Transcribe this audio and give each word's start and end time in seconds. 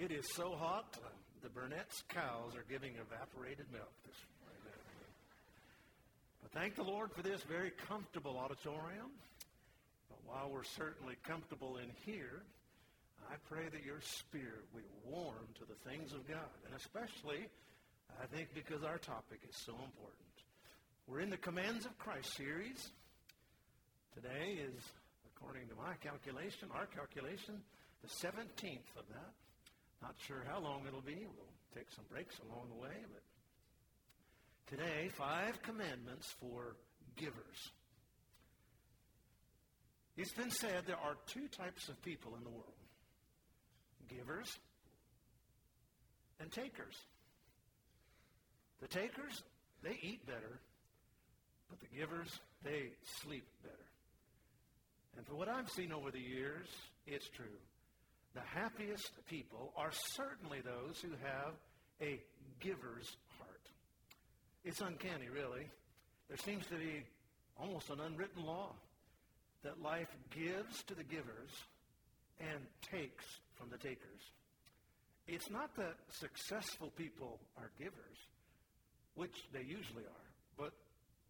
It 0.00 0.12
is 0.12 0.32
so 0.32 0.56
hot, 0.56 0.96
the 1.42 1.50
Burnett's 1.50 2.04
cows 2.08 2.56
are 2.56 2.64
giving 2.70 2.92
evaporated 2.96 3.66
milk 3.70 3.92
this 4.08 4.16
morning. 4.40 4.80
But 6.40 6.52
thank 6.52 6.74
the 6.74 6.88
Lord 6.88 7.12
for 7.12 7.20
this 7.20 7.42
very 7.42 7.70
comfortable 7.86 8.38
auditorium. 8.38 9.12
But 10.08 10.18
while 10.24 10.48
we're 10.50 10.64
certainly 10.64 11.16
comfortable 11.22 11.76
in 11.76 11.92
here, 12.06 12.40
I 13.30 13.34
pray 13.46 13.68
that 13.68 13.84
your 13.84 14.00
spirit 14.00 14.64
will 14.72 14.88
warm 15.04 15.44
to 15.58 15.66
the 15.68 15.76
things 15.90 16.14
of 16.14 16.26
God, 16.26 16.48
and 16.64 16.74
especially, 16.74 17.44
I 18.22 18.24
think, 18.34 18.54
because 18.54 18.82
our 18.82 18.96
topic 18.96 19.40
is 19.46 19.54
so 19.54 19.72
important. 19.72 20.32
We're 21.08 21.20
in 21.20 21.28
the 21.28 21.36
Commands 21.36 21.84
of 21.84 21.98
Christ 21.98 22.34
series. 22.38 22.88
Today 24.14 24.64
is, 24.64 24.80
according 25.36 25.68
to 25.68 25.74
my 25.74 25.92
calculation, 26.00 26.72
our 26.74 26.86
calculation, 26.86 27.60
the 28.00 28.08
17th 28.08 28.96
of 28.96 29.04
that. 29.12 29.36
Not 30.02 30.14
sure 30.26 30.44
how 30.48 30.60
long 30.60 30.82
it'll 30.86 31.02
be. 31.02 31.26
We'll 31.26 31.74
take 31.74 31.90
some 31.94 32.04
breaks 32.10 32.36
along 32.50 32.68
the 32.70 32.82
way, 32.82 32.96
but 33.12 34.76
today, 34.76 35.08
five 35.16 35.60
commandments 35.62 36.34
for 36.40 36.76
givers. 37.16 37.72
It's 40.16 40.32
been 40.32 40.50
said 40.50 40.84
there 40.86 40.96
are 40.96 41.16
two 41.26 41.48
types 41.48 41.88
of 41.88 42.00
people 42.02 42.34
in 42.36 42.44
the 42.44 42.50
world 42.50 42.74
givers 44.08 44.58
and 46.40 46.50
takers. 46.50 46.96
The 48.80 48.88
takers, 48.88 49.42
they 49.82 49.98
eat 50.02 50.26
better, 50.26 50.60
but 51.68 51.78
the 51.80 51.96
givers, 51.96 52.28
they 52.64 52.90
sleep 53.22 53.46
better. 53.62 53.76
And 55.16 55.26
for 55.26 55.34
what 55.34 55.48
I've 55.48 55.68
seen 55.70 55.92
over 55.92 56.10
the 56.10 56.20
years, 56.20 56.66
it's 57.06 57.28
true. 57.28 57.46
The 58.34 58.40
happiest 58.40 59.10
people 59.28 59.72
are 59.76 59.90
certainly 60.14 60.60
those 60.60 61.00
who 61.00 61.10
have 61.22 61.54
a 62.00 62.20
giver's 62.60 63.16
heart. 63.38 63.60
It's 64.64 64.80
uncanny, 64.80 65.28
really. 65.28 65.66
There 66.28 66.36
seems 66.36 66.66
to 66.66 66.76
be 66.76 67.02
almost 67.58 67.90
an 67.90 68.00
unwritten 68.00 68.44
law 68.44 68.72
that 69.64 69.82
life 69.82 70.08
gives 70.30 70.82
to 70.84 70.94
the 70.94 71.02
givers 71.02 71.50
and 72.38 72.60
takes 72.90 73.24
from 73.58 73.68
the 73.70 73.78
takers. 73.78 74.22
It's 75.26 75.50
not 75.50 75.74
that 75.76 75.94
successful 76.10 76.90
people 76.96 77.38
are 77.58 77.70
givers, 77.78 78.18
which 79.14 79.44
they 79.52 79.60
usually 79.60 80.04
are, 80.04 80.28
but 80.56 80.72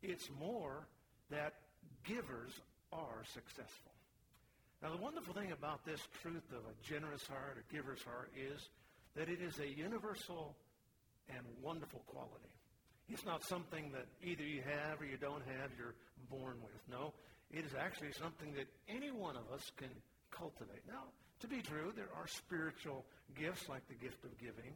it's 0.02 0.28
more 0.38 0.86
that 1.30 1.54
givers 2.04 2.52
are 2.92 3.24
successful. 3.32 3.92
Now, 4.82 4.90
the 4.90 5.02
wonderful 5.02 5.34
thing 5.34 5.52
about 5.52 5.84
this 5.84 6.00
truth 6.22 6.48
of 6.52 6.64
a 6.64 6.74
generous 6.82 7.26
heart, 7.26 7.58
a 7.60 7.74
giver's 7.74 8.02
heart, 8.02 8.30
is 8.34 8.70
that 9.14 9.28
it 9.28 9.40
is 9.42 9.58
a 9.58 9.68
universal 9.68 10.56
and 11.28 11.44
wonderful 11.62 12.02
quality. 12.06 12.48
It's 13.08 13.26
not 13.26 13.44
something 13.44 13.92
that 13.92 14.06
either 14.22 14.44
you 14.44 14.62
have 14.62 15.00
or 15.00 15.04
you 15.04 15.18
don't 15.18 15.42
have, 15.46 15.70
you're 15.76 15.96
born 16.30 16.56
with. 16.62 16.80
No, 16.90 17.12
it 17.50 17.64
is 17.64 17.72
actually 17.78 18.12
something 18.12 18.54
that 18.54 18.68
any 18.88 19.10
one 19.10 19.36
of 19.36 19.52
us 19.52 19.70
can 19.76 19.90
cultivate. 20.30 20.82
Now, 20.88 21.04
to 21.40 21.48
be 21.48 21.60
true, 21.60 21.92
there 21.94 22.08
are 22.16 22.26
spiritual 22.26 23.04
gifts 23.38 23.68
like 23.68 23.86
the 23.88 23.94
gift 23.94 24.24
of 24.24 24.38
giving, 24.38 24.72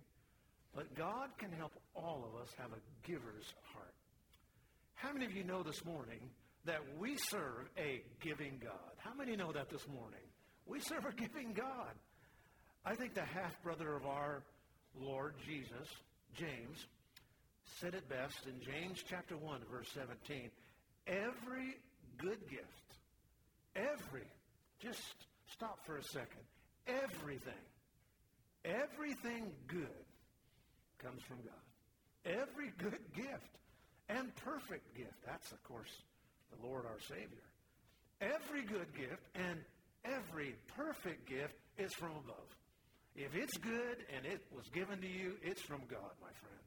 but 0.75 0.95
God 0.95 1.31
can 1.39 1.53
help 1.53 1.73
all 1.95 2.28
of 2.28 2.43
us 2.43 2.49
have 2.59 2.73
a 2.73 3.09
giver's 3.09 3.55
heart. 3.73 3.95
How 4.95 5.12
many 5.12 5.25
of 5.27 5.33
you 5.33 5.45
know 5.45 5.62
this 5.62 5.84
morning 5.84 6.21
that 6.65 6.81
we 6.99 7.17
serve 7.17 7.69
a 7.79 8.03
giving 8.21 8.61
God? 8.63 8.95
How 8.99 9.15
many 9.15 9.37
know 9.37 9.53
that 9.53 9.71
this 9.71 9.87
morning? 9.89 10.21
We 10.67 10.81
serve 10.81 11.05
a 11.05 11.13
giving 11.13 11.53
God. 11.53 11.95
I 12.85 12.95
think 12.95 13.15
the 13.15 13.25
half 13.25 13.63
brother 13.63 13.97
of 13.97 14.07
our 14.07 14.43
Lord 14.99 15.35
Jesus, 15.47 15.89
James, 16.35 16.87
said 17.81 17.95
it 17.95 18.09
best 18.09 18.47
in 18.47 18.61
James 18.61 19.03
chapter 19.09 19.37
1, 19.37 19.61
verse 19.71 19.89
17. 19.95 20.51
Every 21.07 21.77
good 22.19 22.49
gift, 22.49 22.99
every, 23.75 24.27
just 24.81 25.01
stop 25.53 25.79
for 25.87 25.97
a 25.97 26.05
second. 26.05 26.45
Everything, 26.87 27.53
everything 28.65 29.53
good 29.67 30.05
comes 30.99 31.23
from 31.23 31.39
God. 31.39 31.65
Every 32.25 32.71
good 32.79 33.01
gift 33.15 33.59
and 34.09 34.35
perfect 34.37 34.95
gift. 34.97 35.17
That's, 35.27 35.53
of 35.53 35.63
course, 35.65 35.91
the 36.60 36.66
Lord 36.66 36.84
our 36.87 37.00
Savior. 37.00 37.44
Every 38.20 38.62
good 38.62 38.94
gift 38.97 39.22
and 39.34 39.59
every 40.04 40.54
perfect 40.76 41.28
gift 41.28 41.54
is 41.78 41.92
from 41.94 42.10
above. 42.10 42.48
If 43.16 43.34
it's 43.34 43.56
good 43.59 43.97
and 44.16 44.26
it 44.26 44.42
was 44.54 44.66
given 44.69 45.00
to 45.00 45.06
you, 45.06 45.34
it's 45.42 45.62
from 45.62 45.82
God, 45.88 46.10
my 46.20 46.32
friend. 46.32 46.62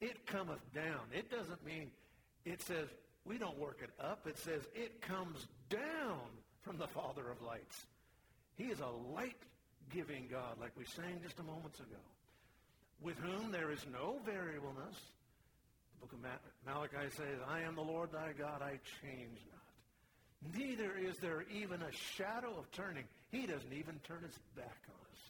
It 0.00 0.26
cometh 0.26 0.62
down. 0.74 1.00
It 1.12 1.30
doesn't 1.30 1.64
mean 1.64 1.90
it 2.44 2.62
says 2.62 2.88
we 3.24 3.38
don't 3.38 3.58
work 3.58 3.78
it 3.82 3.90
up. 4.02 4.26
It 4.26 4.38
says 4.38 4.62
it 4.74 5.00
comes 5.00 5.46
down 5.68 6.20
from 6.62 6.78
the 6.78 6.88
Father 6.88 7.30
of 7.30 7.40
lights. 7.42 7.86
He 8.56 8.64
is 8.64 8.80
a 8.80 9.14
light 9.14 9.38
giving 9.90 10.26
God, 10.30 10.58
like 10.60 10.72
we 10.76 10.84
sang 10.84 11.20
just 11.22 11.38
a 11.38 11.42
moment 11.42 11.74
ago, 11.76 12.00
with 13.00 13.18
whom 13.18 13.52
there 13.52 13.70
is 13.70 13.84
no 13.92 14.18
variableness. 14.24 14.96
Book 16.02 16.12
of 16.14 16.66
Malachi 16.66 17.14
says, 17.16 17.38
I 17.48 17.60
am 17.60 17.76
the 17.76 17.82
Lord 17.82 18.10
thy 18.10 18.32
God, 18.36 18.60
I 18.60 18.80
change 19.00 19.38
not. 19.52 20.58
Neither 20.58 20.96
is 20.98 21.16
there 21.18 21.44
even 21.54 21.80
a 21.80 21.92
shadow 21.92 22.58
of 22.58 22.68
turning. 22.72 23.04
He 23.30 23.46
doesn't 23.46 23.72
even 23.72 24.00
turn 24.02 24.22
his 24.24 24.36
back 24.56 24.82
on 24.88 25.00
us. 25.12 25.20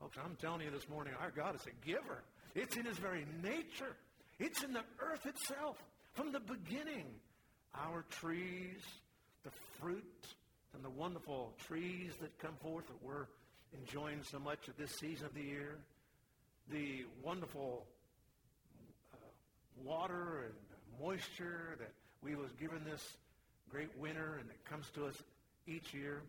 Folks, 0.00 0.16
I'm 0.24 0.34
telling 0.36 0.62
you 0.62 0.70
this 0.70 0.88
morning, 0.88 1.12
our 1.20 1.30
God 1.30 1.54
is 1.54 1.66
a 1.66 1.86
giver. 1.86 2.22
It's 2.54 2.78
in 2.78 2.86
his 2.86 2.96
very 2.96 3.26
nature. 3.42 3.94
It's 4.38 4.62
in 4.62 4.72
the 4.72 4.84
earth 5.00 5.26
itself. 5.26 5.76
From 6.14 6.32
the 6.32 6.40
beginning, 6.40 7.04
our 7.74 8.02
trees, 8.08 8.80
the 9.44 9.50
fruit, 9.78 10.26
and 10.74 10.82
the 10.82 10.90
wonderful 10.90 11.52
trees 11.66 12.12
that 12.22 12.38
come 12.38 12.54
forth 12.62 12.86
that 12.86 13.02
we're 13.02 13.26
enjoying 13.82 14.22
so 14.22 14.38
much 14.38 14.66
at 14.66 14.78
this 14.78 14.92
season 14.98 15.26
of 15.26 15.34
the 15.34 15.42
year, 15.42 15.76
the 16.70 17.04
wonderful 17.22 17.84
water 19.84 20.44
and 20.46 21.00
moisture 21.00 21.76
that 21.78 21.92
we 22.22 22.34
was 22.34 22.50
given 22.60 22.82
this 22.84 23.16
great 23.70 23.90
winter 23.98 24.38
and 24.40 24.48
it 24.50 24.64
comes 24.68 24.86
to 24.94 25.06
us 25.06 25.14
each 25.66 25.92
year, 25.92 26.22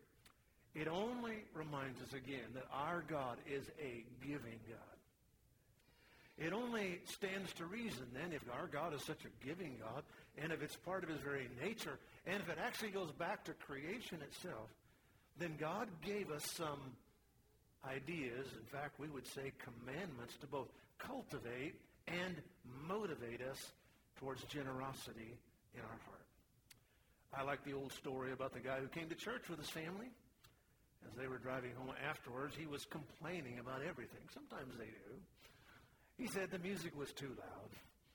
it 0.76 0.88
only 0.88 1.44
reminds 1.54 2.02
us 2.02 2.14
again 2.14 2.46
that 2.54 2.66
our 2.72 3.04
God 3.08 3.38
is 3.50 3.64
a 3.82 4.04
giving 4.22 4.60
God. 4.70 4.98
It 6.38 6.54
only 6.54 7.00
stands 7.06 7.52
to 7.54 7.66
reason 7.66 8.06
then 8.14 8.32
if 8.32 8.44
our 8.60 8.68
God 8.68 8.94
is 8.94 9.04
such 9.04 9.26
a 9.26 9.46
giving 9.46 9.76
God 9.80 10.04
and 10.38 10.52
if 10.52 10.62
it's 10.62 10.76
part 10.76 11.04
of 11.04 11.10
his 11.10 11.20
very 11.20 11.50
nature 11.64 11.98
and 12.28 12.42
if 12.42 12.50
it 12.50 12.58
actually 12.64 12.92
goes 12.92 13.12
back 13.12 13.44
to 13.46 13.54
creation 13.54 14.20
itself, 14.22 14.70
then 15.40 15.56
God 15.60 15.88
gave 16.06 16.30
us 16.32 16.46
some 16.56 16.80
ideas, 17.86 18.46
in 18.54 18.66
fact, 18.72 19.00
we 19.00 19.08
would 19.08 19.26
say 19.28 19.52
commandments 19.64 20.36
to 20.42 20.48
both 20.48 20.68
cultivate 21.00 21.76
and 22.08 22.36
motivate 22.88 23.42
us 23.42 23.72
towards 24.18 24.44
generosity 24.46 25.38
in 25.74 25.82
our 25.82 26.00
heart. 26.06 26.26
I 27.34 27.44
like 27.44 27.64
the 27.64 27.74
old 27.74 27.92
story 27.94 28.32
about 28.32 28.54
the 28.54 28.60
guy 28.60 28.80
who 28.80 28.88
came 28.88 29.10
to 29.10 29.16
church 29.16 29.50
with 29.50 29.60
his 29.60 29.70
family. 29.70 30.10
As 31.06 31.14
they 31.16 31.28
were 31.28 31.38
driving 31.38 31.72
home 31.78 31.94
afterwards, 32.10 32.56
he 32.58 32.66
was 32.66 32.86
complaining 32.86 33.60
about 33.60 33.82
everything. 33.88 34.22
Sometimes 34.34 34.76
they 34.78 34.86
do. 34.86 35.14
He 36.18 36.28
said 36.28 36.50
the 36.50 36.60
music 36.60 36.98
was 36.98 37.12
too 37.14 37.30
loud. 37.38 37.72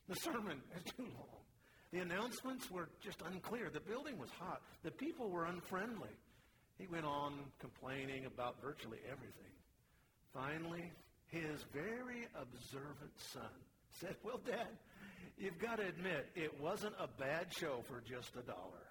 The 0.08 0.16
sermon 0.16 0.60
is 0.76 0.92
too 0.96 1.04
long. 1.04 1.42
The 1.92 2.00
announcements 2.00 2.70
were 2.70 2.88
just 3.00 3.20
unclear. 3.22 3.70
The 3.70 3.80
building 3.80 4.18
was 4.18 4.30
hot. 4.38 4.62
The 4.82 4.90
people 4.90 5.28
were 5.28 5.44
unfriendly. 5.44 6.16
He 6.78 6.86
went 6.86 7.04
on 7.04 7.34
complaining 7.60 8.24
about 8.24 8.60
virtually 8.60 8.98
everything. 9.06 9.52
Finally, 10.32 10.90
his 11.28 11.64
very 11.72 12.26
observant 12.34 13.12
son 13.16 13.52
said, 14.00 14.16
Well, 14.22 14.40
Dad, 14.44 14.68
you've 15.38 15.58
got 15.58 15.78
to 15.78 15.86
admit, 15.86 16.28
it 16.34 16.60
wasn't 16.60 16.94
a 16.98 17.08
bad 17.20 17.46
show 17.58 17.82
for 17.88 18.00
just 18.00 18.34
a 18.36 18.42
dollar. 18.42 18.86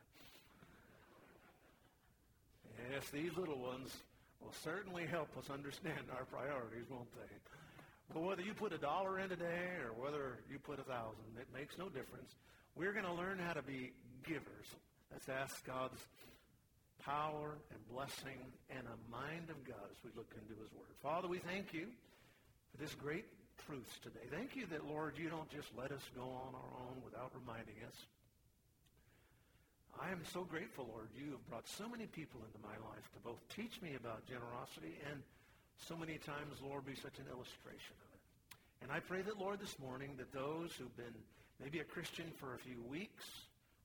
Yes, 2.91 3.09
these 3.09 3.35
little 3.37 3.59
ones 3.59 3.95
will 4.41 4.53
certainly 4.63 5.05
help 5.05 5.29
us 5.37 5.49
understand 5.49 6.09
our 6.17 6.25
priorities, 6.25 6.89
won't 6.89 7.11
they? 7.13 7.35
But 8.13 8.23
whether 8.23 8.41
you 8.41 8.53
put 8.53 8.73
a 8.73 8.77
dollar 8.77 9.19
in 9.19 9.29
today 9.29 9.77
or 9.85 9.93
whether 9.93 10.39
you 10.51 10.59
put 10.59 10.79
a 10.79 10.83
thousand, 10.83 11.23
it 11.39 11.47
makes 11.53 11.77
no 11.77 11.87
difference. 11.87 12.35
We're 12.75 12.93
going 12.93 13.05
to 13.05 13.13
learn 13.13 13.39
how 13.39 13.53
to 13.53 13.61
be 13.61 13.93
givers. 14.25 14.67
Let's 15.11 15.29
ask 15.29 15.65
God's 15.65 15.99
power 17.05 17.57
and 17.71 17.79
blessing 17.89 18.39
and 18.69 18.83
a 18.87 19.11
mind 19.11 19.49
of 19.49 19.63
God 19.63 19.87
as 19.89 19.97
we 20.03 20.11
look 20.15 20.31
into 20.35 20.59
his 20.61 20.71
word. 20.73 20.91
Father, 21.01 21.27
we 21.27 21.39
thank 21.39 21.73
you 21.73 21.87
for 22.71 22.81
this 22.81 22.93
great 22.95 23.25
truths 23.65 23.97
today. 24.01 24.25
Thank 24.29 24.55
you 24.55 24.65
that, 24.71 24.87
Lord, 24.87 25.17
you 25.17 25.29
don't 25.29 25.49
just 25.49 25.69
let 25.77 25.91
us 25.91 26.03
go 26.15 26.23
on 26.23 26.53
our 26.53 26.73
own 26.87 27.01
without 27.03 27.31
reminding 27.33 27.77
us. 27.87 27.97
I 29.99 30.09
am 30.09 30.23
so 30.33 30.43
grateful, 30.43 30.87
Lord, 30.89 31.09
you 31.13 31.31
have 31.37 31.45
brought 31.49 31.67
so 31.67 31.87
many 31.87 32.07
people 32.07 32.41
into 32.41 32.57
my 32.63 32.73
life 32.89 33.05
to 33.13 33.19
both 33.21 33.41
teach 33.53 33.81
me 33.81 33.93
about 33.99 34.25
generosity 34.25 34.97
and 35.11 35.21
so 35.77 35.97
many 35.97 36.17
times, 36.17 36.61
Lord, 36.61 36.85
be 36.85 36.95
such 36.95 37.17
an 37.17 37.27
illustration 37.29 37.97
of 37.97 38.09
it. 38.13 38.21
And 38.81 38.89
I 38.89 38.99
pray 39.01 39.21
that, 39.21 39.37
Lord, 39.37 39.59
this 39.59 39.77
morning, 39.77 40.13
that 40.17 40.33
those 40.33 40.73
who've 40.73 40.95
been 40.97 41.17
maybe 41.61 41.79
a 41.79 41.87
Christian 41.87 42.25
for 42.37 42.55
a 42.55 42.61
few 42.61 42.81
weeks, 42.89 43.25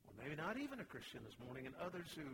or 0.09 0.13
maybe 0.17 0.37
not 0.37 0.57
even 0.57 0.81
a 0.81 0.89
Christian 0.89 1.21
this 1.25 1.37
morning, 1.45 1.67
and 1.67 1.75
others 1.81 2.09
who 2.17 2.29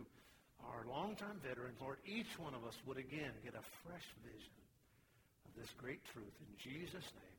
are 0.63 0.87
longtime 0.87 1.39
veterans, 1.43 1.79
Lord, 1.81 1.99
each 2.07 2.39
one 2.39 2.55
of 2.55 2.63
us 2.63 2.75
would 2.87 2.97
again 2.97 3.35
get 3.43 3.55
a 3.55 3.65
fresh 3.83 4.07
vision 4.23 4.55
of 5.43 5.51
this 5.59 5.71
great 5.75 6.03
truth. 6.11 6.35
In 6.39 6.55
Jesus' 6.55 7.11
name, 7.19 7.32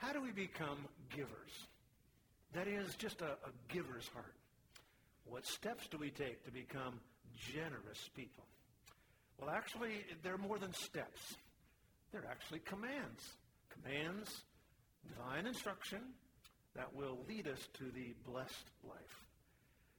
How 0.00 0.14
do 0.14 0.22
we 0.22 0.32
become 0.32 0.78
givers? 1.14 1.68
That 2.54 2.66
is 2.66 2.94
just 2.94 3.20
a, 3.20 3.32
a 3.32 3.52
giver's 3.68 4.08
heart. 4.08 4.34
What 5.26 5.46
steps 5.46 5.88
do 5.88 5.98
we 5.98 6.08
take 6.08 6.42
to 6.46 6.50
become 6.50 6.98
generous 7.52 8.08
people? 8.16 8.44
Well, 9.38 9.50
actually, 9.50 10.06
they're 10.22 10.38
more 10.38 10.58
than 10.58 10.72
steps. 10.72 11.34
They're 12.12 12.24
actually 12.30 12.60
commands. 12.60 13.36
Commands, 13.68 14.42
divine 15.06 15.46
instruction 15.46 16.00
that 16.74 16.94
will 16.94 17.18
lead 17.28 17.46
us 17.46 17.68
to 17.74 17.84
the 17.94 18.14
blessed 18.26 18.70
life. 18.88 19.26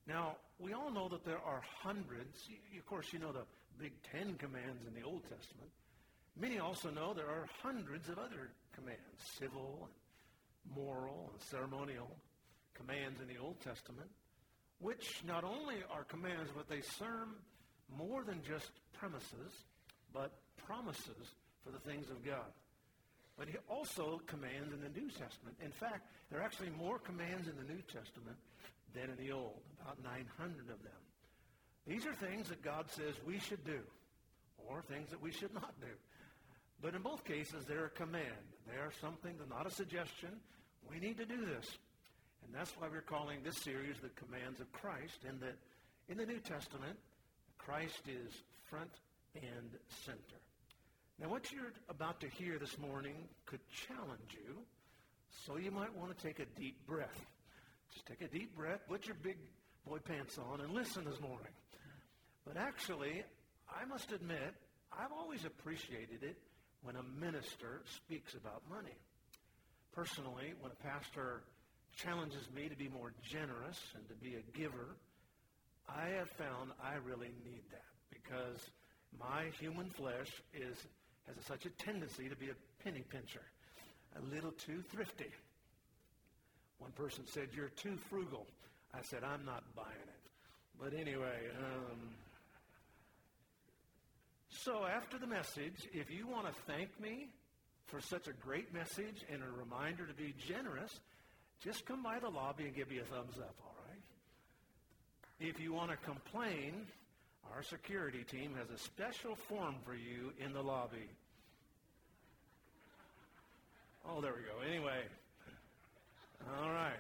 Now, 0.08 0.38
we 0.58 0.74
all 0.74 0.90
know 0.92 1.10
that 1.10 1.24
there 1.26 1.42
are 1.46 1.62
hundreds. 1.84 2.50
Of 2.76 2.86
course, 2.88 3.14
you 3.14 3.20
know 3.20 3.32
the 3.32 3.46
big 3.80 3.94
Ten 4.12 4.34
Commands 4.40 4.82
in 4.88 5.00
the 5.00 5.08
Old 5.08 5.22
Testament. 5.24 5.70
Many 6.40 6.58
also 6.58 6.90
know 6.90 7.14
there 7.14 7.30
are 7.30 7.48
hundreds 7.62 8.10
of 8.10 8.18
other 8.18 8.50
commands, 8.74 9.22
civil, 9.40 9.88
and 9.90 10.76
moral, 10.76 11.30
and 11.34 11.42
ceremonial 11.42 12.16
commands 12.74 13.20
in 13.22 13.28
the 13.28 13.40
Old 13.40 13.60
Testament, 13.62 14.10
which 14.80 15.24
not 15.26 15.44
only 15.44 15.78
are 15.92 16.04
commands, 16.04 16.50
but 16.56 16.68
they 16.68 16.82
serve 16.82 17.28
more 17.98 18.24
than 18.24 18.42
just 18.48 18.72
premises, 18.94 19.54
but 20.14 20.32
promises 20.66 21.36
for 21.64 21.72
the 21.72 21.80
things 21.80 22.10
of 22.10 22.24
God. 22.26 22.52
But 23.38 23.48
he 23.48 23.56
also 23.70 24.22
commands 24.28 24.74
in 24.74 24.82
the 24.82 25.00
New 25.00 25.10
Testament. 25.10 25.56
In 25.64 25.72
fact, 25.72 26.08
there 26.30 26.40
are 26.40 26.44
actually 26.44 26.70
more 26.78 27.00
commands 27.00 27.48
in 27.48 27.56
the 27.56 27.74
New 27.74 27.82
Testament 27.82 28.38
than 28.94 29.10
in 29.10 29.18
the 29.18 29.32
Old, 29.32 29.62
about 29.82 29.98
900 30.04 30.60
of 30.70 30.84
them. 30.84 31.02
These 31.88 32.06
are 32.06 32.14
things 32.14 32.50
that 32.50 32.62
God 32.62 32.86
says 32.92 33.16
we 33.26 33.40
should 33.40 33.64
do, 33.66 33.80
or 34.68 34.82
things 34.84 35.10
that 35.10 35.22
we 35.22 35.32
should 35.32 35.54
not 35.54 35.74
do. 35.80 35.94
But 36.82 36.96
in 36.96 37.02
both 37.02 37.24
cases, 37.24 37.66
they're 37.66 37.86
a 37.86 37.90
command. 37.90 38.26
They 38.68 38.78
are 38.78 38.92
something, 39.02 39.36
they're 39.38 39.58
not 39.58 39.68
a 39.68 39.72
suggestion. 39.72 40.30
We 40.90 41.00
need 41.00 41.18
to 41.18 41.26
do 41.26 41.46
this. 41.46 41.78
And 42.44 42.54
that's 42.54 42.72
why 42.78 42.88
we're 42.92 43.02
calling 43.02 43.40
this 43.44 43.58
series 43.58 43.98
the 44.02 44.10
commands 44.10 44.60
of 44.60 44.72
Christ, 44.72 45.20
in 45.28 45.40
that 45.40 45.58
in 46.10 46.18
the 46.18 46.26
New 46.26 46.40
Testament, 46.40 46.98
Christ 47.58 48.02
is 48.08 48.34
front 48.70 48.92
and 49.36 49.78
center. 50.06 50.42
Now, 51.20 51.30
what 51.30 51.52
you're 51.52 51.72
about 51.88 52.20
to 52.22 52.28
hear 52.28 52.58
this 52.58 52.78
morning 52.80 53.16
could 53.46 53.60
challenge 53.70 54.32
you, 54.32 54.58
so 55.46 55.58
you 55.58 55.70
might 55.70 55.96
want 55.96 56.18
to 56.18 56.24
take 56.26 56.40
a 56.40 56.46
deep 56.60 56.76
breath. 56.88 57.26
Just 57.94 58.08
take 58.08 58.22
a 58.22 58.28
deep 58.28 58.56
breath, 58.56 58.80
put 58.90 59.06
your 59.06 59.16
big 59.22 59.38
boy 59.88 60.00
pants 60.00 60.38
on, 60.38 60.62
and 60.62 60.74
listen 60.74 61.06
this 61.06 61.22
morning. 61.22 61.54
But 62.46 62.58
actually, 62.58 63.24
I 63.70 63.86
must 63.86 64.12
admit, 64.12 64.56
I've 64.92 65.12
always 65.12 65.46
appreciated 65.46 66.24
it 66.24 66.38
when 66.84 66.96
a 66.96 67.04
minister 67.04 67.82
speaks 67.86 68.34
about 68.34 68.62
money. 68.70 68.98
Personally, 69.94 70.54
when 70.60 70.72
a 70.72 70.84
pastor 70.84 71.44
challenges 71.96 72.48
me 72.56 72.70
to 72.70 72.76
be 72.76 72.88
more 72.90 73.14
generous 73.24 73.80
and 73.96 74.08
to 74.08 74.16
be 74.16 74.36
a 74.36 74.58
giver, 74.58 74.96
I 75.88 76.08
have 76.18 76.30
found 76.30 76.72
I 76.82 76.96
really 77.06 77.32
need 77.44 77.64
that 77.72 77.92
because 78.10 78.60
my 79.20 79.50
human 79.60 79.90
flesh 79.90 80.32
is 80.54 80.78
has 81.28 81.46
such 81.46 81.66
a 81.66 81.70
tendency 81.72 82.30
to 82.30 82.36
be 82.36 82.50
a 82.50 82.84
penny 82.84 83.04
pincher, 83.10 83.44
a 84.18 84.34
little 84.34 84.52
too 84.52 84.82
thrifty. 84.92 85.32
One 86.80 86.92
person 86.94 87.26
said, 87.28 87.50
You're 87.54 87.70
too 87.70 87.98
frugal. 88.10 88.48
I 88.94 89.02
said, 89.04 89.24
I'm 89.24 89.46
not 89.46 89.64
buying 89.76 89.88
it. 89.92 90.22
But 90.80 90.94
anyway, 90.94 91.38
um, 91.60 92.11
so 94.64 94.86
after 94.86 95.18
the 95.18 95.28
message, 95.28 95.90
if 95.94 96.12
you 96.12 96.28
want 96.28 96.48
to 96.48 96.54
thank 96.68 96.90
me 97.00 97.28
for 97.88 98.00
such 98.00 98.28
a 98.28 98.34
great 98.34 98.74
message 98.74 99.26
and 99.32 99.42
a 99.42 99.60
reminder 99.60 100.06
to 100.06 100.14
be 100.14 100.34
generous, 100.48 101.00
just 101.64 101.86
come 101.86 102.04
by 102.04 102.20
the 102.20 102.30
lobby 102.30 102.66
and 102.66 102.76
give 102.76 102.90
me 102.90 103.00
a 103.00 103.04
thumbs 103.04 103.38
up, 103.38 103.56
all 103.64 103.76
right? 103.90 104.02
If 105.40 105.60
you 105.60 105.74
want 105.74 105.92
to 105.92 105.98
complain, 105.98 106.86
our 107.54 107.64
security 107.64 108.24
team 108.24 108.56
has 108.58 108.70
a 108.70 108.78
special 108.78 109.36
form 109.36 109.76
for 109.84 109.94
you 109.94 110.32
in 110.44 110.54
the 110.54 110.62
lobby. 110.62 111.10
Oh, 114.08 114.22
there 114.22 114.34
we 114.34 114.42
go. 114.42 114.68
Anyway, 114.68 115.02
all 116.60 116.72
right. 116.72 116.94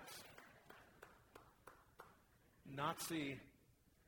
Nazi 2.75 3.37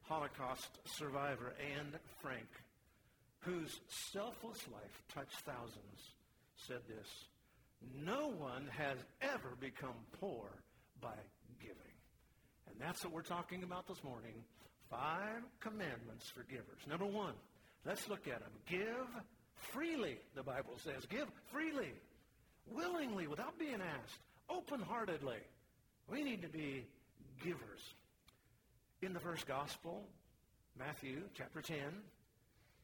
Holocaust 0.04 0.70
survivor 0.86 1.54
Anne 1.60 1.94
Frank, 2.22 2.48
whose 3.44 3.80
selfless 4.12 4.66
life 4.72 5.04
touched 5.14 5.40
thousands, 5.46 6.14
said 6.56 6.80
this 6.88 7.08
No 8.04 8.30
one 8.30 8.68
has 8.78 8.98
ever 9.22 9.56
become 9.60 9.96
poor 10.20 10.50
by 11.02 11.16
giving. 11.60 11.78
And 12.70 12.76
that's 12.80 13.04
what 13.04 13.14
we're 13.14 13.22
talking 13.22 13.64
about 13.64 13.88
this 13.88 14.04
morning. 14.04 14.34
Five 14.90 15.42
commandments 15.60 16.30
for 16.30 16.44
givers. 16.44 16.88
Number 16.88 17.06
one, 17.06 17.34
let's 17.86 18.08
look 18.08 18.28
at 18.28 18.40
them. 18.40 18.52
Give 18.70 19.08
freely, 19.74 20.18
the 20.36 20.44
Bible 20.44 20.78
says. 20.84 21.06
Give 21.10 21.28
freely, 21.52 21.94
willingly, 22.72 23.28
without 23.28 23.58
being 23.58 23.82
asked 23.82 24.20
open-heartedly. 24.50 25.40
We 26.10 26.24
need 26.24 26.42
to 26.44 26.50
be 26.50 26.86
givers. 27.44 27.82
In 29.02 29.14
the 29.14 29.20
first 29.20 29.48
gospel, 29.48 30.06
Matthew 30.78 31.24
chapter 31.36 31.62
10, 31.62 31.78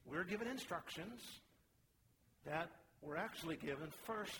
we're 0.10 0.24
given 0.24 0.48
instructions 0.48 1.22
that 2.46 2.70
were 3.02 3.18
actually 3.18 3.56
given 3.56 3.88
first 4.06 4.40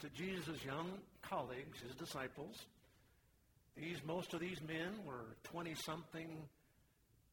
to 0.00 0.08
Jesus' 0.10 0.64
young 0.64 0.90
colleagues, 1.22 1.80
his 1.86 1.94
disciples. 1.94 2.56
These, 3.76 3.98
most 4.06 4.34
of 4.34 4.40
these 4.40 4.60
men 4.66 4.94
were 5.06 5.36
20-something 5.54 6.28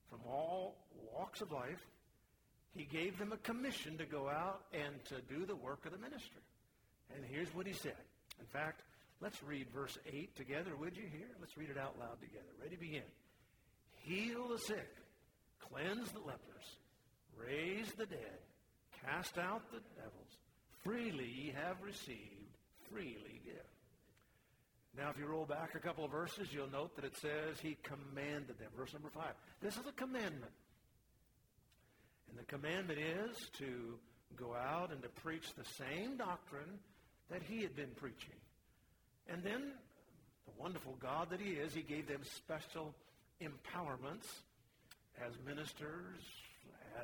from 0.10 0.20
all 0.28 0.76
walks 1.14 1.42
of 1.42 1.52
life. 1.52 1.86
He 2.76 2.86
gave 2.86 3.18
them 3.18 3.32
a 3.32 3.38
commission 3.38 3.98
to 3.98 4.06
go 4.06 4.28
out 4.28 4.62
and 4.74 5.04
to 5.06 5.22
do 5.34 5.46
the 5.46 5.56
work 5.56 5.86
of 5.86 5.92
the 5.92 5.98
ministry. 5.98 6.42
And 7.16 7.24
here's 7.26 7.54
what 7.54 7.68
he 7.68 7.74
said. 7.74 7.96
In 8.40 8.46
fact, 8.48 8.82
Let's 9.22 9.42
read 9.44 9.68
verse 9.74 9.98
8 10.06 10.36
together, 10.36 10.76
would 10.76 10.96
you 10.96 11.04
here? 11.12 11.28
Let's 11.40 11.58
read 11.58 11.70
it 11.70 11.78
out 11.78 11.98
loud 12.00 12.20
together. 12.20 12.52
Ready, 12.62 12.76
to 12.76 12.82
begin. 12.82 13.08
Heal 14.04 14.50
the 14.50 14.60
sick, 14.60 14.92
cleanse 15.60 16.12
the 16.12 16.20
lepers, 16.20 16.78
raise 17.40 17.92
the 17.94 18.06
dead, 18.06 18.40
cast 19.06 19.38
out 19.38 19.62
the 19.72 19.82
devils. 19.96 20.38
Freely 20.84 21.26
ye 21.26 21.54
have 21.56 21.82
received, 21.82 22.58
freely 22.92 23.42
give. 23.44 23.56
Now, 24.98 25.10
if 25.10 25.18
you 25.18 25.26
roll 25.26 25.46
back 25.46 25.76
a 25.76 25.80
couple 25.80 26.06
of 26.06 26.12
verses, 26.12 26.48
you'll 26.54 26.72
note 26.72 26.96
that 26.96 27.06
it 27.06 27.18
says 27.18 27.60
he 27.62 27.78
commanded 27.84 28.58
them. 28.60 28.70
Verse 28.78 28.94
number 28.94 29.10
5. 29.10 29.26
This 29.62 29.76
is 29.76 29.86
a 29.88 29.92
commandment. 29.92 30.54
And 32.30 32.40
the 32.40 32.46
commandment 32.46 33.00
is 33.00 33.50
to 33.60 34.00
go 34.38 34.54
out 34.54 34.92
and 34.92 35.02
to 35.04 35.10
preach 35.10 35.54
the 35.54 35.66
same 35.66 36.18
doctrine 36.18 36.80
that 37.30 37.42
he 37.44 37.62
had 37.62 37.76
been 37.76 37.92
preaching. 37.96 38.36
And 39.28 39.44
then, 39.44 39.72
the 40.46 40.62
wonderful 40.62 40.96
God 41.00 41.30
that 41.32 41.40
He 41.40 41.54
is, 41.54 41.74
He 41.74 41.82
gave 41.82 42.08
them 42.08 42.22
special 42.24 42.94
empowerments 43.42 44.28
as 45.26 45.34
ministers, 45.46 46.22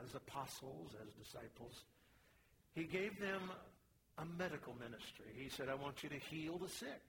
as 0.03 0.15
apostles, 0.15 0.91
as 1.01 1.13
disciples. 1.13 1.83
He 2.73 2.83
gave 2.83 3.19
them 3.19 3.41
a 4.17 4.25
medical 4.37 4.73
ministry. 4.79 5.31
He 5.35 5.49
said, 5.49 5.69
I 5.69 5.75
want 5.75 6.03
you 6.03 6.09
to 6.09 6.19
heal 6.29 6.57
the 6.57 6.69
sick. 6.69 7.01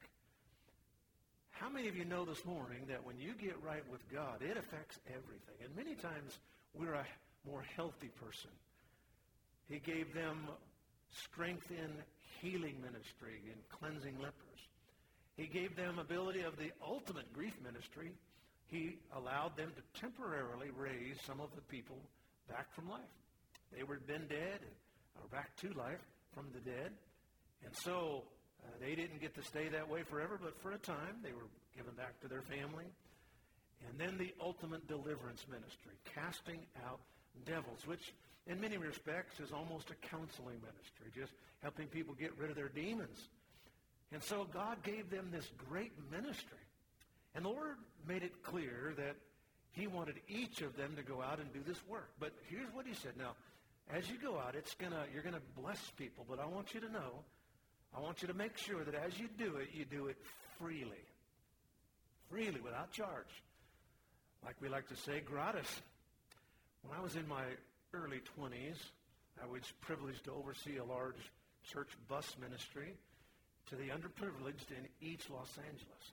How 1.50 1.68
many 1.68 1.88
of 1.88 1.96
you 1.96 2.04
know 2.04 2.24
this 2.24 2.44
morning 2.44 2.80
that 2.88 3.04
when 3.04 3.18
you 3.18 3.34
get 3.34 3.56
right 3.62 3.84
with 3.90 4.00
God, 4.10 4.42
it 4.42 4.56
affects 4.56 4.98
everything? 5.08 5.54
And 5.62 5.76
many 5.76 5.94
times 5.94 6.38
we're 6.74 6.94
a 6.94 7.06
more 7.46 7.62
healthy 7.76 8.10
person. 8.20 8.50
He 9.68 9.78
gave 9.78 10.12
them 10.14 10.48
strength 11.12 11.70
in 11.70 11.90
healing 12.40 12.76
ministry 12.82 13.40
and 13.46 13.60
cleansing 13.68 14.16
lepers. 14.18 14.60
He 15.36 15.46
gave 15.46 15.76
them 15.76 15.98
ability 15.98 16.42
of 16.42 16.56
the 16.56 16.72
ultimate 16.84 17.32
grief 17.32 17.54
ministry. 17.64 18.12
He 18.66 18.96
allowed 19.14 19.56
them 19.56 19.72
to 19.76 20.00
temporarily 20.00 20.70
raise 20.76 21.20
some 21.26 21.40
of 21.40 21.54
the 21.54 21.62
people 21.62 21.96
back 22.49 22.72
from 22.75 22.88
life. 22.88 23.00
They 23.75 23.82
were 23.82 23.99
been 24.06 24.26
dead 24.28 24.61
or 25.16 25.28
back 25.30 25.56
to 25.56 25.72
life 25.72 26.02
from 26.34 26.46
the 26.52 26.61
dead. 26.61 26.92
And 27.64 27.75
so 27.84 28.25
uh, 28.64 28.70
they 28.80 28.94
didn't 28.94 29.20
get 29.20 29.34
to 29.34 29.42
stay 29.42 29.68
that 29.68 29.88
way 29.88 30.02
forever, 30.02 30.38
but 30.42 30.61
for 30.61 30.72
a 30.72 30.78
time 30.78 31.22
they 31.22 31.32
were 31.32 31.49
given 31.76 31.94
back 31.94 32.20
to 32.20 32.28
their 32.28 32.42
family. 32.42 32.87
And 33.88 33.99
then 33.99 34.18
the 34.18 34.32
ultimate 34.40 34.87
deliverance 34.87 35.44
ministry, 35.49 35.94
casting 36.14 36.61
out 36.87 37.00
devils, 37.44 37.87
which 37.87 38.12
in 38.46 38.61
many 38.61 38.76
respects 38.76 39.40
is 39.40 39.52
almost 39.52 39.90
a 39.90 39.94
counseling 40.06 40.61
ministry, 40.61 41.11
just 41.14 41.32
helping 41.62 41.87
people 41.87 42.14
get 42.14 42.37
rid 42.38 42.50
of 42.50 42.56
their 42.56 42.68
demons. 42.68 43.28
And 44.12 44.22
so 44.22 44.46
God 44.52 44.82
gave 44.82 45.11
them 45.11 45.30
this 45.32 45.49
great 45.56 45.92
ministry. 46.11 46.58
And 47.34 47.44
the 47.44 47.49
Lord 47.49 47.76
made 48.06 48.22
it 48.22 48.42
clear 48.42 48.92
that 48.96 49.16
he 49.72 49.86
wanted 49.86 50.20
each 50.28 50.60
of 50.62 50.76
them 50.76 50.96
to 50.96 51.02
go 51.02 51.22
out 51.22 51.40
and 51.40 51.52
do 51.52 51.60
this 51.66 51.78
work. 51.88 52.10
But 52.20 52.32
here's 52.48 52.72
what 52.72 52.86
he 52.86 52.94
said. 52.94 53.12
Now, 53.18 53.32
as 53.92 54.08
you 54.08 54.16
go 54.18 54.38
out, 54.38 54.54
it's 54.54 54.74
gonna 54.74 55.04
you're 55.12 55.22
gonna 55.22 55.40
bless 55.56 55.80
people, 55.96 56.24
but 56.28 56.38
I 56.38 56.46
want 56.46 56.74
you 56.74 56.80
to 56.80 56.92
know, 56.92 57.24
I 57.96 58.00
want 58.00 58.22
you 58.22 58.28
to 58.28 58.34
make 58.34 58.56
sure 58.56 58.84
that 58.84 58.94
as 58.94 59.18
you 59.18 59.28
do 59.38 59.56
it, 59.56 59.68
you 59.72 59.84
do 59.84 60.06
it 60.06 60.16
freely. 60.58 61.04
Freely, 62.30 62.60
without 62.60 62.92
charge. 62.92 63.42
Like 64.44 64.56
we 64.60 64.68
like 64.68 64.88
to 64.88 64.96
say, 64.96 65.20
gratis. 65.20 65.82
When 66.82 66.98
I 66.98 67.02
was 67.02 67.14
in 67.14 67.28
my 67.28 67.44
early 67.94 68.20
20s, 68.38 68.78
I 69.42 69.46
was 69.46 69.62
privileged 69.80 70.24
to 70.24 70.32
oversee 70.32 70.78
a 70.78 70.84
large 70.84 71.20
church 71.70 71.90
bus 72.08 72.36
ministry 72.40 72.94
to 73.68 73.76
the 73.76 73.88
underprivileged 73.88 74.70
in 74.70 74.88
East 75.00 75.30
Los 75.30 75.56
Angeles. 75.58 76.12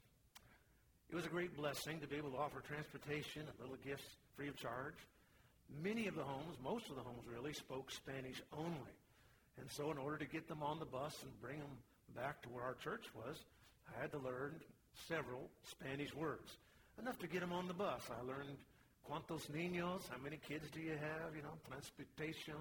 It 1.09 1.15
was 1.15 1.25
a 1.25 1.29
great 1.29 1.57
blessing 1.57 1.99
to 2.01 2.07
be 2.07 2.17
able 2.17 2.29
to 2.31 2.37
offer 2.37 2.61
transportation 2.61 3.41
and 3.41 3.59
little 3.59 3.77
gifts 3.83 4.05
free 4.35 4.47
of 4.47 4.55
charge. 4.55 4.93
Many 5.81 6.05
of 6.07 6.15
the 6.15 6.23
homes, 6.23 6.55
most 6.63 6.87
of 6.89 6.95
the 6.95 7.01
homes 7.01 7.23
really, 7.25 7.53
spoke 7.53 7.89
Spanish 7.89 8.41
only. 8.53 8.93
And 9.59 9.69
so 9.71 9.89
in 9.89 9.97
order 9.97 10.17
to 10.17 10.25
get 10.25 10.47
them 10.47 10.61
on 10.61 10.77
the 10.77 10.85
bus 10.85 11.15
and 11.23 11.31
bring 11.41 11.57
them 11.57 11.77
back 12.15 12.43
to 12.43 12.49
where 12.49 12.63
our 12.63 12.75
church 12.75 13.05
was, 13.15 13.37
I 13.89 14.01
had 14.01 14.11
to 14.11 14.19
learn 14.19 14.53
several 15.07 15.49
Spanish 15.63 16.13
words. 16.13 16.57
Enough 17.01 17.17
to 17.19 17.27
get 17.27 17.41
them 17.41 17.53
on 17.53 17.67
the 17.67 17.73
bus. 17.73 18.01
I 18.11 18.23
learned 18.25 18.57
cuántos 19.09 19.49
niños, 19.49 20.07
how 20.09 20.17
many 20.23 20.37
kids 20.47 20.69
do 20.71 20.79
you 20.79 20.91
have, 20.91 21.35
you 21.35 21.41
know, 21.41 21.57
transportation, 21.67 22.53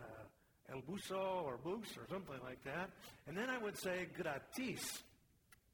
uh, 0.00 0.72
el 0.72 0.82
buso 0.82 1.44
or 1.44 1.58
bus 1.58 1.96
or 1.96 2.06
something 2.10 2.40
like 2.42 2.62
that. 2.64 2.90
And 3.28 3.36
then 3.36 3.48
I 3.48 3.58
would 3.58 3.78
say 3.78 4.08
gratis. 4.16 5.02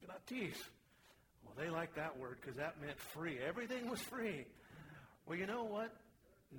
Gratis. 0.05 0.57
Well, 1.55 1.65
they 1.65 1.71
liked 1.71 1.95
that 1.95 2.17
word 2.17 2.37
because 2.41 2.57
that 2.57 2.81
meant 2.81 2.99
free. 2.99 3.37
Everything 3.45 3.89
was 3.89 3.99
free. 3.99 4.45
Well, 5.25 5.37
you 5.37 5.45
know 5.45 5.63
what? 5.63 5.93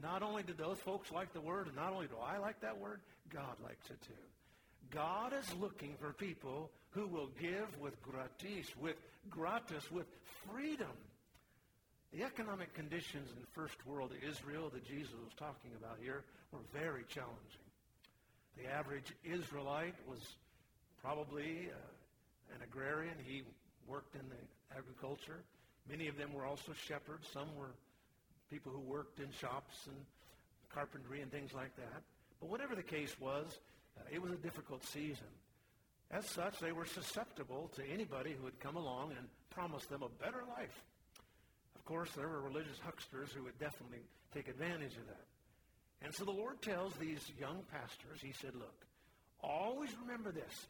Not 0.03 0.23
only 0.23 0.43
did 0.43 0.59
those 0.59 0.79
folks 0.79 1.11
like 1.11 1.33
the 1.33 1.41
word, 1.41 1.67
and 1.67 1.77
not 1.77 1.93
only 1.93 2.07
do 2.07 2.15
I 2.25 2.39
like 2.39 2.61
that 2.61 2.79
word, 2.79 3.01
God 3.33 3.57
likes 3.63 3.91
it 3.91 4.01
too. 4.03 4.13
God 4.91 5.33
is 5.33 5.55
looking 5.61 5.95
for 6.01 6.13
people 6.13 6.71
who 6.91 7.07
will 7.07 7.31
give 7.41 7.79
with 7.81 8.01
gratis, 8.03 8.67
with 8.81 8.97
gratis, 9.29 9.91
with 9.91 10.07
freedom. 10.47 10.89
The 12.13 12.25
economic 12.25 12.75
conditions 12.75 13.31
in 13.37 13.45
first 13.53 13.87
world 13.87 14.13
Israel 14.29 14.69
that 14.73 14.85
Jesus 14.85 15.13
was 15.13 15.33
talking 15.39 15.71
about 15.79 15.99
here 16.03 16.25
were 16.51 16.59
very 16.73 17.05
challenging. 17.09 17.67
The 18.57 18.67
average 18.67 19.13
Israelite 19.25 19.95
was 20.09 20.19
probably 21.01 21.69
uh, 21.71 22.55
an 22.57 22.63
agrarian. 22.65 23.15
He 23.25 23.43
worked 23.91 24.15
in 24.15 24.23
the 24.29 24.77
agriculture. 24.77 25.43
Many 25.89 26.07
of 26.07 26.17
them 26.17 26.33
were 26.33 26.47
also 26.47 26.73
shepherds. 26.87 27.27
Some 27.33 27.49
were 27.57 27.75
people 28.51 28.73
who 28.73 28.81
worked 28.81 29.19
in 29.19 29.27
shops 29.41 29.87
and 29.87 29.97
carpentry 30.73 31.21
and 31.21 31.31
things 31.31 31.53
like 31.53 31.75
that. 31.77 32.03
But 32.41 32.49
whatever 32.49 32.75
the 32.75 32.83
case 32.83 33.15
was, 33.21 33.47
uh, 33.99 34.03
it 34.13 34.23
was 34.23 34.33
a 34.33 34.37
difficult 34.37 34.85
season. 34.87 35.27
As 36.11 36.27
such, 36.27 36.59
they 36.59 36.73
were 36.73 36.87
susceptible 36.87 37.71
to 37.77 37.83
anybody 37.93 38.33
who 38.33 38.45
would 38.45 38.59
come 38.61 38.77
along 38.77 39.13
and 39.17 39.27
promise 39.51 39.85
them 39.87 40.03
a 40.03 40.23
better 40.23 40.43
life. 40.57 40.85
Of 41.77 41.85
course, 41.85 42.11
there 42.17 42.29
were 42.29 42.41
religious 42.41 42.79
hucksters 42.85 43.31
who 43.33 43.45
would 43.45 43.59
definitely 43.59 44.03
take 44.35 44.49
advantage 44.49 44.97
of 44.97 45.07
that. 45.07 45.27
And 46.03 46.15
so 46.15 46.25
the 46.25 46.31
Lord 46.31 46.63
tells 46.63 46.95
these 46.95 47.21
young 47.39 47.63
pastors, 47.71 48.21
he 48.23 48.33
said, 48.33 48.55
look, 48.55 48.87
always 49.43 49.91
remember 50.03 50.33
this. 50.33 50.67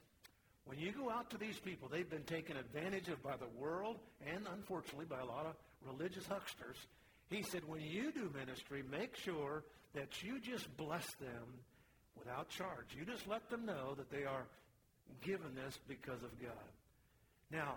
When 0.70 0.78
you 0.78 0.92
go 0.92 1.10
out 1.10 1.30
to 1.30 1.36
these 1.36 1.58
people, 1.58 1.88
they've 1.88 2.08
been 2.08 2.22
taken 2.22 2.56
advantage 2.56 3.08
of 3.08 3.20
by 3.24 3.34
the 3.36 3.48
world 3.58 3.96
and 4.24 4.46
unfortunately 4.54 5.04
by 5.04 5.18
a 5.18 5.24
lot 5.24 5.44
of 5.44 5.56
religious 5.84 6.24
hucksters. 6.28 6.76
He 7.28 7.42
said, 7.42 7.62
when 7.66 7.80
you 7.80 8.12
do 8.12 8.30
ministry, 8.38 8.84
make 8.88 9.16
sure 9.16 9.64
that 9.94 10.22
you 10.22 10.38
just 10.38 10.76
bless 10.76 11.04
them 11.14 11.58
without 12.16 12.50
charge. 12.50 12.86
You 12.96 13.04
just 13.04 13.26
let 13.26 13.50
them 13.50 13.66
know 13.66 13.96
that 13.96 14.12
they 14.12 14.22
are 14.22 14.44
given 15.22 15.56
this 15.56 15.76
because 15.88 16.22
of 16.22 16.40
God. 16.40 16.70
Now, 17.50 17.74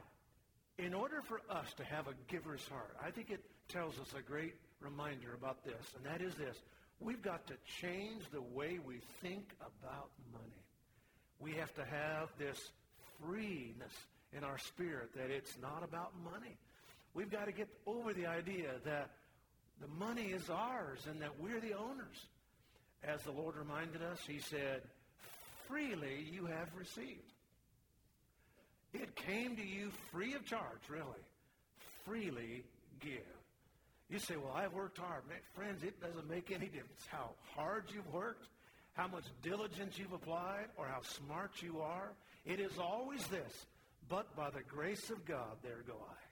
in 0.77 0.93
order 0.93 1.23
for 1.27 1.41
us 1.50 1.73
to 1.77 1.83
have 1.85 2.07
a 2.07 2.13
giver's 2.27 2.67
heart, 2.67 2.95
I 3.03 3.09
think 3.09 3.31
it 3.31 3.41
tells 3.69 3.97
us 3.97 4.13
a 4.15 4.21
great 4.21 4.53
reminder 4.79 5.33
about 5.33 5.65
this, 5.65 5.83
and 5.95 6.05
that 6.05 6.21
is 6.21 6.35
this. 6.35 6.57
We've 7.00 7.23
got 7.23 7.47
to 7.47 7.55
change 7.81 8.21
the 8.31 8.43
way 8.53 8.77
we 8.85 9.01
think 9.23 9.50
about 9.62 10.12
money. 10.31 10.62
We 11.39 11.53
have 11.53 11.73
to 11.73 11.85
have 11.85 12.29
this 12.38 12.71
freeness 13.25 13.94
in 14.36 14.44
our 14.44 14.58
spirit 14.58 15.13
that 15.15 15.30
it's 15.30 15.58
not 15.62 15.84
about 15.84 16.12
money. 16.24 16.58
We've 17.13 17.32
got 17.32 17.46
to 17.46 17.51
get 17.51 17.68
over 17.86 18.13
the 18.13 18.25
idea 18.25 18.72
that 18.86 19.12
the 19.82 19.88
money 19.88 20.32
is 20.32 20.50
ours 20.50 21.00
and 21.10 21.22
that 21.22 21.39
we're 21.39 21.60
the 21.60 21.74
owners. 21.74 22.25
As 23.03 23.22
the 23.24 23.32
Lord 23.32 23.56
reminded 23.56 24.01
us, 24.01 24.20
he 24.25 24.39
said, 24.39 24.82
freely 25.68 26.25
you 26.32 26.46
have 26.46 26.70
received. 26.77 27.32
It 28.94 29.15
came 29.15 29.56
to 29.56 29.65
you 29.65 29.92
free 30.12 30.34
of 30.36 30.46
charge, 30.46 30.82
really. 30.89 31.24
Freely 32.06 32.63
give. 33.01 33.22
You 34.10 34.20
say, 34.20 34.36
well, 34.36 34.53
I've 34.56 34.74
worked 34.74 34.98
hard. 34.98 35.27
Man, 35.27 35.38
friends, 35.56 35.84
it 35.84 36.00
doesn't 36.00 36.30
make 36.30 36.51
any 36.51 36.68
difference 36.68 37.06
how 37.10 37.32
hard 37.56 37.86
you've 37.94 38.12
worked, 38.13 38.46
how 38.94 39.08
much 39.08 39.24
diligence 39.42 39.98
you've 39.98 40.13
applied, 40.13 40.68
or 40.77 40.86
how 40.88 41.01
smart 41.01 41.51
you 41.62 41.82
are. 41.82 42.12
It 42.45 42.59
is 42.59 42.77
always 42.77 43.25
this, 43.27 43.65
but 44.09 44.35
by 44.35 44.50
the 44.50 44.62
grace 44.67 45.09
of 45.09 45.25
God, 45.25 45.57
there 45.62 45.83
go 45.88 45.93
I. 45.93 46.23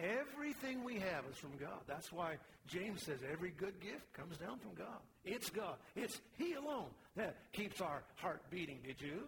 Everything 0.00 0.84
we 0.84 0.94
have 0.94 1.24
is 1.30 1.36
from 1.36 1.56
God. 1.58 1.80
That's 1.88 2.12
why 2.12 2.36
James 2.68 3.02
says 3.02 3.18
every 3.30 3.50
good 3.50 3.80
gift 3.80 4.12
comes 4.12 4.36
down 4.36 4.58
from 4.58 4.74
God. 4.74 5.00
It's 5.24 5.50
God. 5.50 5.74
It's 5.96 6.20
He 6.36 6.54
alone 6.54 6.90
that 7.16 7.36
keeps 7.52 7.80
our 7.80 8.02
heart 8.16 8.42
beating. 8.50 8.78
Did 8.86 9.00
you? 9.00 9.24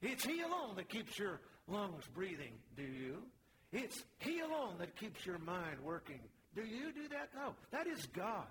It's 0.00 0.24
He 0.24 0.40
alone 0.40 0.76
that 0.76 0.88
keeps 0.88 1.18
your 1.18 1.40
lungs 1.68 2.04
breathing. 2.14 2.52
Do 2.76 2.82
you? 2.82 3.18
It's 3.72 4.02
He 4.18 4.40
alone 4.40 4.76
that 4.78 4.96
keeps 4.96 5.26
your 5.26 5.38
mind 5.38 5.76
working. 5.84 6.20
Do 6.54 6.62
you 6.62 6.92
do 6.92 7.08
that? 7.10 7.28
No. 7.34 7.54
That 7.70 7.86
is 7.86 8.06
God. 8.06 8.46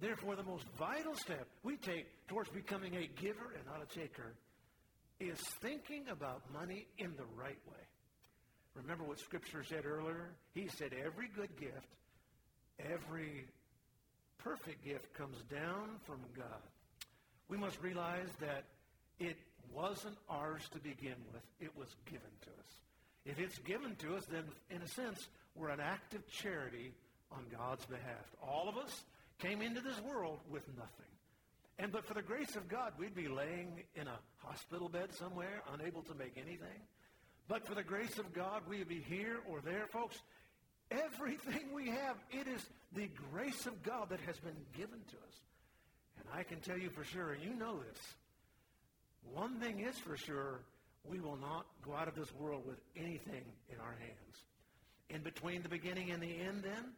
Therefore, 0.00 0.34
the 0.34 0.42
most 0.42 0.64
vital 0.76 1.14
step 1.14 1.46
we 1.62 1.76
take 1.76 2.06
towards 2.26 2.50
becoming 2.50 2.96
a 2.96 3.08
giver 3.20 3.54
and 3.56 3.64
not 3.66 3.80
a 3.80 3.98
taker 3.98 4.34
is 5.20 5.38
thinking 5.60 6.04
about 6.10 6.42
money 6.52 6.86
in 6.98 7.12
the 7.16 7.24
right 7.36 7.58
way. 7.66 7.84
Remember 8.74 9.04
what 9.04 9.20
Scripture 9.20 9.62
said 9.62 9.86
earlier? 9.86 10.30
He 10.52 10.68
said 10.68 10.92
every 10.92 11.28
good 11.34 11.56
gift, 11.58 11.88
every 12.78 13.46
perfect 14.38 14.84
gift 14.84 15.14
comes 15.14 15.36
down 15.50 15.90
from 16.04 16.20
God. 16.36 16.62
We 17.48 17.56
must 17.56 17.80
realize 17.82 18.28
that 18.40 18.64
it 19.18 19.36
wasn't 19.72 20.16
ours 20.28 20.62
to 20.72 20.78
begin 20.78 21.16
with. 21.32 21.42
It 21.60 21.76
was 21.76 21.88
given 22.06 22.30
to 22.42 22.48
us. 22.48 22.66
If 23.24 23.38
it's 23.38 23.58
given 23.60 23.94
to 23.96 24.16
us, 24.16 24.24
then 24.26 24.44
in 24.70 24.82
a 24.82 24.88
sense, 24.88 25.28
we're 25.54 25.68
an 25.68 25.80
act 25.80 26.14
of 26.14 26.28
charity 26.28 26.92
on 27.32 27.44
God's 27.56 27.86
behalf. 27.86 28.26
All 28.42 28.68
of 28.68 28.76
us 28.76 29.04
came 29.38 29.62
into 29.62 29.80
this 29.80 30.00
world 30.02 30.40
with 30.50 30.66
nothing. 30.76 31.13
And 31.78 31.90
but 31.90 32.04
for 32.04 32.14
the 32.14 32.22
grace 32.22 32.56
of 32.56 32.68
God, 32.68 32.92
we'd 32.98 33.14
be 33.14 33.28
laying 33.28 33.82
in 33.96 34.06
a 34.06 34.18
hospital 34.38 34.88
bed 34.88 35.12
somewhere, 35.12 35.62
unable 35.72 36.02
to 36.02 36.14
make 36.14 36.34
anything. 36.36 36.80
But 37.48 37.66
for 37.66 37.74
the 37.74 37.82
grace 37.82 38.18
of 38.18 38.32
God, 38.32 38.62
we'd 38.68 38.88
be 38.88 39.00
here 39.00 39.38
or 39.48 39.60
there, 39.60 39.86
folks. 39.88 40.16
Everything 40.90 41.72
we 41.74 41.88
have, 41.88 42.16
it 42.30 42.46
is 42.46 42.64
the 42.94 43.08
grace 43.32 43.66
of 43.66 43.82
God 43.82 44.10
that 44.10 44.20
has 44.20 44.38
been 44.38 44.56
given 44.76 45.00
to 45.08 45.16
us. 45.16 45.40
And 46.18 46.26
I 46.32 46.42
can 46.42 46.60
tell 46.60 46.78
you 46.78 46.90
for 46.90 47.04
sure, 47.04 47.32
and 47.32 47.42
you 47.42 47.54
know 47.54 47.80
this, 47.80 47.98
One 49.32 49.58
thing 49.58 49.80
is 49.80 49.98
for 49.98 50.16
sure, 50.16 50.60
we 51.04 51.20
will 51.20 51.36
not 51.36 51.66
go 51.84 51.94
out 51.94 52.08
of 52.08 52.14
this 52.14 52.32
world 52.34 52.62
with 52.66 52.78
anything 52.96 53.44
in 53.72 53.80
our 53.80 53.96
hands. 53.98 54.44
In 55.10 55.22
between 55.22 55.62
the 55.62 55.68
beginning 55.68 56.10
and 56.10 56.22
the 56.22 56.40
end, 56.40 56.62
then, 56.62 56.92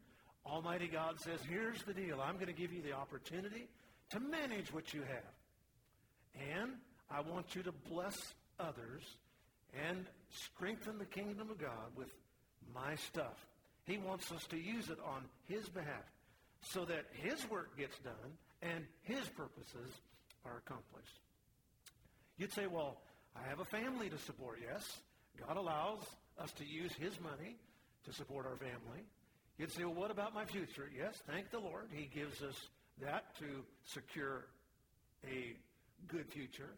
Almighty 0.45 0.87
God 0.87 1.21
says, 1.21 1.41
here's 1.49 1.83
the 1.83 1.95
deal. 1.95 2.21
I'm 2.21 2.35
going 2.35 2.47
to 2.47 2.53
give 2.53 2.73
you 2.73 2.83
the 2.83 2.93
opportunity 2.93 3.69
to 4.11 4.21
manage 4.21 4.73
what 4.73 4.95
you 4.95 5.03
have. 5.03 6.53
And 6.61 6.73
I 7.11 7.21
want 7.21 7.55
you 7.55 7.63
to 7.63 7.73
bless 7.89 8.17
others 8.59 9.03
and 9.89 10.07
strengthen 10.31 10.99
the 10.99 11.05
kingdom 11.05 11.51
of 11.51 11.59
God 11.59 11.95
with 11.97 12.09
my 12.75 12.97
stuff. 12.97 13.47
He 13.85 13.99
wants 13.99 14.33
us 14.33 14.45
to 14.47 14.57
use 14.57 14.91
it 14.91 14.99
on 15.05 15.23
his 15.49 15.69
behalf 15.69 16.05
so 16.61 16.85
that 16.85 17.05
his 17.13 17.49
work 17.51 17.77
gets 17.79 17.97
done 17.99 18.15
and 18.63 18.85
his 19.03 19.29
purposes 19.29 19.91
are 20.45 20.59
accomplished. 20.59 21.21
You'd 22.39 22.53
say, 22.53 22.67
well, 22.67 22.99
I 23.37 23.49
have 23.49 23.61
a 23.61 23.65
family 23.65 24.09
to 24.09 24.19
support. 24.19 24.59
Yes, 24.63 24.99
God 25.47 25.57
allows 25.57 26.01
us 26.39 26.53
to 26.53 26.65
use 26.65 26.93
his 26.93 27.21
money 27.21 27.57
to 28.05 28.13
support 28.13 28.47
our 28.47 28.57
family. 28.57 29.05
You'd 29.59 29.73
say, 29.73 29.85
well, 29.85 29.95
what 29.95 30.11
about 30.11 30.35
my 30.35 30.45
future? 30.45 30.91
Yes, 30.97 31.15
thank 31.27 31.51
the 31.51 31.59
Lord. 31.59 31.89
He 31.91 32.07
gives 32.07 32.43
us 32.43 32.57
that 33.03 33.37
to 33.39 33.65
secure 33.85 34.47
a 35.25 35.57
good 36.09 36.27
future. 36.31 36.71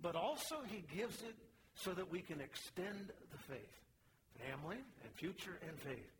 But 0.00 0.16
also 0.16 0.56
he 0.66 0.84
gives 0.94 1.22
it 1.22 1.34
so 1.74 1.92
that 1.92 2.10
we 2.10 2.20
can 2.20 2.40
extend 2.40 3.12
the 3.30 3.38
faith. 3.48 3.80
Family 4.50 4.76
and 4.76 5.12
future 5.14 5.58
and 5.66 5.78
faith. 5.78 6.10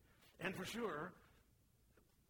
And 0.41 0.55
for 0.55 0.65
sure, 0.65 1.13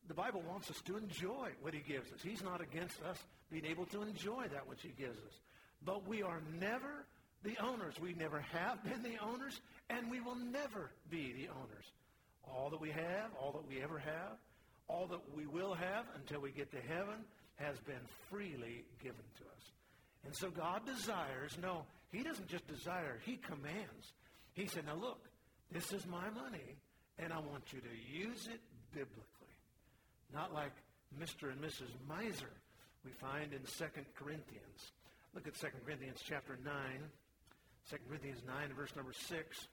the 0.08 0.14
Bible 0.14 0.42
wants 0.48 0.70
us 0.70 0.80
to 0.86 0.96
enjoy 0.96 1.50
what 1.60 1.74
he 1.74 1.80
gives 1.80 2.12
us. 2.12 2.20
He's 2.22 2.42
not 2.42 2.60
against 2.60 3.02
us 3.02 3.18
being 3.50 3.66
able 3.66 3.86
to 3.86 4.02
enjoy 4.02 4.46
that 4.52 4.68
which 4.68 4.82
he 4.82 4.90
gives 4.90 5.18
us. 5.18 5.34
But 5.84 6.08
we 6.08 6.22
are 6.22 6.40
never 6.58 7.06
the 7.42 7.56
owners. 7.62 7.94
We 8.00 8.14
never 8.14 8.40
have 8.40 8.82
been 8.84 9.02
the 9.02 9.18
owners, 9.22 9.60
and 9.90 10.10
we 10.10 10.20
will 10.20 10.36
never 10.36 10.90
be 11.10 11.32
the 11.32 11.48
owners. 11.48 11.84
All 12.44 12.70
that 12.70 12.80
we 12.80 12.90
have, 12.90 13.30
all 13.40 13.52
that 13.52 13.68
we 13.68 13.82
ever 13.82 13.98
have, 13.98 14.38
all 14.92 15.06
that 15.06 15.20
we 15.34 15.46
will 15.46 15.74
have 15.74 16.04
until 16.16 16.40
we 16.40 16.50
get 16.50 16.70
to 16.70 16.80
heaven 16.88 17.24
has 17.56 17.78
been 17.80 18.04
freely 18.28 18.84
given 19.02 19.24
to 19.38 19.44
us. 19.44 19.72
And 20.24 20.34
so 20.34 20.50
God 20.50 20.86
desires, 20.86 21.56
no, 21.60 21.84
he 22.10 22.22
doesn't 22.22 22.48
just 22.48 22.66
desire, 22.68 23.18
he 23.24 23.36
commands. 23.36 24.12
He 24.54 24.66
said, 24.66 24.86
now 24.86 24.96
look, 24.96 25.20
this 25.70 25.92
is 25.92 26.06
my 26.06 26.28
money, 26.30 26.76
and 27.18 27.32
I 27.32 27.38
want 27.38 27.72
you 27.72 27.80
to 27.80 28.18
use 28.18 28.48
it 28.52 28.60
biblically. 28.92 29.26
Not 30.32 30.52
like 30.52 30.72
Mr. 31.18 31.50
and 31.50 31.60
Mrs. 31.60 31.90
Miser 32.08 32.52
we 33.04 33.10
find 33.12 33.52
in 33.52 33.60
2 33.60 33.84
Corinthians. 34.14 34.92
Look 35.34 35.46
at 35.46 35.54
2 35.54 35.66
Corinthians 35.84 36.20
chapter 36.24 36.58
9. 36.64 36.74
2 37.90 37.96
Corinthians 38.08 38.42
9, 38.46 38.54
verse 38.76 38.94
number 38.94 39.12
6. 39.12 39.68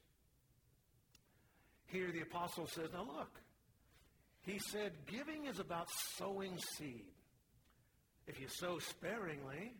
Here 1.87 2.11
the 2.11 2.21
apostle 2.21 2.67
says, 2.67 2.89
now 2.93 3.03
look, 3.03 3.29
he 4.45 4.59
said, 4.59 4.91
giving 5.07 5.45
is 5.45 5.59
about 5.59 5.87
sowing 6.17 6.57
seed. 6.77 7.05
If 8.27 8.39
you 8.39 8.47
sow 8.47 8.79
sparingly, 8.79 9.73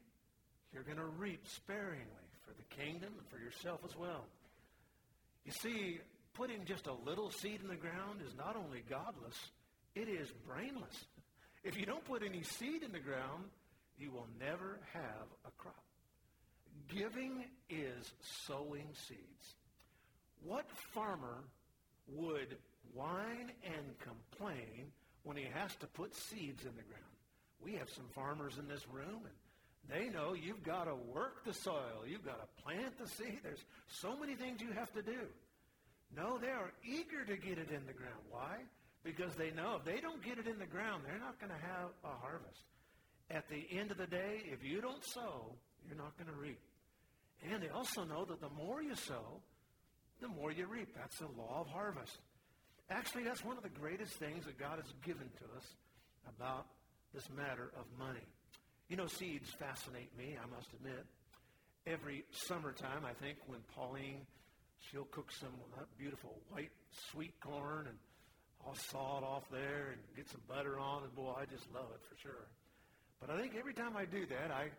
you're 0.73 0.83
going 0.83 0.97
to 0.97 1.05
reap 1.05 1.47
sparingly 1.47 2.05
for 2.45 2.53
the 2.53 2.83
kingdom 2.83 3.13
and 3.17 3.27
for 3.29 3.37
yourself 3.37 3.81
as 3.85 3.95
well. 3.95 4.25
You 5.45 5.51
see, 5.51 5.99
putting 6.33 6.65
just 6.65 6.87
a 6.87 6.93
little 6.93 7.31
seed 7.31 7.61
in 7.61 7.67
the 7.67 7.75
ground 7.75 8.21
is 8.25 8.35
not 8.35 8.55
only 8.55 8.83
godless, 8.89 9.37
it 9.95 10.07
is 10.07 10.29
brainless. 10.47 11.05
If 11.63 11.77
you 11.77 11.85
don't 11.85 12.03
put 12.05 12.23
any 12.23 12.43
seed 12.43 12.83
in 12.83 12.91
the 12.91 12.99
ground, 12.99 13.45
you 13.97 14.11
will 14.11 14.27
never 14.39 14.79
have 14.93 15.27
a 15.45 15.51
crop. 15.57 15.83
Giving 16.87 17.45
is 17.69 18.13
sowing 18.47 18.87
seeds. 19.07 19.55
What 20.43 20.65
farmer 20.93 21.43
would 22.07 22.57
whine 22.93 23.51
and 23.63 23.99
complain 23.99 24.91
when 25.23 25.37
he 25.37 25.45
has 25.53 25.75
to 25.77 25.87
put 25.87 26.15
seeds 26.15 26.63
in 26.63 26.75
the 26.75 26.83
ground? 26.83 27.03
We 27.63 27.73
have 27.73 27.89
some 27.89 28.05
farmers 28.15 28.57
in 28.57 28.67
this 28.67 28.87
room, 28.91 29.21
and 29.25 29.33
they 29.89 30.09
know 30.09 30.33
you've 30.33 30.63
got 30.63 30.85
to 30.85 30.95
work 30.95 31.43
the 31.45 31.53
soil. 31.53 32.05
You've 32.07 32.25
got 32.25 32.39
to 32.39 32.63
plant 32.63 32.97
the 32.97 33.07
seed. 33.07 33.39
There's 33.43 33.63
so 33.87 34.15
many 34.17 34.35
things 34.35 34.61
you 34.61 34.71
have 34.71 34.91
to 34.93 35.01
do. 35.01 35.27
No, 36.15 36.37
they 36.37 36.49
are 36.49 36.71
eager 36.83 37.25
to 37.25 37.37
get 37.37 37.57
it 37.57 37.69
in 37.69 37.85
the 37.85 37.93
ground. 37.93 38.21
Why? 38.29 38.57
Because 39.03 39.35
they 39.35 39.51
know 39.51 39.77
if 39.77 39.85
they 39.85 40.01
don't 40.01 40.23
get 40.23 40.37
it 40.37 40.47
in 40.47 40.59
the 40.59 40.65
ground, 40.65 41.03
they're 41.05 41.19
not 41.19 41.39
going 41.39 41.51
to 41.51 41.67
have 41.67 41.89
a 42.03 42.15
harvest. 42.21 42.63
At 43.31 43.47
the 43.49 43.65
end 43.77 43.91
of 43.91 43.97
the 43.97 44.07
day, 44.07 44.41
if 44.45 44.63
you 44.63 44.81
don't 44.81 45.05
sow, 45.05 45.53
you're 45.87 45.97
not 45.97 46.17
going 46.17 46.29
to 46.29 46.39
reap. 46.39 46.59
And 47.49 47.61
they 47.61 47.69
also 47.69 48.03
know 48.03 48.25
that 48.25 48.41
the 48.41 48.49
more 48.49 48.81
you 48.81 48.95
sow, 48.95 49.41
the 50.19 50.27
more 50.27 50.51
you 50.51 50.65
reap. 50.67 50.95
That's 50.95 51.19
the 51.19 51.27
law 51.37 51.61
of 51.61 51.67
harvest. 51.67 52.17
Actually, 52.89 53.23
that's 53.23 53.43
one 53.45 53.55
of 53.57 53.63
the 53.63 53.69
greatest 53.69 54.13
things 54.13 54.45
that 54.45 54.57
God 54.57 54.79
has 54.81 54.91
given 55.05 55.29
to 55.37 55.45
us 55.57 55.65
about 56.37 56.65
this 57.13 57.27
matter 57.35 57.71
of 57.77 57.85
money. 57.97 58.25
You 58.87 58.97
know, 58.97 59.07
seeds 59.07 59.49
fascinate 59.59 60.15
me, 60.17 60.35
I 60.41 60.55
must 60.55 60.67
admit. 60.73 61.05
Every 61.85 62.23
summertime, 62.31 63.05
I 63.05 63.13
think, 63.13 63.37
when 63.45 63.59
Pauline, 63.75 64.25
she'll 64.79 65.07
cook 65.11 65.31
some 65.31 65.53
beautiful 65.97 66.35
white 66.49 66.71
sweet 67.11 67.33
corn 67.39 67.87
and 67.87 67.97
I'll 68.65 68.75
saw 68.75 69.19
it 69.19 69.23
off 69.23 69.43
there 69.51 69.93
and 69.93 70.01
get 70.15 70.29
some 70.29 70.41
butter 70.47 70.77
on, 70.79 71.03
and 71.03 71.15
boy, 71.15 71.33
I 71.37 71.45
just 71.45 71.71
love 71.73 71.87
it 71.93 72.01
for 72.09 72.17
sure. 72.21 72.47
But 73.21 73.29
I 73.29 73.39
think 73.39 73.53
every 73.57 73.73
time 73.73 73.95
I 73.95 74.05
do 74.05 74.25
that, 74.25 74.51
I 74.51 74.69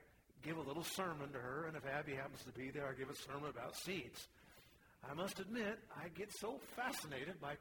give 0.42 0.56
a 0.56 0.60
little 0.60 0.84
sermon 0.84 1.32
to 1.32 1.38
her, 1.38 1.64
and 1.66 1.76
if 1.76 1.86
Abby 1.86 2.14
happens 2.14 2.42
to 2.44 2.52
be 2.52 2.70
there, 2.70 2.88
I 2.88 2.98
give 2.98 3.10
a 3.10 3.16
sermon 3.16 3.50
about 3.50 3.76
seeds. 3.76 4.28
I 5.08 5.14
must 5.14 5.40
admit, 5.40 5.78
I 5.96 6.08
get 6.08 6.30
so 6.32 6.58
fascinated 6.76 7.40
by 7.40 7.54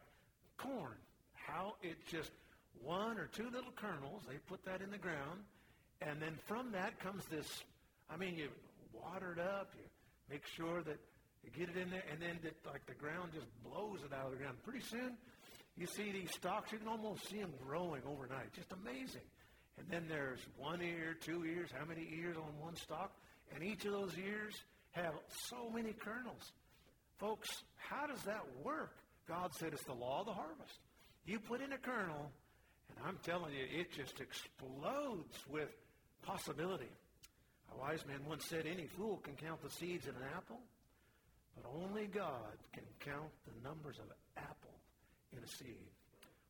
corn, 0.59 0.95
how 1.33 1.73
it 1.81 1.97
just 2.07 2.31
one 2.81 3.17
or 3.17 3.27
two 3.33 3.49
little 3.51 3.71
kernels, 3.75 4.23
they 4.27 4.37
put 4.47 4.63
that 4.65 4.81
in 4.81 4.91
the 4.91 4.97
ground, 4.97 5.41
and 6.01 6.21
then 6.21 6.37
from 6.47 6.71
that 6.71 6.99
comes 6.99 7.25
this, 7.25 7.63
I 8.09 8.17
mean, 8.17 8.35
you 8.35 8.49
water 8.93 9.33
it 9.33 9.39
up, 9.39 9.71
you 9.75 9.83
make 10.29 10.45
sure 10.45 10.81
that 10.83 10.99
you 11.43 11.51
get 11.51 11.75
it 11.75 11.81
in 11.81 11.89
there, 11.89 12.03
and 12.11 12.21
then 12.21 12.39
like 12.65 12.85
the 12.85 12.93
ground 12.93 13.31
just 13.33 13.47
blows 13.63 13.99
it 14.05 14.13
out 14.13 14.25
of 14.25 14.31
the 14.31 14.37
ground. 14.37 14.57
Pretty 14.63 14.85
soon, 14.85 15.17
you 15.77 15.87
see 15.87 16.11
these 16.11 16.31
stalks, 16.31 16.71
you 16.71 16.77
can 16.77 16.87
almost 16.87 17.27
see 17.29 17.39
them 17.39 17.53
growing 17.65 18.01
overnight. 18.07 18.53
Just 18.53 18.71
amazing. 18.71 19.27
And 19.77 19.87
then 19.89 20.05
there's 20.09 20.39
one 20.57 20.81
ear, 20.81 21.15
two 21.19 21.45
ears, 21.45 21.69
how 21.77 21.85
many 21.85 22.07
ears 22.19 22.35
on 22.35 22.51
one 22.61 22.75
stalk? 22.75 23.11
And 23.55 23.63
each 23.63 23.85
of 23.85 23.93
those 23.93 24.17
ears 24.17 24.53
have 24.91 25.13
so 25.47 25.69
many 25.69 25.93
kernels. 25.93 26.51
Folks, 27.17 27.63
how 27.77 28.07
does 28.07 28.21
that 28.23 28.43
work? 28.63 28.95
God 29.29 29.53
said 29.53 29.73
it's 29.73 29.83
the 29.83 29.93
law 29.93 30.21
of 30.21 30.25
the 30.25 30.33
harvest. 30.33 30.79
You 31.27 31.39
put 31.39 31.61
in 31.61 31.71
a 31.71 31.77
kernel, 31.77 32.31
and 32.89 33.07
I'm 33.07 33.19
telling 33.23 33.53
you, 33.53 33.63
it 33.79 33.91
just 33.91 34.19
explodes 34.19 35.37
with 35.47 35.69
possibility. 36.23 36.89
A 37.71 37.79
wise 37.79 38.03
man 38.07 38.21
once 38.27 38.45
said, 38.49 38.65
any 38.65 38.87
fool 38.87 39.17
can 39.17 39.35
count 39.35 39.61
the 39.61 39.69
seeds 39.69 40.07
in 40.07 40.15
an 40.15 40.23
apple, 40.35 40.59
but 41.55 41.69
only 41.79 42.07
God 42.07 42.57
can 42.73 42.83
count 42.99 43.29
the 43.45 43.69
numbers 43.69 43.99
of 43.99 44.05
apples 44.35 44.81
in 45.31 45.43
a 45.43 45.47
seed. 45.47 45.91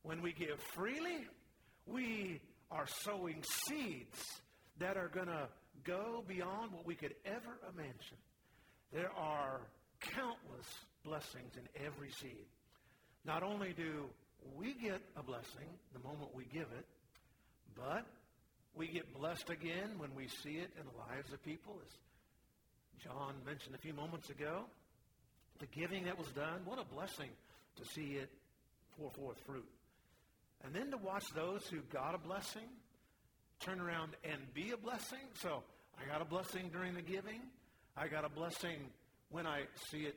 When 0.02 0.22
we 0.22 0.32
give 0.32 0.58
freely, 0.74 1.26
we 1.86 2.40
are 2.70 2.86
sowing 2.86 3.42
seeds 3.66 4.40
that 4.78 4.96
are 4.96 5.08
going 5.08 5.26
to 5.26 5.48
go 5.84 6.24
beyond 6.26 6.72
what 6.72 6.86
we 6.86 6.94
could 6.94 7.14
ever 7.26 7.58
imagine. 7.74 8.16
There 8.90 9.12
are 9.14 9.60
countless 10.00 10.66
blessings 11.04 11.52
in 11.56 11.84
every 11.84 12.10
seed. 12.10 12.46
Not 13.24 13.42
only 13.42 13.72
do 13.72 14.06
we 14.56 14.74
get 14.74 15.00
a 15.16 15.22
blessing 15.22 15.68
the 15.92 16.00
moment 16.00 16.34
we 16.34 16.44
give 16.44 16.68
it, 16.78 16.86
but 17.76 18.06
we 18.74 18.88
get 18.88 19.12
blessed 19.14 19.50
again 19.50 19.98
when 19.98 20.14
we 20.14 20.28
see 20.28 20.56
it 20.56 20.70
in 20.78 20.84
the 20.86 20.98
lives 21.12 21.32
of 21.32 21.42
people. 21.44 21.76
As 21.84 23.04
John 23.04 23.34
mentioned 23.46 23.74
a 23.74 23.78
few 23.78 23.92
moments 23.92 24.30
ago, 24.30 24.64
the 25.58 25.66
giving 25.66 26.04
that 26.04 26.18
was 26.18 26.28
done, 26.28 26.60
what 26.64 26.78
a 26.78 26.94
blessing 26.94 27.30
to 27.76 27.84
see 27.84 28.16
it 28.16 28.30
pour 28.98 29.10
forth 29.10 29.38
fruit. 29.46 29.68
And 30.64 30.74
then 30.74 30.90
to 30.90 30.96
watch 30.96 31.24
those 31.34 31.66
who 31.66 31.78
got 31.92 32.14
a 32.14 32.18
blessing 32.18 32.68
turn 33.60 33.80
around 33.80 34.12
and 34.24 34.40
be 34.54 34.70
a 34.70 34.76
blessing. 34.76 35.18
So 35.34 35.62
I 35.98 36.10
got 36.10 36.22
a 36.22 36.24
blessing 36.24 36.70
during 36.72 36.94
the 36.94 37.02
giving. 37.02 37.40
I 37.96 38.08
got 38.08 38.24
a 38.24 38.28
blessing 38.28 38.78
when 39.30 39.46
I 39.46 39.62
see 39.90 40.00
it 40.00 40.16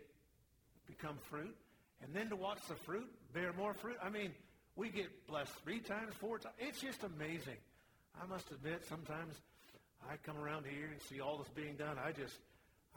become 0.88 1.18
fruit. 1.30 1.56
And 2.02 2.14
then 2.14 2.30
to 2.30 2.36
watch 2.36 2.60
the 2.68 2.76
fruit 2.76 3.10
bear 3.34 3.54
more 3.54 3.74
fruit. 3.74 3.98
I 4.02 4.10
mean, 4.10 4.32
we 4.76 4.90
get 4.90 5.28
blessed 5.28 5.52
three 5.64 5.80
times, 5.80 6.14
four 6.20 6.40
times. 6.40 6.56
It's 6.60 6.82
just 6.82 7.04
amazing. 7.04 7.58
I 8.22 8.26
must 8.28 8.52
admit, 8.52 8.86
sometimes 8.88 9.36
I 10.10 10.18
come 10.18 10.38
around 10.38 10.66
here 10.66 10.90
and 10.92 11.02
see 11.02 11.22
all 11.22 11.38
this 11.38 11.48
being 11.56 11.76
done. 11.76 11.98
I 12.04 12.12
just, 12.12 12.38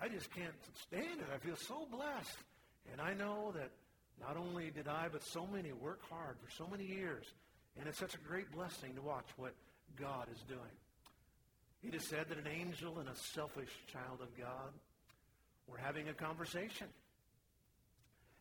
I 0.01 0.09
just 0.09 0.33
can't 0.35 0.55
stand 0.83 1.21
it. 1.21 1.27
I 1.35 1.39
feel 1.39 1.57
so 1.57 1.87
blessed. 1.91 2.39
And 2.93 3.01
I 3.01 3.15
know 3.15 3.53
that 3.55 3.71
not 4.21 4.37
only 4.37 4.71
did 4.71 4.89
I, 4.89 5.09
but 5.11 5.23
so 5.23 5.47
many 5.47 5.73
work 5.73 6.01
hard 6.11 6.37
for 6.43 6.51
so 6.51 6.69
many 6.71 6.85
years. 6.85 7.25
And 7.79 7.89
it's 7.89 7.99
such 7.99 8.15
a 8.15 8.19
great 8.19 8.51
blessing 8.53 8.95
to 8.95 9.03
watch 9.03 9.27
what 9.37 9.55
God 9.99 10.27
is 10.33 10.41
doing. 10.49 10.61
It 11.83 11.95
is 11.95 12.05
said 12.05 12.29
that 12.29 12.39
an 12.39 12.49
angel 12.49 12.99
and 12.99 13.09
a 13.09 13.17
selfish 13.17 13.71
child 13.93 14.21
of 14.21 14.37
God 14.37 14.73
We're 15.69 15.79
having 15.79 16.09
a 16.09 16.15
conversation. 16.15 16.87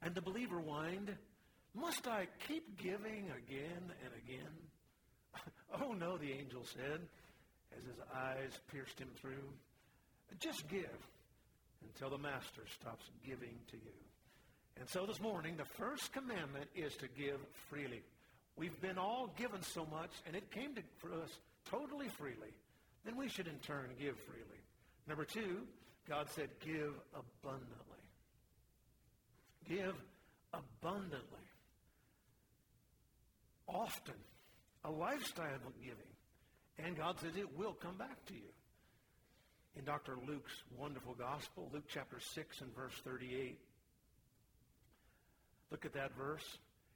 And 0.05 0.13
the 0.13 0.21
believer 0.21 0.59
whined, 0.59 1.11
Must 1.73 2.07
I 2.07 2.27
keep 2.47 2.77
giving 2.77 3.25
again 3.35 3.91
and 4.03 4.13
again? 4.23 4.53
oh, 5.81 5.93
no, 5.93 6.15
the 6.17 6.31
angel 6.31 6.63
said, 6.63 7.01
as 7.75 7.83
his 7.83 7.99
eyes 8.13 8.51
pierced 8.71 8.99
him 8.99 9.09
through. 9.19 9.49
Just 10.39 10.67
give 10.69 10.97
until 11.83 12.11
the 12.15 12.21
master 12.21 12.61
stops 12.79 13.05
giving 13.25 13.57
to 13.71 13.77
you. 13.77 13.93
And 14.79 14.87
so 14.87 15.07
this 15.07 15.19
morning, 15.19 15.57
the 15.57 15.65
first 15.65 16.13
commandment 16.13 16.67
is 16.75 16.93
to 16.97 17.07
give 17.17 17.39
freely. 17.69 18.03
We've 18.57 18.79
been 18.81 18.99
all 18.99 19.33
given 19.37 19.63
so 19.63 19.87
much, 19.91 20.11
and 20.27 20.35
it 20.35 20.51
came 20.51 20.75
to, 20.75 20.81
for 20.97 21.13
us 21.13 21.29
totally 21.69 22.09
freely. 22.09 22.53
Then 23.05 23.17
we 23.17 23.27
should 23.27 23.47
in 23.47 23.57
turn 23.59 23.89
give 23.99 24.17
freely. 24.19 24.61
Number 25.07 25.25
two, 25.25 25.61
God 26.07 26.29
said, 26.29 26.49
give 26.63 26.93
abundantly. 27.13 27.95
Give 29.67 29.95
abundantly. 30.53 31.47
Often. 33.67 34.15
A 34.83 34.91
lifestyle 34.91 35.55
of 35.65 35.81
giving. 35.81 36.13
And 36.77 36.95
God 36.95 37.19
says 37.19 37.31
it 37.37 37.57
will 37.57 37.73
come 37.73 37.97
back 37.97 38.23
to 38.27 38.33
you. 38.33 38.51
In 39.77 39.83
Dr. 39.83 40.17
Luke's 40.27 40.53
wonderful 40.77 41.15
gospel, 41.15 41.69
Luke 41.73 41.85
chapter 41.87 42.17
6 42.19 42.61
and 42.61 42.73
verse 42.75 42.93
38. 43.03 43.59
Look 45.71 45.85
at 45.85 45.93
that 45.93 46.15
verse. 46.15 46.45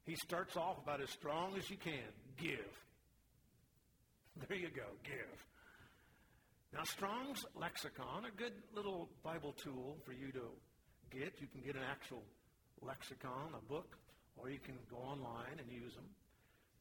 He 0.06 0.14
starts 0.16 0.56
off 0.56 0.78
about 0.82 1.02
as 1.02 1.10
strong 1.10 1.56
as 1.58 1.68
you 1.68 1.76
can. 1.76 2.08
Give. 2.40 2.72
There 4.48 4.56
you 4.56 4.68
go. 4.68 4.86
Give. 5.04 5.44
Now, 6.72 6.84
Strong's 6.84 7.44
Lexicon, 7.54 8.24
a 8.26 8.36
good 8.36 8.52
little 8.74 9.08
Bible 9.24 9.52
tool 9.52 9.98
for 10.06 10.12
you 10.12 10.30
to 10.32 10.42
get. 11.10 11.34
You 11.40 11.48
can 11.48 11.60
get 11.62 11.74
an 11.74 11.82
actual 11.90 12.22
lexicon, 12.86 13.54
a 13.54 13.72
book, 13.72 13.96
or 14.36 14.50
you 14.50 14.58
can 14.58 14.76
go 14.90 14.96
online 14.96 15.58
and 15.58 15.70
use 15.70 15.94
them. 15.94 16.08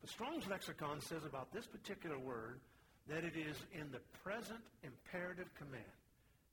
The 0.01 0.07
Strong's 0.07 0.47
Lexicon 0.47 1.01
says 1.01 1.25
about 1.25 1.51
this 1.51 1.65
particular 1.65 2.17
word 2.17 2.59
that 3.09 3.23
it 3.23 3.35
is 3.35 3.57
in 3.73 3.91
the 3.91 3.99
present 4.23 4.61
imperative 4.83 5.53
command. 5.55 5.83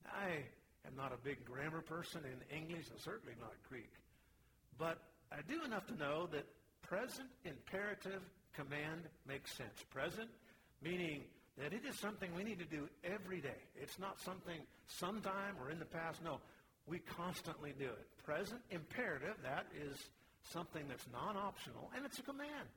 I 0.05 0.43
am 0.87 0.97
not 0.97 1.13
a 1.13 1.19
big 1.23 1.45
grammar 1.45 1.81
person 1.81 2.23
in 2.25 2.57
English, 2.57 2.91
and 2.91 2.99
certainly 2.99 3.35
not 3.41 3.53
Greek. 3.69 3.93
But 4.79 4.99
I 5.31 5.43
do 5.49 5.63
enough 5.65 5.87
to 5.87 5.95
know 5.97 6.27
that 6.33 6.47
present 6.83 7.29
imperative 7.45 8.23
command 8.55 9.03
makes 9.29 9.53
sense. 9.53 9.85
Present 9.91 10.31
meaning 10.83 11.23
that 11.59 11.73
it 11.73 11.83
is 11.89 11.99
something 11.99 12.35
we 12.35 12.45
need 12.45 12.59
to 12.59 12.65
do 12.65 12.89
every 13.05 13.41
day. 13.41 13.63
It's 13.75 13.99
not 13.99 14.21
something 14.21 14.61
sometime 14.87 15.57
or 15.61 15.71
in 15.71 15.79
the 15.79 15.87
past. 15.87 16.23
No, 16.23 16.41
we 16.87 16.99
constantly 16.99 17.72
do 17.79 17.87
it. 17.87 18.25
Present 18.25 18.61
imperative, 18.70 19.35
that 19.42 19.66
is 19.75 19.96
something 20.53 20.85
that's 20.88 21.07
non-optional, 21.12 21.90
and 21.96 22.05
it's 22.05 22.18
a 22.18 22.22
command. 22.22 22.68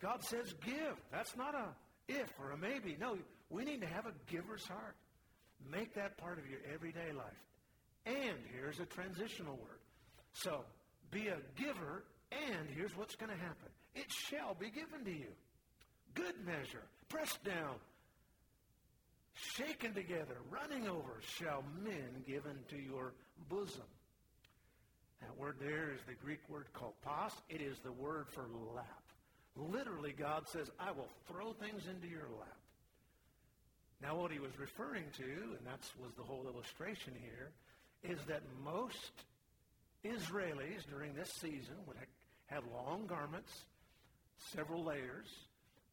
God 0.00 0.22
says 0.24 0.54
give. 0.64 0.96
That's 1.12 1.36
not 1.36 1.54
a 1.54 1.68
if 2.08 2.28
or 2.38 2.52
a 2.52 2.56
maybe. 2.56 2.96
No, 3.00 3.16
we 3.50 3.64
need 3.64 3.80
to 3.80 3.86
have 3.86 4.06
a 4.06 4.12
giver's 4.30 4.66
heart. 4.66 4.96
Make 5.70 5.94
that 5.94 6.18
part 6.18 6.38
of 6.38 6.46
your 6.46 6.60
everyday 6.72 7.12
life. 7.12 7.26
And 8.06 8.36
here's 8.52 8.80
a 8.80 8.86
transitional 8.86 9.56
word. 9.56 9.80
So, 10.34 10.64
be 11.10 11.28
a 11.28 11.38
giver, 11.56 12.04
and 12.32 12.68
here's 12.74 12.94
what's 12.96 13.14
going 13.14 13.30
to 13.30 13.38
happen. 13.38 13.70
It 13.94 14.10
shall 14.10 14.54
be 14.54 14.70
given 14.70 15.04
to 15.04 15.10
you. 15.10 15.32
Good 16.14 16.34
measure, 16.44 16.82
pressed 17.08 17.42
down, 17.44 17.76
shaken 19.34 19.94
together, 19.94 20.36
running 20.50 20.88
over, 20.88 21.20
shall 21.38 21.64
men 21.82 22.22
given 22.26 22.56
to 22.68 22.76
your 22.76 23.12
bosom. 23.48 23.82
That 25.20 25.36
word 25.38 25.56
there 25.60 25.92
is 25.92 26.00
the 26.06 26.14
Greek 26.14 26.40
word 26.48 26.66
kolpos. 26.74 27.32
It 27.48 27.60
is 27.60 27.78
the 27.80 27.92
word 27.92 28.26
for 28.28 28.46
lap. 28.74 29.02
Literally, 29.56 30.12
God 30.12 30.48
says, 30.48 30.70
I 30.78 30.90
will 30.90 31.08
throw 31.28 31.52
things 31.52 31.82
into 31.88 32.08
your 32.08 32.28
lap. 32.38 32.58
Now, 34.02 34.16
what 34.16 34.32
he 34.32 34.38
was 34.38 34.58
referring 34.58 35.04
to, 35.16 35.24
and 35.24 35.66
that 35.66 35.80
was 36.02 36.12
the 36.16 36.22
whole 36.22 36.46
illustration 36.52 37.14
here, 37.20 37.52
is 38.02 38.18
that 38.26 38.42
most 38.62 39.12
Israelis 40.04 40.86
during 40.90 41.14
this 41.14 41.30
season 41.40 41.76
would 41.86 41.96
have 42.46 42.64
long 42.74 43.06
garments, 43.06 43.64
several 44.54 44.84
layers, 44.84 45.28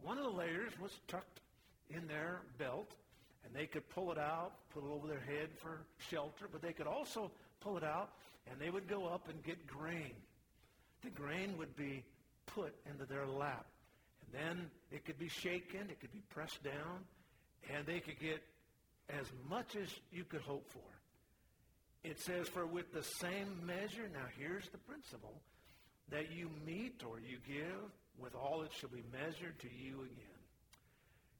one 0.01 0.17
of 0.17 0.23
the 0.23 0.37
layers 0.37 0.73
was 0.81 0.91
tucked 1.07 1.39
in 1.89 2.07
their 2.07 2.41
belt, 2.57 2.91
and 3.45 3.53
they 3.55 3.65
could 3.65 3.87
pull 3.89 4.11
it 4.11 4.17
out, 4.17 4.51
put 4.73 4.83
it 4.83 4.89
over 4.89 5.07
their 5.07 5.19
head 5.19 5.49
for 5.61 5.81
shelter, 6.09 6.47
but 6.51 6.61
they 6.61 6.73
could 6.73 6.87
also 6.87 7.31
pull 7.59 7.77
it 7.77 7.83
out, 7.83 8.11
and 8.49 8.59
they 8.59 8.69
would 8.69 8.87
go 8.87 9.07
up 9.07 9.29
and 9.29 9.43
get 9.43 9.67
grain. 9.67 10.13
The 11.03 11.09
grain 11.09 11.57
would 11.57 11.75
be 11.75 12.03
put 12.45 12.73
into 12.89 13.05
their 13.05 13.25
lap. 13.25 13.65
And 14.21 14.41
then 14.41 14.71
it 14.91 15.05
could 15.05 15.17
be 15.17 15.29
shaken, 15.29 15.89
it 15.89 15.99
could 15.99 16.13
be 16.13 16.23
pressed 16.29 16.63
down, 16.63 17.05
and 17.73 17.85
they 17.85 17.99
could 17.99 18.19
get 18.19 18.41
as 19.09 19.25
much 19.49 19.75
as 19.75 19.89
you 20.11 20.23
could 20.23 20.41
hope 20.41 20.69
for. 20.69 20.79
It 22.03 22.19
says, 22.19 22.47
for 22.47 22.65
with 22.65 22.93
the 22.93 23.03
same 23.03 23.65
measure, 23.65 24.09
now 24.11 24.25
here's 24.37 24.67
the 24.69 24.77
principle, 24.79 25.33
that 26.09 26.31
you 26.31 26.49
meet 26.65 27.03
or 27.07 27.19
you 27.19 27.37
give, 27.47 27.91
with 28.17 28.35
all 28.35 28.63
it 28.63 28.71
shall 28.79 28.89
be 28.89 29.03
measured 29.11 29.59
to 29.59 29.67
you 29.67 30.01
again. 30.01 30.41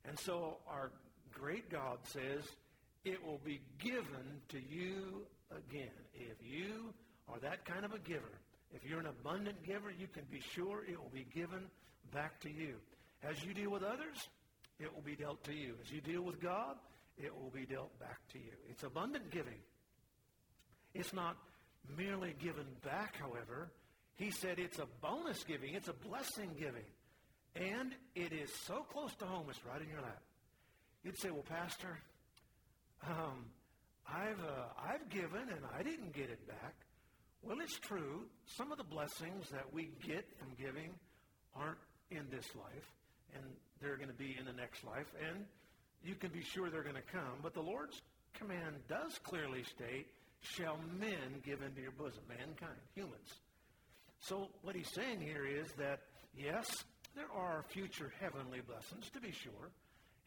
And 0.08 0.20
so 0.20 0.58
our 0.68 0.92
great 1.32 1.70
God 1.70 2.00
says, 2.04 2.44
it 3.04 3.24
will 3.26 3.40
be 3.44 3.62
given 3.80 4.42
to 4.50 4.58
you 4.58 5.26
again. 5.52 5.90
If 6.14 6.38
you 6.42 6.94
are 7.28 7.40
that 7.40 7.66
kind 7.66 7.86
of 7.86 7.94
a 7.94 8.00
giver, 8.00 8.40
if 8.74 8.86
you're 8.86 9.00
an 9.00 9.08
abundant 9.08 9.64
giver, 9.66 9.92
you 9.92 10.08
can 10.08 10.24
be 10.32 10.42
sure 10.54 10.84
it 10.88 10.98
will 10.98 11.12
be 11.14 11.26
given 11.34 11.66
back 12.14 12.40
to 12.42 12.50
you. 12.50 12.76
As 13.24 13.44
you 13.44 13.54
deal 13.54 13.72
with 13.72 13.84
others, 13.84 14.30
it 14.80 14.94
will 14.94 15.02
be 15.02 15.16
dealt 15.16 15.44
to 15.46 15.54
you. 15.54 15.76
As 15.84 15.92
you 15.92 16.02
deal 16.02 16.22
with 16.22 16.40
God, 16.40 16.76
it 17.18 17.34
will 17.36 17.52
be 17.52 17.66
dealt 17.66 17.98
back 18.00 18.20
to 18.34 18.40
you. 18.40 18.52
It's 18.70 18.84
abundant 18.84 19.30
giving. 19.32 19.60
It's 20.94 21.14
not 21.14 21.38
merely 21.98 22.34
given 22.40 22.66
back, 22.84 23.18
however. 23.18 23.72
He 24.16 24.32
said 24.32 24.60
it's 24.60 24.80
a 24.80 24.88
bonus 25.02 25.44
giving, 25.44 25.74
it's 25.74 25.88
a 25.88 25.94
blessing 25.94 26.52
giving. 26.58 26.86
And 27.56 27.94
it 28.16 28.32
is 28.32 28.50
so 28.66 28.86
close 28.92 29.14
to 29.16 29.26
home, 29.26 29.48
it's 29.50 29.64
right 29.66 29.82
in 29.82 29.90
your 29.90 30.02
lap. 30.02 30.22
You'd 31.04 31.18
say, 31.18 31.32
well, 31.32 31.46
Pastor, 31.48 31.98
um, 33.08 33.46
I've, 34.08 34.40
uh, 34.40 34.68
I've 34.78 35.10
given 35.10 35.50
and 35.50 35.66
I 35.78 35.82
didn't 35.84 36.14
get 36.14 36.30
it 36.30 36.48
back. 36.48 36.76
Well, 37.44 37.58
it's 37.62 37.80
true. 37.80 38.26
Some 38.46 38.72
of 38.72 38.78
the 38.78 38.84
blessings 38.84 39.50
that 39.50 39.74
we 39.74 39.90
get 40.06 40.26
from 40.38 40.50
giving 40.60 40.92
aren't 41.56 41.80
in 42.12 42.28
this 42.30 42.46
life, 42.56 42.88
and 43.34 43.44
they're 43.82 43.98
going 43.98 44.10
to 44.10 44.16
be 44.16 44.36
in 44.38 44.46
the 44.46 44.54
next 44.54 44.84
life, 44.84 45.08
and 45.28 45.46
you 46.04 46.14
can 46.16 46.30
be 46.30 46.44
sure 46.44 46.70
they're 46.70 46.84
going 46.84 46.96
to 46.96 47.12
come. 47.12 47.42
But 47.42 47.54
the 47.54 47.62
Lord's 47.62 48.00
command 48.34 48.76
does 48.88 49.18
clearly 49.24 49.64
state, 49.64 50.08
shall 50.42 50.78
men 51.00 51.42
give 51.44 51.62
into 51.62 51.82
your 51.82 51.92
bosom, 51.92 52.22
mankind, 52.30 52.78
humans. 52.94 53.30
So 54.20 54.50
what 54.62 54.76
he's 54.76 54.92
saying 54.94 55.20
here 55.20 55.46
is 55.46 55.72
that, 55.80 56.02
yes, 56.38 56.68
there 57.16 57.32
are 57.36 57.66
future 57.70 58.12
heavenly 58.20 58.62
blessings, 58.62 59.10
to 59.14 59.20
be 59.20 59.32
sure, 59.32 59.72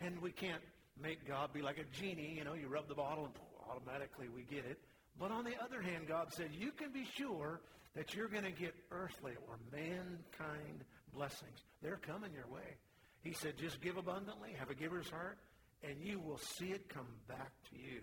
and 0.00 0.20
we 0.20 0.30
can't 0.30 0.62
make 1.00 1.26
God 1.26 1.52
be 1.52 1.62
like 1.62 1.78
a 1.78 2.00
genie. 2.00 2.34
You 2.36 2.44
know, 2.44 2.54
you 2.54 2.68
rub 2.68 2.88
the 2.88 2.94
bottle 2.94 3.26
and 3.26 3.34
automatically 3.70 4.28
we 4.34 4.42
get 4.42 4.64
it. 4.64 4.78
But 5.18 5.30
on 5.30 5.44
the 5.44 5.54
other 5.62 5.80
hand, 5.80 6.08
God 6.08 6.32
said, 6.32 6.50
you 6.52 6.72
can 6.72 6.90
be 6.90 7.06
sure 7.16 7.60
that 7.94 8.14
you're 8.14 8.28
going 8.28 8.44
to 8.44 8.50
get 8.50 8.74
earthly 8.90 9.32
or 9.48 9.58
mankind 9.72 10.84
blessings. 11.14 11.58
They're 11.82 12.00
coming 12.04 12.32
your 12.32 12.48
way. 12.48 12.76
He 13.22 13.32
said, 13.32 13.54
just 13.56 13.80
give 13.80 13.96
abundantly, 13.96 14.50
have 14.58 14.70
a 14.70 14.74
giver's 14.74 15.08
heart, 15.08 15.38
and 15.82 15.96
you 16.00 16.18
will 16.18 16.38
see 16.38 16.66
it 16.66 16.88
come 16.88 17.06
back 17.28 17.52
to 17.70 17.76
you. 17.76 18.00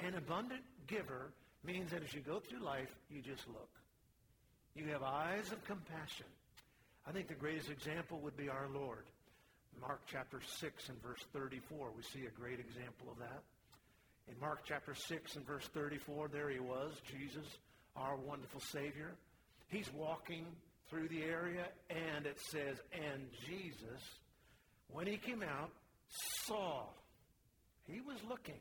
An 0.00 0.14
abundant 0.14 0.62
giver 0.86 1.32
means 1.64 1.90
that 1.90 2.02
as 2.02 2.14
you 2.14 2.20
go 2.20 2.40
through 2.40 2.64
life, 2.64 2.88
you 3.10 3.20
just 3.20 3.46
look. 3.48 3.70
You 4.74 4.86
have 4.86 5.02
eyes 5.02 5.52
of 5.52 5.62
compassion. 5.64 6.26
I 7.06 7.12
think 7.12 7.28
the 7.28 7.34
greatest 7.34 7.70
example 7.70 8.20
would 8.20 8.36
be 8.36 8.48
our 8.48 8.68
Lord. 8.72 9.04
Mark 9.80 10.00
chapter 10.10 10.40
6 10.60 10.88
and 10.88 11.02
verse 11.02 11.24
34, 11.32 11.90
we 11.96 12.02
see 12.02 12.26
a 12.26 12.40
great 12.40 12.60
example 12.60 13.08
of 13.10 13.18
that. 13.18 13.42
In 14.28 14.38
Mark 14.40 14.60
chapter 14.64 14.94
6 14.94 15.36
and 15.36 15.46
verse 15.46 15.66
34, 15.72 16.28
there 16.28 16.50
he 16.50 16.58
was, 16.58 16.92
Jesus, 17.10 17.46
our 17.96 18.16
wonderful 18.16 18.60
Savior. 18.60 19.12
He's 19.68 19.90
walking 19.94 20.46
through 20.90 21.08
the 21.08 21.22
area, 21.22 21.66
and 21.90 22.26
it 22.26 22.38
says, 22.50 22.76
and 22.92 23.26
Jesus, 23.46 24.02
when 24.90 25.06
he 25.06 25.16
came 25.16 25.42
out, 25.42 25.70
saw. 26.46 26.84
He 27.86 28.00
was 28.00 28.18
looking. 28.28 28.60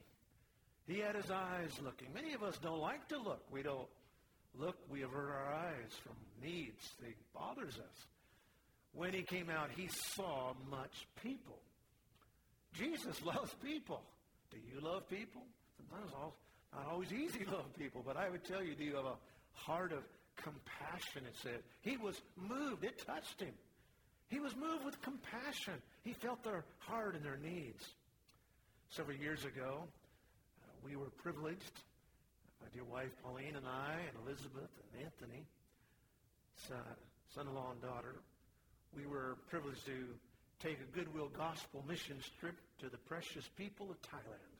He 0.87 0.99
had 0.99 1.15
his 1.15 1.29
eyes 1.31 1.71
looking. 1.83 2.07
Many 2.13 2.33
of 2.33 2.43
us 2.43 2.57
don't 2.61 2.79
like 2.79 3.07
to 3.09 3.17
look. 3.17 3.43
We 3.51 3.61
don't 3.61 3.87
look, 4.57 4.77
we 4.89 5.03
avert 5.03 5.29
our 5.29 5.53
eyes 5.53 5.91
from 6.03 6.15
needs. 6.41 6.95
They 7.01 7.13
bothers 7.33 7.77
us. 7.77 8.05
When 8.97 9.13
he 9.13 9.21
came 9.21 9.47
out, 9.51 9.69
he 9.75 9.87
saw 10.15 10.53
much 10.71 11.07
people. 11.23 11.59
Jesus 12.73 13.21
loves 13.25 13.53
people. 13.63 14.01
Do 14.49 14.57
you 14.57 14.81
love 14.81 15.07
people? 15.07 15.43
Sometimes 15.77 16.11
not 16.73 16.87
always 16.91 17.13
easy 17.13 17.39
to 17.45 17.51
love 17.51 17.77
people, 17.77 18.01
but 18.05 18.17
I 18.17 18.27
would 18.27 18.43
tell 18.43 18.63
you, 18.63 18.73
do 18.73 18.83
you 18.83 18.95
have 18.95 19.05
a 19.05 19.17
heart 19.53 19.91
of 19.91 20.03
compassion, 20.35 21.23
it 21.27 21.35
said. 21.43 21.59
He 21.81 21.97
was 21.97 22.19
moved. 22.35 22.83
It 22.83 23.05
touched 23.05 23.39
him. 23.39 23.53
He 24.29 24.39
was 24.39 24.55
moved 24.55 24.83
with 24.83 24.99
compassion. 25.01 25.75
He 26.03 26.13
felt 26.13 26.43
their 26.43 26.65
heart 26.79 27.15
and 27.15 27.23
their 27.23 27.37
needs. 27.37 27.85
Several 28.89 29.17
years 29.17 29.45
ago, 29.45 29.83
uh, 29.83 30.71
we 30.83 30.95
were 30.95 31.09
privileged, 31.21 31.81
my 32.61 32.67
dear 32.73 32.83
wife 32.83 33.11
Pauline 33.23 33.55
and 33.55 33.65
I, 33.65 33.93
and 34.07 34.27
Elizabeth 34.27 34.69
and 34.93 35.03
Anthony, 35.03 35.45
son-in-law 37.35 37.71
and 37.71 37.81
daughter, 37.81 38.15
we 38.95 39.05
were 39.05 39.37
privileged 39.49 39.85
to 39.85 40.07
take 40.59 40.79
a 40.79 40.97
Goodwill 40.97 41.29
Gospel 41.35 41.83
mission 41.87 42.17
trip 42.39 42.55
to 42.79 42.89
the 42.89 42.97
precious 42.97 43.47
people 43.57 43.89
of 43.89 44.01
Thailand. 44.01 44.57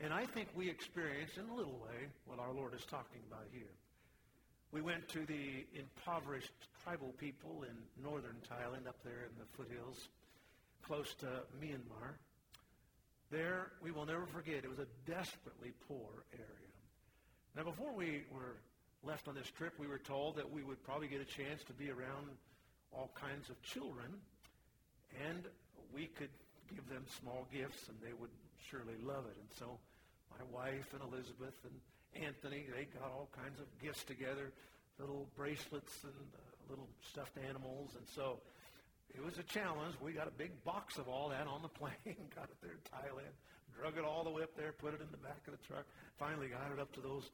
And 0.00 0.12
I 0.12 0.26
think 0.26 0.48
we 0.54 0.68
experienced, 0.68 1.38
in 1.38 1.48
a 1.48 1.54
little 1.54 1.78
way, 1.78 2.08
what 2.26 2.38
our 2.38 2.52
Lord 2.52 2.74
is 2.74 2.84
talking 2.84 3.20
about 3.28 3.46
here. 3.52 3.72
We 4.72 4.82
went 4.82 5.08
to 5.10 5.24
the 5.24 5.64
impoverished 5.74 6.52
tribal 6.82 7.14
people 7.18 7.62
in 7.62 8.02
northern 8.02 8.36
Thailand, 8.50 8.88
up 8.88 8.96
there 9.04 9.28
in 9.30 9.38
the 9.38 9.46
foothills, 9.56 10.08
close 10.82 11.14
to 11.20 11.26
Myanmar. 11.62 12.18
There, 13.30 13.70
we 13.82 13.92
will 13.92 14.04
never 14.04 14.26
forget, 14.26 14.64
it 14.64 14.68
was 14.68 14.80
a 14.80 15.10
desperately 15.10 15.72
poor 15.88 16.24
area. 16.32 16.74
Now, 17.56 17.62
before 17.62 17.92
we 17.94 18.24
were 18.32 18.56
left 19.04 19.28
on 19.28 19.36
this 19.36 19.48
trip, 19.56 19.74
we 19.78 19.86
were 19.86 19.98
told 19.98 20.36
that 20.36 20.50
we 20.50 20.64
would 20.64 20.82
probably 20.82 21.06
get 21.08 21.20
a 21.20 21.24
chance 21.24 21.62
to 21.64 21.72
be 21.72 21.90
around 21.90 22.28
all 22.94 23.10
kinds 23.14 23.50
of 23.50 23.60
children, 23.62 24.08
and 25.26 25.44
we 25.92 26.06
could 26.06 26.32
give 26.72 26.88
them 26.88 27.04
small 27.20 27.46
gifts, 27.52 27.88
and 27.88 27.96
they 28.00 28.14
would 28.14 28.32
surely 28.70 28.96
love 29.04 29.26
it. 29.26 29.36
And 29.36 29.50
so 29.58 29.78
my 30.30 30.44
wife 30.50 30.94
and 30.94 31.02
Elizabeth 31.02 31.54
and 31.64 31.76
Anthony, 32.14 32.66
they 32.70 32.86
got 32.98 33.10
all 33.10 33.28
kinds 33.34 33.58
of 33.60 33.66
gifts 33.82 34.04
together, 34.04 34.52
little 34.98 35.26
bracelets 35.36 35.92
and 36.02 36.14
uh, 36.34 36.38
little 36.70 36.88
stuffed 37.02 37.36
animals. 37.48 37.90
And 37.98 38.06
so 38.14 38.38
it 39.14 39.22
was 39.22 39.38
a 39.38 39.42
challenge. 39.42 39.94
We 40.00 40.12
got 40.12 40.28
a 40.28 40.36
big 40.36 40.52
box 40.64 40.98
of 40.98 41.08
all 41.08 41.28
that 41.30 41.46
on 41.46 41.62
the 41.62 41.68
plane, 41.68 41.94
got 42.34 42.50
it 42.50 42.58
there 42.62 42.78
in 42.78 42.84
Thailand, 42.90 43.34
drug 43.74 43.98
it 43.98 44.04
all 44.04 44.24
the 44.24 44.30
way 44.30 44.42
up 44.42 44.56
there, 44.56 44.72
put 44.72 44.94
it 44.94 45.00
in 45.00 45.10
the 45.10 45.22
back 45.22 45.42
of 45.46 45.54
the 45.54 45.62
truck, 45.66 45.84
finally 46.18 46.48
got 46.48 46.70
it 46.72 46.78
up 46.80 46.92
to 46.94 47.00
those 47.00 47.30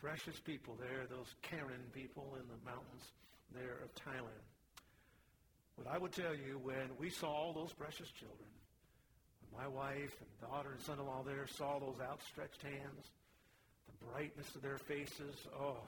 precious 0.00 0.40
people 0.40 0.76
there, 0.80 1.06
those 1.08 1.32
Karen 1.42 1.84
people 1.92 2.36
in 2.36 2.46
the 2.48 2.60
mountains 2.64 3.12
there 3.52 3.80
of 3.84 3.94
Thailand. 3.94 4.53
But 5.76 5.92
I 5.92 5.98
would 5.98 6.12
tell 6.12 6.34
you, 6.34 6.60
when 6.62 6.90
we 6.98 7.10
saw 7.10 7.28
all 7.28 7.52
those 7.52 7.72
precious 7.72 8.10
children, 8.10 8.48
when 9.50 9.62
my 9.62 9.68
wife 9.68 10.14
and 10.20 10.50
daughter 10.50 10.70
and 10.72 10.80
son-in-law 10.80 11.22
there 11.24 11.46
saw 11.46 11.78
those 11.78 11.96
outstretched 12.00 12.62
hands, 12.62 13.10
the 13.86 14.06
brightness 14.06 14.54
of 14.54 14.62
their 14.62 14.78
faces. 14.78 15.34
Oh, 15.58 15.78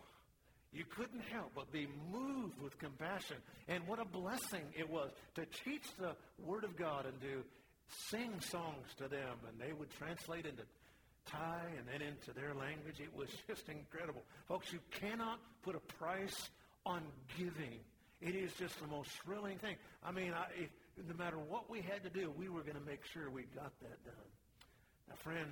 you 0.72 0.84
couldn't 0.84 1.22
help 1.32 1.52
but 1.54 1.72
be 1.72 1.88
moved 2.12 2.60
with 2.60 2.78
compassion. 2.78 3.36
And 3.68 3.86
what 3.86 4.00
a 4.00 4.04
blessing 4.04 4.62
it 4.76 4.88
was 4.88 5.10
to 5.34 5.46
teach 5.64 5.84
the 5.98 6.14
Word 6.44 6.64
of 6.64 6.76
God 6.76 7.06
and 7.06 7.20
to 7.20 7.44
sing 8.10 8.40
songs 8.40 8.86
to 8.98 9.08
them. 9.08 9.38
And 9.48 9.60
they 9.60 9.72
would 9.72 9.90
translate 9.98 10.44
into 10.46 10.62
Thai 11.26 11.62
and 11.78 11.86
then 11.88 12.06
into 12.06 12.32
their 12.32 12.54
language. 12.54 13.00
It 13.00 13.16
was 13.16 13.28
just 13.48 13.68
incredible. 13.68 14.22
Folks, 14.48 14.72
you 14.72 14.80
cannot 15.00 15.38
put 15.62 15.74
a 15.76 15.80
price 15.94 16.50
on 16.84 17.02
giving. 17.38 17.80
It 18.20 18.34
is 18.34 18.52
just 18.58 18.80
the 18.80 18.86
most 18.86 19.10
thrilling 19.24 19.58
thing. 19.58 19.76
I 20.04 20.10
mean, 20.10 20.32
I, 20.32 20.46
if, 20.58 20.70
no 21.06 21.14
matter 21.16 21.36
what 21.36 21.68
we 21.68 21.80
had 21.82 22.02
to 22.04 22.10
do, 22.10 22.32
we 22.36 22.48
were 22.48 22.62
going 22.62 22.76
to 22.76 22.86
make 22.86 23.04
sure 23.12 23.30
we 23.30 23.42
got 23.54 23.78
that 23.80 24.04
done. 24.04 24.30
Now, 25.08 25.14
friend, 25.16 25.50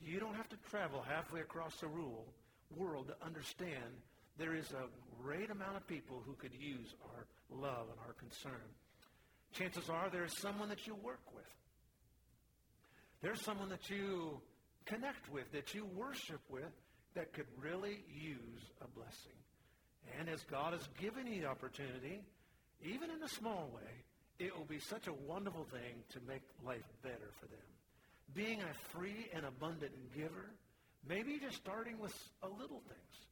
you 0.00 0.18
don't 0.18 0.34
have 0.34 0.48
to 0.48 0.56
travel 0.68 1.02
halfway 1.02 1.40
across 1.40 1.76
the 1.76 1.86
rural 1.86 2.26
world 2.76 3.08
to 3.08 3.26
understand 3.26 3.94
there 4.38 4.54
is 4.54 4.70
a 4.72 4.88
great 5.22 5.50
amount 5.50 5.76
of 5.76 5.86
people 5.86 6.22
who 6.26 6.32
could 6.34 6.54
use 6.54 6.94
our 7.14 7.26
love 7.50 7.86
and 7.90 7.98
our 8.06 8.14
concern. 8.14 8.66
Chances 9.52 9.88
are 9.88 10.08
there's 10.10 10.36
someone 10.40 10.68
that 10.70 10.86
you 10.86 10.94
work 10.94 11.20
with. 11.34 11.44
There's 13.20 13.40
someone 13.42 13.68
that 13.68 13.88
you 13.88 14.40
connect 14.86 15.30
with, 15.30 15.52
that 15.52 15.74
you 15.74 15.86
worship 15.94 16.40
with, 16.50 16.72
that 17.14 17.32
could 17.32 17.46
really 17.60 18.02
use 18.08 18.62
a 18.80 18.88
blessing. 18.88 19.36
And 20.18 20.28
as 20.28 20.42
God 20.44 20.72
has 20.72 20.88
given 21.00 21.26
you 21.26 21.42
the 21.42 21.48
opportunity, 21.48 22.20
even 22.84 23.10
in 23.10 23.22
a 23.22 23.28
small 23.28 23.70
way, 23.74 23.90
it 24.38 24.56
will 24.56 24.66
be 24.66 24.80
such 24.80 25.06
a 25.06 25.12
wonderful 25.12 25.64
thing 25.64 26.02
to 26.10 26.18
make 26.26 26.42
life 26.64 26.84
better 27.02 27.30
for 27.40 27.46
them 27.46 27.72
being 28.34 28.60
a 28.60 28.96
free 28.96 29.28
and 29.34 29.44
abundant 29.44 29.92
giver, 30.16 30.50
maybe 31.08 31.38
just 31.38 31.56
starting 31.56 31.98
with 31.98 32.14
a 32.42 32.48
little 32.48 32.80
things. 32.88 33.26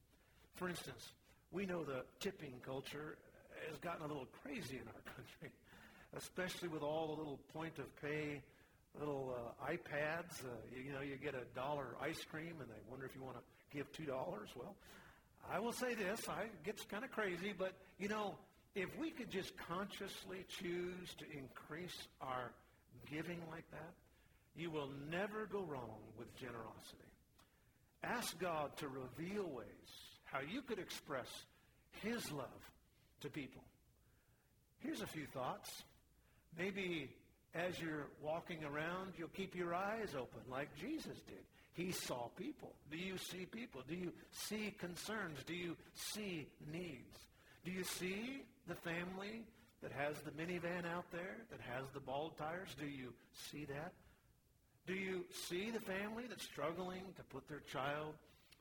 For 0.57 0.69
instance, 0.69 1.13
we 1.53 1.67
know 1.67 1.85
the 1.85 2.05
tipping 2.21 2.55
culture 2.65 3.17
has 3.69 3.79
gotten 3.79 4.05
a 4.05 4.09
little 4.09 4.29
crazy 4.43 4.77
in 4.77 4.87
our 4.87 5.03
country, 5.17 5.51
especially 6.17 6.69
with 6.69 6.83
all 6.83 7.09
the 7.09 7.15
little 7.15 7.39
point 7.53 7.79
of 7.79 7.85
pay 8.03 8.43
little 8.99 9.35
uh, 9.37 9.71
iPads. 9.71 10.45
Uh, 10.45 10.51
you, 10.75 10.83
you 10.83 10.93
know, 10.93 11.01
you 11.01 11.17
get 11.17 11.35
a 11.35 11.45
dollar 11.55 11.95
ice 12.03 12.25
cream, 12.31 12.55
and 12.61 12.69
they 12.69 12.83
wonder 12.91 13.07
if 13.07 13.15
you 13.15 13.23
want 13.23 13.37
to 13.37 13.77
give 13.77 13.91
two 13.93 14.05
dollars. 14.05 14.49
Well, 14.57 14.75
I 15.49 15.59
will 15.59 15.73
say 15.73 15.95
this: 15.95 16.29
I 16.29 16.43
it 16.43 16.65
gets 16.65 16.85
kind 16.85 17.05
of 17.05 17.11
crazy, 17.11 17.55
but 17.57 17.73
you 17.99 18.09
know, 18.09 18.35
if 18.75 18.89
we 18.99 19.11
could 19.11 19.31
just 19.31 19.53
consciously 19.57 20.45
choose 20.49 21.15
to 21.19 21.25
increase 21.37 21.97
our 22.21 22.53
giving 23.11 23.41
like 23.51 23.69
that, 23.71 23.93
you 24.57 24.71
will 24.71 24.91
never 25.11 25.47
go 25.47 25.63
wrong 25.63 25.99
with 26.19 26.35
generosity. 26.37 27.11
Ask 28.03 28.39
God 28.39 28.77
to 28.79 28.89
reveal 28.89 29.45
ways 29.45 29.67
how 30.25 30.41
you 30.41 30.63
could 30.63 30.79
express 30.79 31.29
his 32.03 32.31
love 32.31 32.47
to 33.21 33.29
people. 33.29 33.63
Here's 34.79 35.03
a 35.03 35.07
few 35.07 35.27
thoughts. 35.27 35.83
Maybe 36.57 37.11
as 37.55 37.79
you're 37.81 38.07
walking 38.23 38.65
around, 38.65 39.15
you'll 39.19 39.29
keep 39.29 39.55
your 39.55 39.75
eyes 39.75 40.15
open 40.15 40.41
like 40.51 40.69
Jesus 40.77 41.19
did. 41.27 41.45
He 41.75 41.93
saw 41.93 42.29
people. 42.37 42.75
Do 42.91 42.99
you 42.99 43.17
see 43.17 43.47
people? 43.47 43.83
Do 43.89 43.95
you 43.95 44.13
see 44.33 44.75
concerns? 44.79 45.39
Do 45.47 45.55
you 45.55 45.77
see 45.95 46.47
needs? 46.73 47.19
Do 47.65 47.71
you 47.71 47.85
see 47.85 48.43
the 48.67 48.75
family 48.75 49.45
that 49.83 49.93
has 49.93 50.17
the 50.21 50.31
minivan 50.33 50.85
out 50.87 51.11
there, 51.13 51.37
that 51.51 51.61
has 51.61 51.85
the 51.95 52.01
bald 52.01 52.37
tires? 52.37 52.69
Do 52.79 52.87
you 52.87 53.13
see 53.51 53.65
that? 53.67 53.93
Do 54.87 54.95
you 54.95 55.25
see 55.49 55.71
the 55.71 55.81
family 55.81 56.25
that's 56.29 56.45
struggling 56.45 57.03
to 57.17 57.23
put 57.25 57.49
their 57.49 57.63
child 57.73 58.15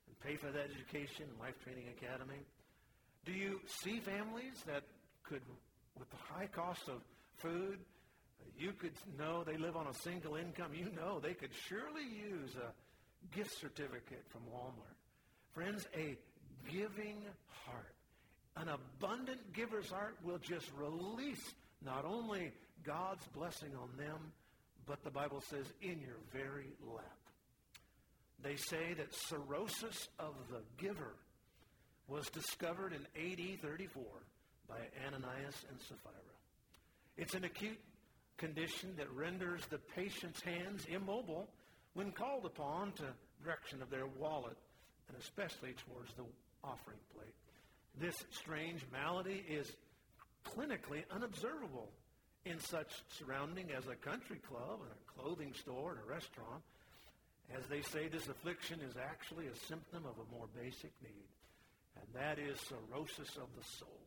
and 0.08 0.20
pay 0.20 0.36
for 0.36 0.52
that 0.52 0.68
education 0.72 1.26
in 1.34 1.40
Life 1.40 1.56
Training 1.64 1.86
Academy? 1.98 2.44
Do 3.26 3.32
you 3.32 3.60
see 3.66 4.00
families 4.00 4.64
that 4.68 4.84
could, 5.24 5.42
with 5.98 6.10
the 6.10 6.18
high 6.18 6.48
cost 6.48 6.88
of 6.88 7.02
food, 7.38 7.80
you 8.58 8.74
could 8.74 8.94
know 9.18 9.44
they 9.44 9.58
live 9.58 9.76
on 9.76 9.88
a 9.88 9.94
single 9.94 10.36
income. 10.36 10.72
You 10.74 10.90
know 10.96 11.20
they 11.20 11.34
could 11.34 11.52
surely 11.68 12.04
use 12.04 12.56
a 12.56 12.72
gift 13.32 13.52
certificate 13.60 14.24
from 14.30 14.42
Walmart. 14.54 14.98
Friends, 15.54 15.88
a 15.96 16.18
giving 16.72 17.18
heart, 17.66 17.96
an 18.58 18.70
abundant 18.70 19.54
giver's 19.54 19.90
heart 19.90 20.18
will 20.24 20.38
just 20.38 20.70
release 20.78 21.54
not 21.84 22.06
only 22.06 22.52
God's 22.84 23.26
blessing 23.28 23.72
on 23.76 23.90
them, 23.98 24.32
but 24.86 25.04
the 25.04 25.12
Bible 25.12 25.42
says 25.50 25.66
in 25.82 26.00
your 26.02 26.18
very 26.34 26.74
lap. 26.82 27.06
They 28.42 28.56
say 28.56 28.94
that 28.98 29.14
cirrhosis 29.14 30.08
of 30.18 30.34
the 30.50 30.62
giver 30.78 31.16
was 32.08 32.28
discovered 32.30 32.94
in 32.94 33.02
AD 33.16 33.62
34 33.62 34.04
by 34.68 34.76
Ananias 35.06 35.56
and 35.70 35.80
Sapphira. 35.82 36.16
It's 37.18 37.36
an 37.36 37.44
acute 37.44 37.80
condition 38.38 38.94
that 38.98 39.12
renders 39.12 39.62
the 39.70 39.78
patient's 39.78 40.42
hands 40.42 40.86
immobile 40.90 41.50
when 42.00 42.14
called 42.14 42.46
upon 42.46 42.94
to 42.94 43.04
direction 43.44 43.82
of 43.82 43.90
their 43.90 44.08
wallet 44.18 44.56
and 45.10 45.18
especially 45.20 45.76
towards 45.84 46.14
the 46.14 46.24
offering 46.64 46.98
plate. 47.14 47.36
This 48.00 48.16
strange 48.32 48.86
malady 48.90 49.44
is 49.50 49.70
clinically 50.48 51.04
unobservable 51.12 51.90
in 52.46 52.58
such 52.58 52.88
surrounding 53.18 53.66
as 53.76 53.84
a 53.88 53.96
country 53.96 54.40
club 54.48 54.80
and 54.80 54.92
a 54.96 55.12
clothing 55.12 55.54
store 55.54 55.92
and 55.92 56.00
a 56.00 56.14
restaurant. 56.14 56.64
As 57.54 57.68
they 57.68 57.82
say, 57.82 58.08
this 58.08 58.30
affliction 58.30 58.80
is 58.80 58.96
actually 58.96 59.48
a 59.48 59.66
symptom 59.68 60.06
of 60.06 60.16
a 60.24 60.34
more 60.34 60.48
basic 60.56 60.94
need, 61.04 61.28
and 61.98 62.08
that 62.16 62.40
is 62.40 62.58
cirrhosis 62.62 63.36
of 63.36 63.52
the 63.60 63.66
soul. 63.78 64.00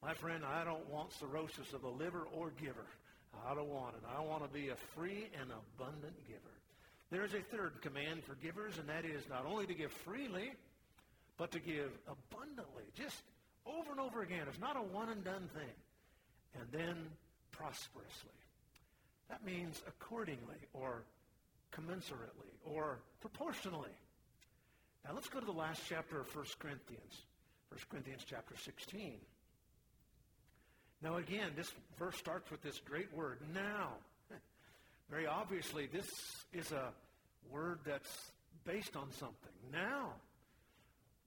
My 0.00 0.14
friend, 0.14 0.44
I 0.46 0.62
don't 0.62 0.88
want 0.88 1.12
cirrhosis 1.12 1.72
of 1.72 1.82
the 1.82 1.88
liver 1.88 2.22
or 2.32 2.52
giver. 2.62 2.86
I 3.44 3.52
don't 3.56 3.68
want 3.68 3.96
it. 3.96 4.02
I 4.16 4.20
want 4.22 4.44
to 4.44 4.48
be 4.48 4.68
a 4.68 4.76
free 4.94 5.26
and 5.40 5.50
abundant 5.50 6.14
giver. 6.28 6.61
There 7.12 7.26
is 7.26 7.34
a 7.34 7.42
third 7.54 7.82
command 7.82 8.24
for 8.24 8.36
givers, 8.36 8.78
and 8.78 8.88
that 8.88 9.04
is 9.04 9.28
not 9.28 9.44
only 9.44 9.66
to 9.66 9.74
give 9.74 9.92
freely, 9.92 10.52
but 11.36 11.50
to 11.50 11.60
give 11.60 11.90
abundantly, 12.08 12.84
just 12.96 13.20
over 13.66 13.90
and 13.90 14.00
over 14.00 14.22
again. 14.22 14.46
It's 14.48 14.58
not 14.58 14.78
a 14.78 14.82
one 14.82 15.10
and 15.10 15.22
done 15.22 15.50
thing. 15.54 15.74
And 16.58 16.64
then 16.72 16.96
prosperously. 17.50 18.40
That 19.28 19.44
means 19.44 19.82
accordingly 19.86 20.56
or 20.72 21.02
commensurately 21.70 22.52
or 22.64 22.98
proportionally. 23.20 23.92
Now 25.04 25.10
let's 25.12 25.28
go 25.28 25.38
to 25.38 25.44
the 25.46 25.52
last 25.52 25.82
chapter 25.86 26.18
of 26.18 26.34
1 26.34 26.46
Corinthians. 26.58 27.26
1 27.68 27.80
Corinthians 27.90 28.22
chapter 28.26 28.54
16. 28.56 29.16
Now 31.02 31.16
again, 31.16 31.50
this 31.56 31.72
verse 31.98 32.16
starts 32.16 32.50
with 32.50 32.62
this 32.62 32.80
great 32.80 33.14
word, 33.14 33.40
now. 33.52 33.96
Very 35.10 35.26
obviously, 35.26 35.86
this 35.86 36.08
is 36.52 36.72
a 36.72 36.90
word 37.50 37.80
that's 37.84 38.30
based 38.64 38.96
on 38.96 39.10
something. 39.12 39.52
Now. 39.72 40.12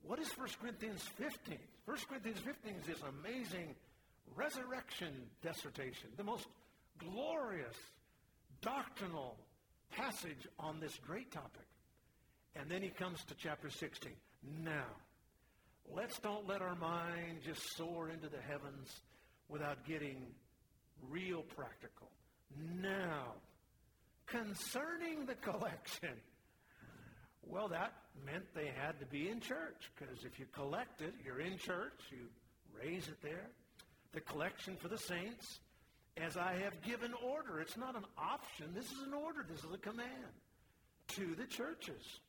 What 0.08 0.20
is 0.20 0.30
1 0.38 0.48
Corinthians 0.62 1.02
15? 1.18 1.58
1 1.86 1.98
Corinthians 2.08 2.40
15 2.40 2.74
is 2.76 2.86
this 2.86 3.00
amazing 3.20 3.74
resurrection 4.36 5.14
dissertation, 5.42 6.10
the 6.16 6.24
most 6.24 6.46
glorious 7.00 7.76
doctrinal 8.62 9.36
passage 9.92 10.48
on 10.60 10.80
this 10.80 10.96
great 11.08 11.32
topic. 11.32 11.66
And 12.56 12.70
then 12.70 12.82
he 12.82 12.90
comes 12.90 13.24
to 13.26 13.36
chapter 13.36 13.70
16. 13.70 14.12
Now, 14.64 14.86
let's 15.92 16.20
don't 16.20 16.48
let 16.48 16.62
our 16.62 16.76
mind 16.76 17.40
just 17.44 17.62
soar 17.76 18.10
into 18.10 18.30
the 18.30 18.42
heavens 18.48 19.02
without 19.50 19.86
getting 19.86 20.18
real 21.10 21.42
practical. 21.42 22.10
Now, 22.82 23.34
concerning 24.28 25.26
the 25.26 25.36
collection, 25.36 26.14
well, 27.48 27.68
that 27.70 27.94
meant 28.26 28.46
they 28.54 28.72
had 28.76 29.00
to 29.00 29.06
be 29.06 29.30
in 29.30 29.40
church 29.40 29.92
because 29.96 30.24
if 30.24 30.40
you 30.40 30.46
collect 30.54 31.02
it, 31.02 31.14
you're 31.24 31.42
in 31.42 31.58
church, 31.58 31.94
you 32.12 32.28
raise 32.82 33.08
it 33.08 33.22
there. 33.22 33.48
The 34.14 34.22
collection 34.22 34.78
for 34.78 34.88
the 34.88 34.98
saints, 34.98 35.60
as 36.18 36.38
I 36.38 36.56
have 36.64 36.82
given 36.82 37.14
order. 37.14 37.60
It's 37.60 37.78
not 37.78 37.96
an 37.96 38.06
option. 38.18 38.68
This 38.74 38.86
is 38.86 39.02
an 39.06 39.14
order. 39.14 39.46
This 39.50 39.64
is 39.64 39.74
a 39.74 39.78
command 39.78 40.10
to 41.10 41.36
the 41.36 41.46
churches. 41.46 42.20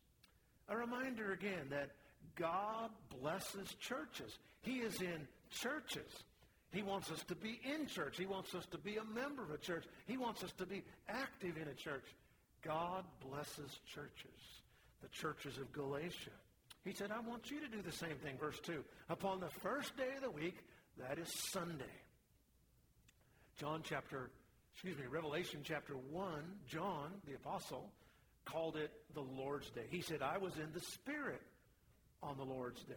A 0.68 0.76
reminder 0.76 1.32
again 1.32 1.68
that 1.70 1.90
God 2.35 2.90
blesses 3.20 3.74
churches. 3.80 4.38
He 4.62 4.78
is 4.78 5.00
in 5.00 5.28
churches. 5.50 6.24
He 6.72 6.83
wants 6.83 7.11
us 7.11 7.22
to 7.29 7.35
be 7.35 7.61
in 7.64 7.87
church. 7.87 8.16
He 8.18 8.26
wants 8.26 8.55
us 8.55 8.66
to 8.72 8.79
be 8.79 8.96
a 8.96 9.05
member 9.05 9.42
of 9.42 9.50
a 9.50 9.59
church. 9.59 9.85
He 10.07 10.16
wants 10.16 10.42
us 10.44 10.52
to 10.59 10.66
be 10.66 10.83
active 11.09 11.57
in 11.57 11.68
a 11.68 11.74
church. 11.74 12.05
God 12.62 13.05
blesses 13.20 13.81
churches, 13.94 14.62
the 15.00 15.09
churches 15.09 15.59
of 15.59 15.72
Galatia. 15.72 16.31
He 16.85 16.92
said, 16.92 17.11
I 17.11 17.20
want 17.20 17.50
you 17.50 17.61
to 17.61 17.68
do 17.68 17.83
the 17.83 17.92
same 17.92 18.16
thing. 18.22 18.37
Verse 18.38 18.59
2. 18.62 18.85
Upon 19.09 19.40
the 19.40 19.50
first 19.61 19.96
day 19.96 20.14
of 20.16 20.22
the 20.22 20.31
week, 20.31 20.57
that 20.98 21.18
is 21.18 21.29
Sunday. 21.52 21.85
John 23.59 23.81
chapter, 23.83 24.31
excuse 24.74 24.98
me, 24.98 25.05
Revelation 25.11 25.61
chapter 25.64 25.94
1, 25.94 26.31
John, 26.68 27.11
the 27.26 27.35
apostle, 27.35 27.90
called 28.44 28.76
it 28.76 28.92
the 29.14 29.22
Lord's 29.22 29.70
Day. 29.70 29.87
He 29.90 30.00
said, 30.00 30.22
I 30.22 30.38
was 30.38 30.55
in 30.57 30.72
the 30.72 30.81
Spirit 30.81 31.42
on 32.22 32.37
the 32.37 32.44
Lord's 32.44 32.83
Day. 32.85 32.94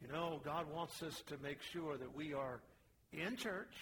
You 0.00 0.08
know, 0.12 0.40
God 0.44 0.66
wants 0.72 1.02
us 1.02 1.22
to 1.26 1.36
make 1.42 1.58
sure 1.72 1.96
that 1.96 2.14
we 2.14 2.32
are 2.32 2.60
in 3.12 3.36
church 3.36 3.74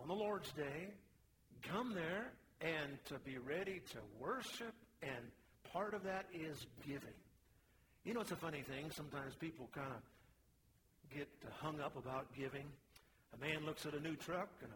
on 0.00 0.08
the 0.08 0.14
Lord's 0.14 0.50
Day, 0.52 0.88
come 1.62 1.94
there, 1.94 2.32
and 2.60 2.98
to 3.06 3.18
be 3.24 3.38
ready 3.38 3.80
to 3.92 3.98
worship, 4.18 4.74
and 5.02 5.30
part 5.72 5.94
of 5.94 6.02
that 6.04 6.26
is 6.34 6.66
giving. 6.86 7.16
You 8.04 8.14
know, 8.14 8.20
it's 8.20 8.32
a 8.32 8.36
funny 8.36 8.62
thing. 8.62 8.90
Sometimes 8.90 9.34
people 9.34 9.68
kind 9.74 9.92
of 9.92 10.02
get 11.16 11.28
hung 11.60 11.80
up 11.80 11.96
about 11.96 12.26
giving. 12.36 12.66
A 13.34 13.38
man 13.38 13.64
looks 13.64 13.86
at 13.86 13.94
a 13.94 14.00
new 14.00 14.16
truck 14.16 14.48
and 14.62 14.72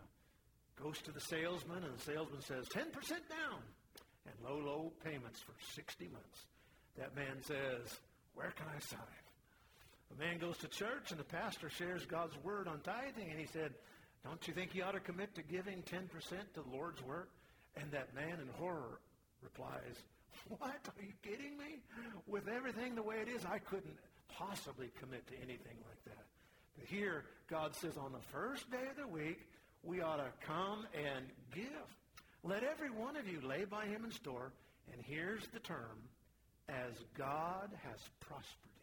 goes 0.83 1.01
to 1.03 1.13
the 1.13 1.21
salesman, 1.21 1.85
and 1.85 1.95
the 1.97 2.03
salesman 2.03 2.41
says, 2.43 2.67
10% 2.69 2.93
down 3.11 3.61
and 4.27 4.35
low, 4.43 4.59
low 4.59 4.93
payments 5.05 5.41
for 5.41 5.55
60 5.75 6.09
months. 6.09 6.47
That 6.99 7.15
man 7.17 7.43
says, 7.43 7.99
Where 8.35 8.51
can 8.51 8.67
I 8.75 8.79
sign? 8.79 9.24
A 10.13 10.19
man 10.21 10.39
goes 10.39 10.57
to 10.59 10.69
church, 10.69 11.11
and 11.11 11.19
the 11.19 11.25
pastor 11.25 11.69
shares 11.71 12.05
God's 12.07 12.37
word 12.45 12.69
on 12.69 12.81
tithing, 12.81 13.31
and 13.31 13.39
he 13.39 13.47
said, 13.47 13.75
Don't 14.25 14.47
you 14.47 14.55
think 14.55 14.75
you 14.75 14.85
ought 14.85 14.93
to 14.93 15.01
commit 15.01 15.35
to 15.35 15.43
giving 15.43 15.83
10% 15.83 16.09
to 16.11 16.63
the 16.63 16.77
Lord's 16.77 17.03
work? 17.03 17.31
And 17.77 17.91
that 17.91 18.15
man 18.15 18.39
in 18.41 18.49
horror 18.59 19.01
replies, 19.43 19.97
What? 20.49 20.89
Are 20.89 21.03
you 21.03 21.13
kidding 21.23 21.59
me? 21.59 21.81
With 22.27 22.49
everything 22.49 22.95
the 22.95 23.03
way 23.03 23.17
it 23.17 23.29
is, 23.29 23.45
I 23.45 23.59
couldn't 23.59 23.99
possibly 24.29 24.91
commit 25.01 25.27
to 25.29 25.35
anything 25.37 25.77
like 25.89 26.05
that. 26.07 26.25
But 26.79 26.87
here, 26.87 27.25
God 27.49 27.75
says 27.75 27.97
on 27.97 28.13
the 28.13 28.25
first 28.33 28.71
day 28.71 28.87
of 28.91 28.97
the 28.97 29.07
week, 29.07 29.41
we 29.83 30.01
ought 30.01 30.17
to 30.17 30.31
come 30.47 30.87
and 30.95 31.27
give. 31.55 31.65
Let 32.43 32.63
every 32.63 32.91
one 32.91 33.17
of 33.17 33.29
you 33.29 33.41
lay 33.41 33.65
by 33.65 33.87
him 33.87 34.05
in 34.05 34.11
store, 34.11 34.53
and 34.93 35.01
here's 35.03 35.47
the 35.49 35.61
term, 35.61 36.09
as 36.69 36.93
God 37.17 37.71
has 37.85 38.01
prospered. 38.21 38.74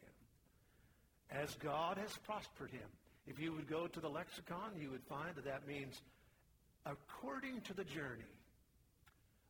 As 1.32 1.56
God 1.56 1.98
has 1.98 2.16
prospered 2.26 2.72
him. 2.72 2.88
If 3.28 3.40
you 3.40 3.54
would 3.54 3.70
go 3.70 3.88
to 3.88 4.00
the 4.00 4.10
lexicon, 4.10 4.72
you 4.80 4.90
would 4.92 5.04
find 5.04 5.36
that 5.36 5.46
that 5.46 5.68
means 5.68 6.02
according 6.86 7.62
to 7.62 7.74
the 7.74 7.84
journey. 7.84 8.26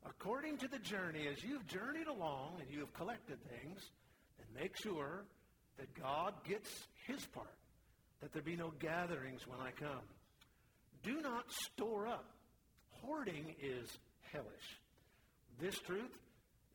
According 0.06 0.58
to 0.58 0.68
the 0.68 0.80
journey, 0.80 1.28
as 1.28 1.44
you've 1.44 1.66
journeyed 1.68 2.08
along 2.08 2.58
and 2.60 2.70
you 2.70 2.80
have 2.80 2.94
collected 2.94 3.38
things, 3.50 3.80
then 4.38 4.62
make 4.62 4.76
sure 4.82 5.24
that 5.78 5.94
God 6.00 6.34
gets 6.48 6.70
his 7.08 7.26
part, 7.28 7.56
that 8.22 8.34
there 8.34 8.42
be 8.42 8.56
no 8.56 8.72
gatherings 8.80 9.48
when 9.48 9.60
I 9.60 9.72
come. 9.72 10.04
Do 11.04 11.22
not 11.22 11.46
store 11.52 12.08
up. 12.08 12.26
Hoarding 13.04 13.56
is 13.62 13.90
hellish. 14.32 14.80
This 15.60 15.78
truth 15.80 16.18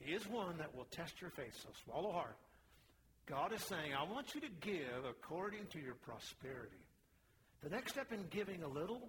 is 0.01 0.27
one 0.29 0.59
that 0.59 0.75
will 0.75 0.87
test 0.91 1.21
your 1.21 1.31
faith, 1.31 1.55
so 1.63 1.69
swallow 1.85 2.13
hard. 2.13 2.35
God 3.27 3.53
is 3.53 3.63
saying, 3.63 3.93
I 3.93 4.05
want 4.11 4.35
you 4.35 4.41
to 4.41 4.49
give 4.61 5.05
according 5.09 5.67
to 5.73 5.81
your 5.81 5.95
prosperity. 5.95 6.77
The 7.63 7.71
next 7.71 7.93
step 7.93 8.13
in 8.13 8.25
giving 8.31 8.63
a 8.63 8.69
little 8.69 9.09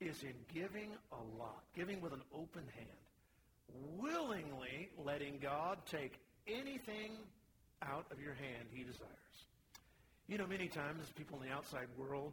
is 0.00 0.22
in 0.22 0.34
giving 0.54 0.90
a 1.12 1.38
lot, 1.38 1.64
giving 1.74 2.00
with 2.00 2.12
an 2.12 2.22
open 2.32 2.62
hand, 2.76 3.98
willingly 3.98 4.90
letting 5.04 5.38
God 5.42 5.78
take 5.90 6.20
anything 6.46 7.12
out 7.82 8.06
of 8.12 8.20
your 8.20 8.34
hand 8.34 8.68
he 8.72 8.84
desires. 8.84 9.08
You 10.28 10.38
know, 10.38 10.46
many 10.46 10.68
times 10.68 11.06
people 11.16 11.40
in 11.42 11.48
the 11.48 11.54
outside 11.54 11.88
world 11.98 12.32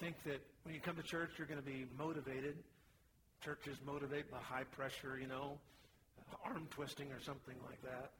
think 0.00 0.16
that 0.24 0.40
when 0.64 0.74
you 0.74 0.80
come 0.80 0.96
to 0.96 1.02
church, 1.02 1.30
you're 1.38 1.46
going 1.46 1.60
to 1.60 1.66
be 1.66 1.86
motivated. 1.98 2.56
Churches 3.42 3.78
motivate 3.86 4.30
by 4.30 4.38
high 4.38 4.64
pressure, 4.64 5.18
you 5.18 5.28
know, 5.28 5.58
arm 6.44 6.66
twisting 6.70 7.10
or 7.10 7.20
something 7.20 7.56
like 7.68 7.80
that. 7.82 8.10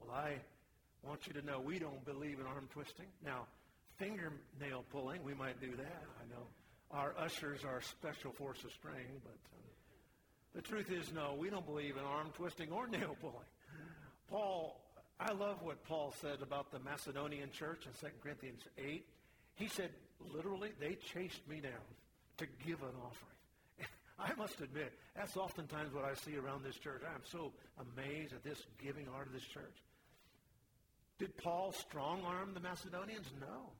Well, 0.00 0.14
I 0.14 0.36
want 1.02 1.26
you 1.26 1.32
to 1.34 1.44
know 1.44 1.60
we 1.60 1.78
don't 1.78 2.04
believe 2.04 2.40
in 2.40 2.46
arm 2.46 2.68
twisting. 2.72 3.06
Now, 3.24 3.46
fingernail 3.98 4.84
pulling, 4.90 5.22
we 5.24 5.34
might 5.34 5.60
do 5.60 5.70
that. 5.76 6.02
I 6.20 6.34
know 6.34 6.46
our 6.90 7.14
ushers 7.18 7.64
are 7.64 7.80
special 7.80 8.32
force 8.32 8.62
of 8.64 8.72
strength, 8.72 9.22
but 9.24 9.38
uh, 9.52 9.56
the 10.54 10.62
truth 10.62 10.90
is, 10.90 11.12
no, 11.12 11.34
we 11.38 11.50
don't 11.50 11.66
believe 11.66 11.96
in 11.96 12.04
arm 12.04 12.28
twisting 12.34 12.70
or 12.70 12.86
nail 12.88 13.16
pulling. 13.20 13.36
Paul, 14.28 14.80
I 15.20 15.32
love 15.32 15.62
what 15.62 15.84
Paul 15.84 16.14
said 16.20 16.42
about 16.42 16.70
the 16.70 16.78
Macedonian 16.80 17.50
church 17.50 17.86
in 17.86 18.08
2 18.08 18.14
Corinthians 18.22 18.62
8. 18.78 19.04
He 19.54 19.68
said, 19.68 19.90
literally, 20.34 20.70
they 20.80 20.96
chased 21.12 21.46
me 21.48 21.60
down 21.60 21.72
to 22.38 22.46
give 22.66 22.82
an 22.82 22.94
offering. 23.04 23.88
I 24.18 24.34
must 24.38 24.60
admit, 24.60 24.92
that's 25.14 25.36
oftentimes 25.36 25.94
what 25.94 26.04
I 26.04 26.14
see 26.14 26.36
around 26.36 26.64
this 26.64 26.76
church. 26.76 27.02
I'm 27.06 27.22
so 27.30 27.52
amazed 27.96 28.32
at 28.34 28.44
this 28.44 28.66
giving 28.82 29.06
art 29.14 29.26
of 29.26 29.32
this 29.32 29.44
church. 29.44 29.76
Did 31.18 31.36
Paul 31.38 31.72
strong 31.72 32.22
arm 32.24 32.52
the 32.54 32.60
Macedonians? 32.60 33.26
No. 33.40 33.72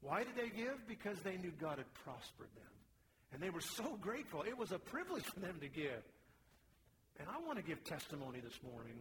Why 0.00 0.24
did 0.24 0.36
they 0.36 0.54
give? 0.54 0.86
Because 0.86 1.18
they 1.20 1.36
knew 1.36 1.52
God 1.58 1.78
had 1.78 1.92
prospered 2.04 2.52
them. 2.54 2.72
And 3.32 3.42
they 3.42 3.50
were 3.50 3.60
so 3.60 3.96
grateful. 4.00 4.42
It 4.42 4.56
was 4.56 4.72
a 4.72 4.78
privilege 4.78 5.24
for 5.24 5.40
them 5.40 5.58
to 5.60 5.68
give. 5.68 6.04
And 7.18 7.28
I 7.28 7.44
want 7.46 7.58
to 7.58 7.64
give 7.64 7.82
testimony 7.84 8.40
this 8.40 8.60
morning 8.62 8.96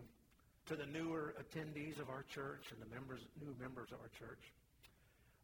to 0.67 0.75
the 0.75 0.85
newer 0.85 1.35
attendees 1.37 1.99
of 1.99 2.09
our 2.09 2.23
church 2.23 2.71
and 2.71 2.81
the 2.81 2.93
members, 2.93 3.21
new 3.39 3.53
members 3.59 3.91
of 3.91 3.99
our 4.01 4.09
church. 4.17 4.39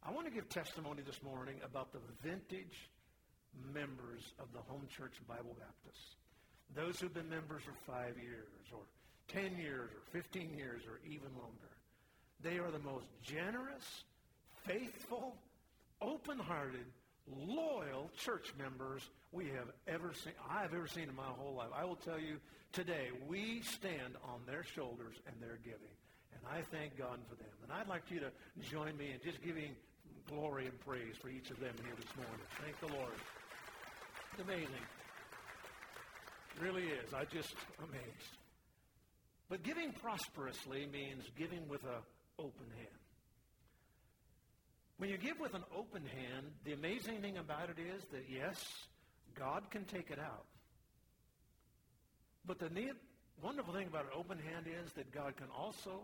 I 0.03 0.11
want 0.11 0.25
to 0.25 0.33
give 0.33 0.49
testimony 0.49 1.03
this 1.03 1.21
morning 1.21 1.55
about 1.63 1.91
the 1.91 1.99
vintage 2.23 2.89
members 3.73 4.23
of 4.39 4.47
the 4.53 4.59
Home 4.71 4.87
Church 4.89 5.13
Bible 5.27 5.55
Baptist. 5.59 6.15
Those 6.73 6.99
who've 6.99 7.13
been 7.13 7.29
members 7.29 7.61
for 7.63 7.75
five 7.85 8.15
years 8.17 8.47
or 8.73 8.81
10 9.27 9.57
years 9.57 9.91
or 9.91 10.01
15 10.11 10.57
years 10.57 10.81
or 10.87 10.99
even 11.05 11.29
longer. 11.37 11.70
They 12.43 12.57
are 12.57 12.71
the 12.71 12.79
most 12.79 13.05
generous, 13.23 14.03
faithful, 14.65 15.35
open-hearted, 16.01 16.85
loyal 17.47 18.09
church 18.17 18.53
members 18.57 19.03
we 19.31 19.45
have 19.45 19.69
ever 19.87 20.13
seen. 20.13 20.33
I 20.49 20.61
have 20.61 20.73
ever 20.73 20.87
seen 20.87 21.09
in 21.09 21.15
my 21.15 21.23
whole 21.23 21.53
life. 21.53 21.69
I 21.75 21.85
will 21.85 21.97
tell 21.97 22.19
you 22.19 22.37
today, 22.71 23.09
we 23.27 23.61
stand 23.61 24.15
on 24.23 24.39
their 24.47 24.63
shoulders 24.63 25.15
and 25.27 25.35
their 25.39 25.59
giving. 25.63 25.95
And 26.33 26.41
I 26.51 26.61
thank 26.75 26.97
God 26.97 27.19
for 27.29 27.35
them. 27.35 27.53
And 27.63 27.71
I'd 27.71 27.87
like 27.87 28.09
you 28.09 28.19
to 28.21 28.31
join 28.69 28.97
me 28.97 29.11
in 29.13 29.19
just 29.23 29.43
giving 29.43 29.75
glory 30.27 30.65
and 30.65 30.79
praise 30.79 31.15
for 31.21 31.29
each 31.29 31.51
of 31.51 31.59
them 31.59 31.75
here 31.85 31.93
this 31.95 32.15
morning. 32.15 32.45
Thank 32.63 32.79
the 32.79 32.97
Lord. 32.97 33.13
It's 34.33 34.41
amazing. 34.41 34.85
Really 36.59 36.83
is. 36.83 37.13
I 37.13 37.25
just 37.25 37.53
amazed. 37.79 38.37
But 39.49 39.63
giving 39.63 39.91
prosperously 39.91 40.87
means 40.91 41.25
giving 41.37 41.67
with 41.67 41.83
an 41.83 42.01
open 42.41 42.67
hand. 42.75 43.01
When 44.97 45.09
you 45.09 45.17
give 45.17 45.39
with 45.39 45.53
an 45.55 45.63
open 45.75 46.03
hand, 46.05 46.47
the 46.63 46.73
amazing 46.73 47.21
thing 47.21 47.37
about 47.37 47.69
it 47.69 47.79
is 47.79 48.03
that 48.11 48.25
yes, 48.29 48.63
God 49.37 49.69
can 49.71 49.85
take 49.85 50.11
it 50.11 50.19
out. 50.19 50.45
But 52.45 52.59
the 52.59 52.69
neat, 52.69 52.93
wonderful 53.41 53.73
thing 53.73 53.87
about 53.87 54.05
an 54.05 54.11
open 54.15 54.37
hand 54.37 54.65
is 54.67 54.91
that 54.93 55.11
God 55.11 55.35
can 55.37 55.47
also 55.57 56.03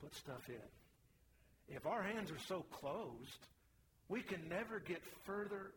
put 0.00 0.14
stuff 0.14 0.48
in. 0.48 1.74
If 1.76 1.86
our 1.86 2.02
hands 2.02 2.30
are 2.30 2.38
so 2.48 2.64
closed, 2.70 3.46
we 4.08 4.20
can 4.20 4.48
never 4.48 4.80
get 4.80 5.02
further 5.24 5.72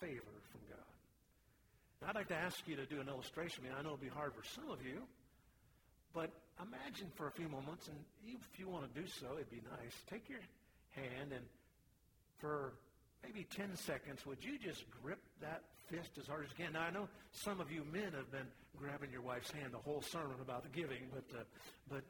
favor 0.00 0.36
from 0.50 0.60
God. 0.68 2.08
I'd 2.08 2.14
like 2.14 2.28
to 2.28 2.36
ask 2.36 2.66
you 2.66 2.76
to 2.76 2.86
do 2.86 3.00
an 3.00 3.08
illustration. 3.08 3.64
I 3.66 3.82
know 3.82 3.90
it'll 3.90 3.98
be 3.98 4.08
hard 4.08 4.32
for 4.34 4.44
some 4.54 4.70
of 4.70 4.84
you, 4.84 5.02
but 6.14 6.30
imagine 6.60 7.10
for 7.14 7.28
a 7.28 7.32
few 7.32 7.48
moments, 7.48 7.88
and 7.88 7.96
if 8.26 8.58
you 8.58 8.68
want 8.68 8.92
to 8.92 9.00
do 9.00 9.06
so, 9.06 9.34
it'd 9.34 9.50
be 9.50 9.62
nice. 9.70 9.94
Take 10.10 10.28
your 10.28 10.40
hand 10.94 11.32
and 11.32 11.44
for 12.38 12.74
maybe 13.22 13.46
10 13.56 13.76
seconds, 13.76 14.26
would 14.26 14.42
you 14.42 14.58
just 14.58 14.84
grip 15.02 15.20
that 15.40 15.62
fist 15.88 16.10
as 16.18 16.26
hard 16.26 16.44
as 16.44 16.50
you 16.58 16.64
can? 16.64 16.72
Now, 16.74 16.82
I 16.82 16.90
know 16.90 17.08
some 17.30 17.60
of 17.60 17.70
you 17.70 17.84
men 17.92 18.12
have 18.12 18.30
been 18.30 18.48
grabbing 18.76 19.10
your 19.10 19.22
wife's 19.22 19.50
hand 19.50 19.72
the 19.72 19.78
whole 19.78 20.02
sermon 20.02 20.36
about 20.40 20.64
the 20.64 20.68
giving, 20.68 21.08
but, 21.12 21.38
uh, 21.38 21.44
but 21.88 22.02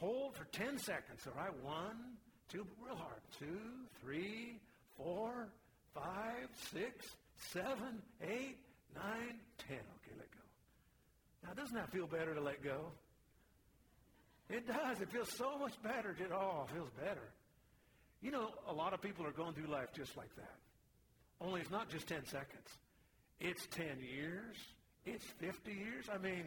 hold 0.00 0.34
for 0.36 0.44
10 0.52 0.78
seconds, 0.78 1.20
all 1.26 1.40
right? 1.40 1.54
One, 1.62 2.18
two, 2.48 2.66
real 2.84 2.96
hard. 2.96 3.20
Two, 3.38 3.60
three, 4.02 4.58
four, 4.96 5.48
five, 5.94 6.48
six, 6.72 7.06
seven, 7.52 8.02
eight, 8.22 8.58
nine, 8.94 9.38
ten. 9.58 9.78
Okay, 9.78 10.14
let 10.18 10.30
go. 10.30 10.40
Now, 11.44 11.54
doesn't 11.54 11.76
that 11.76 11.90
feel 11.92 12.06
better 12.06 12.34
to 12.34 12.40
let 12.40 12.62
go? 12.62 12.92
It 14.48 14.66
does. 14.66 15.00
It 15.00 15.10
feels 15.10 15.32
so 15.36 15.58
much 15.58 15.80
better. 15.82 16.16
It 16.18 16.32
all 16.32 16.68
feels 16.72 16.90
better. 16.90 17.28
You 18.22 18.30
know, 18.30 18.50
a 18.68 18.72
lot 18.72 18.92
of 18.92 19.02
people 19.02 19.26
are 19.26 19.32
going 19.32 19.54
through 19.54 19.66
life 19.66 19.88
just 19.94 20.16
like 20.16 20.34
that. 20.36 20.56
Only 21.40 21.60
it's 21.60 21.70
not 21.70 21.88
just 21.90 22.06
10 22.06 22.26
seconds. 22.26 22.68
It's 23.40 23.66
10 23.72 23.86
years. 24.00 24.56
It's 25.04 25.24
50 25.38 25.72
years. 25.72 26.06
I 26.12 26.18
mean, 26.18 26.44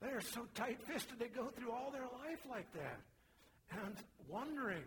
they're 0.00 0.20
so 0.20 0.46
tight-fisted 0.54 1.18
they 1.18 1.28
go 1.28 1.48
through 1.48 1.72
all 1.72 1.90
their 1.90 2.02
life 2.02 2.40
like 2.48 2.72
that. 2.74 3.00
And 3.70 3.94
wondering. 4.28 4.84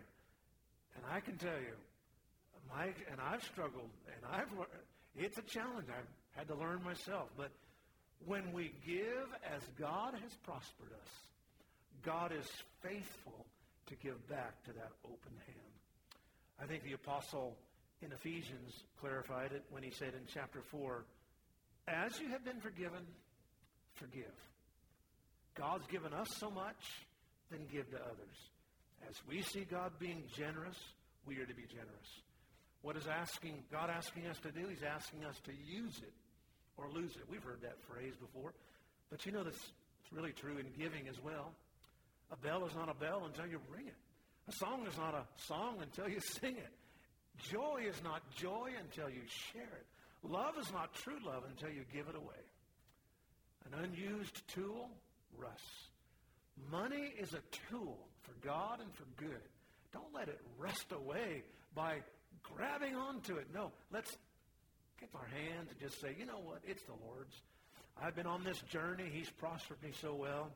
And 0.96 1.04
I 1.10 1.20
can 1.20 1.36
tell 1.36 1.60
you, 1.60 1.76
my, 2.74 2.84
and 2.84 3.20
I've 3.20 3.42
struggled, 3.44 3.90
and 4.06 4.32
I've, 4.32 4.50
learned. 4.52 4.70
it's 5.16 5.38
a 5.38 5.42
challenge. 5.42 5.86
I've 5.88 6.36
had 6.36 6.48
to 6.48 6.54
learn 6.54 6.82
myself. 6.82 7.28
But 7.36 7.50
when 8.26 8.52
we 8.52 8.72
give 8.86 9.28
as 9.54 9.62
God 9.78 10.14
has 10.14 10.34
prospered 10.44 10.92
us, 10.92 11.10
God 12.04 12.32
is 12.32 12.46
faithful 12.82 13.46
to 13.86 13.94
give 13.96 14.26
back 14.28 14.62
to 14.64 14.72
that 14.72 14.90
open 15.04 15.32
hand. 15.46 15.72
I 16.60 16.66
think 16.66 16.84
the 16.84 16.94
apostle 16.94 17.56
in 18.02 18.12
Ephesians 18.12 18.84
clarified 19.00 19.52
it 19.52 19.64
when 19.70 19.82
he 19.82 19.90
said 19.90 20.14
in 20.14 20.22
chapter 20.32 20.62
4, 20.70 21.04
as 21.88 22.18
you 22.20 22.28
have 22.30 22.44
been 22.44 22.60
forgiven, 22.60 23.06
forgive. 23.94 24.34
God's 25.54 25.86
given 25.86 26.12
us 26.12 26.28
so 26.38 26.50
much, 26.50 27.06
then 27.50 27.60
give 27.70 27.90
to 27.90 27.96
others. 27.96 28.36
As 29.08 29.16
we 29.28 29.42
see 29.42 29.66
God 29.68 29.92
being 29.98 30.22
generous, 30.36 30.78
we 31.26 31.38
are 31.38 31.46
to 31.46 31.54
be 31.54 31.66
generous. 31.68 32.10
What 32.82 32.96
is 32.96 33.06
asking 33.06 33.62
God 33.70 33.90
asking 33.90 34.26
us 34.26 34.38
to 34.42 34.50
do? 34.50 34.66
He's 34.68 34.82
asking 34.82 35.24
us 35.24 35.36
to 35.44 35.52
use 35.52 35.98
it 35.98 36.12
or 36.76 36.88
lose 36.88 37.14
it. 37.14 37.22
We've 37.30 37.42
heard 37.42 37.62
that 37.62 37.78
phrase 37.86 38.14
before. 38.20 38.54
But 39.10 39.26
you 39.26 39.32
know 39.32 39.44
that's 39.44 39.70
it's 40.02 40.12
really 40.12 40.32
true 40.32 40.58
in 40.58 40.66
giving 40.76 41.06
as 41.08 41.22
well. 41.22 41.52
A 42.32 42.36
bell 42.36 42.64
is 42.66 42.74
not 42.74 42.88
a 42.88 42.94
bell 42.94 43.24
until 43.26 43.46
you 43.46 43.60
ring 43.70 43.86
it. 43.86 43.94
A 44.48 44.52
song 44.52 44.86
is 44.86 44.96
not 44.96 45.14
a 45.14 45.24
song 45.46 45.76
until 45.82 46.08
you 46.08 46.20
sing 46.40 46.56
it. 46.56 46.72
Joy 47.50 47.82
is 47.86 48.02
not 48.02 48.22
joy 48.36 48.70
until 48.80 49.08
you 49.08 49.22
share 49.52 49.62
it. 49.62 49.86
Love 50.22 50.54
is 50.58 50.70
not 50.72 50.94
true 50.94 51.18
love 51.24 51.44
until 51.48 51.70
you 51.70 51.84
give 51.92 52.08
it 52.08 52.14
away. 52.14 52.42
An 53.66 53.84
unused 53.84 54.46
tool 54.48 54.88
rusts. 55.38 55.88
Money 56.70 57.12
is 57.18 57.34
a 57.34 57.40
tool 57.70 57.98
for 58.22 58.32
God 58.46 58.80
and 58.80 58.92
for 58.94 59.04
good. 59.16 59.42
Don't 59.92 60.14
let 60.14 60.28
it 60.28 60.40
rust 60.58 60.92
away 60.92 61.42
by 61.74 61.98
grabbing 62.42 62.94
onto 62.94 63.36
it. 63.36 63.46
No, 63.54 63.72
let's 63.92 64.16
get 65.00 65.08
our 65.14 65.26
hands 65.26 65.70
and 65.70 65.80
just 65.80 66.00
say, 66.00 66.14
you 66.18 66.26
know 66.26 66.40
what? 66.44 66.60
It's 66.64 66.82
the 66.84 66.94
Lord's. 67.06 67.34
I've 68.00 68.14
been 68.14 68.26
on 68.26 68.42
this 68.44 68.58
journey. 68.70 69.10
He's 69.12 69.30
prospered 69.30 69.82
me 69.82 69.90
so 70.00 70.14
well. 70.14 70.50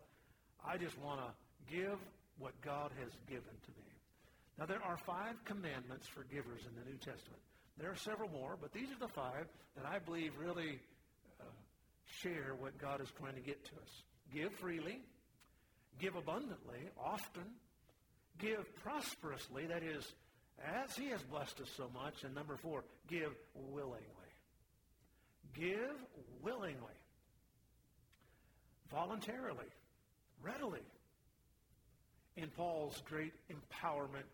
I 0.64 0.78
just 0.78 0.98
want 0.98 1.20
to 1.20 1.26
give 1.70 1.98
what 2.38 2.52
God 2.60 2.90
has 3.00 3.12
given 3.28 3.42
to 3.42 3.70
me. 3.70 3.86
Now, 4.58 4.66
there 4.66 4.82
are 4.82 4.96
five 4.96 5.42
commandments 5.44 6.06
for 6.06 6.24
givers 6.24 6.62
in 6.66 6.74
the 6.74 6.90
New 6.90 6.96
Testament. 6.96 7.42
There 7.78 7.90
are 7.90 7.96
several 7.96 8.30
more, 8.30 8.56
but 8.60 8.72
these 8.72 8.90
are 8.90 8.98
the 8.98 9.12
five 9.12 9.46
that 9.76 9.84
I 9.84 9.98
believe 9.98 10.32
really 10.38 10.78
uh, 11.40 11.44
share 12.22 12.54
what 12.58 12.78
God 12.78 13.00
is 13.02 13.08
trying 13.18 13.34
to 13.34 13.40
get 13.40 13.62
to 13.66 13.72
us. 13.72 14.02
Give 14.32 14.52
freely, 14.54 15.00
give 16.00 16.16
abundantly, 16.16 16.78
often, 16.98 17.44
give 18.38 18.64
prosperously, 18.82 19.66
that 19.66 19.82
is, 19.82 20.14
as 20.64 20.96
He 20.96 21.08
has 21.10 21.22
blessed 21.22 21.60
us 21.60 21.68
so 21.76 21.90
much. 21.92 22.24
And 22.24 22.34
number 22.34 22.56
four, 22.56 22.84
give 23.08 23.32
willingly. 23.54 24.00
Give 25.54 25.96
willingly, 26.42 26.98
voluntarily, 28.90 29.66
readily. 30.42 30.80
In 32.36 32.48
Paul's 32.50 33.02
great 33.08 33.32
empowerment 33.50 34.28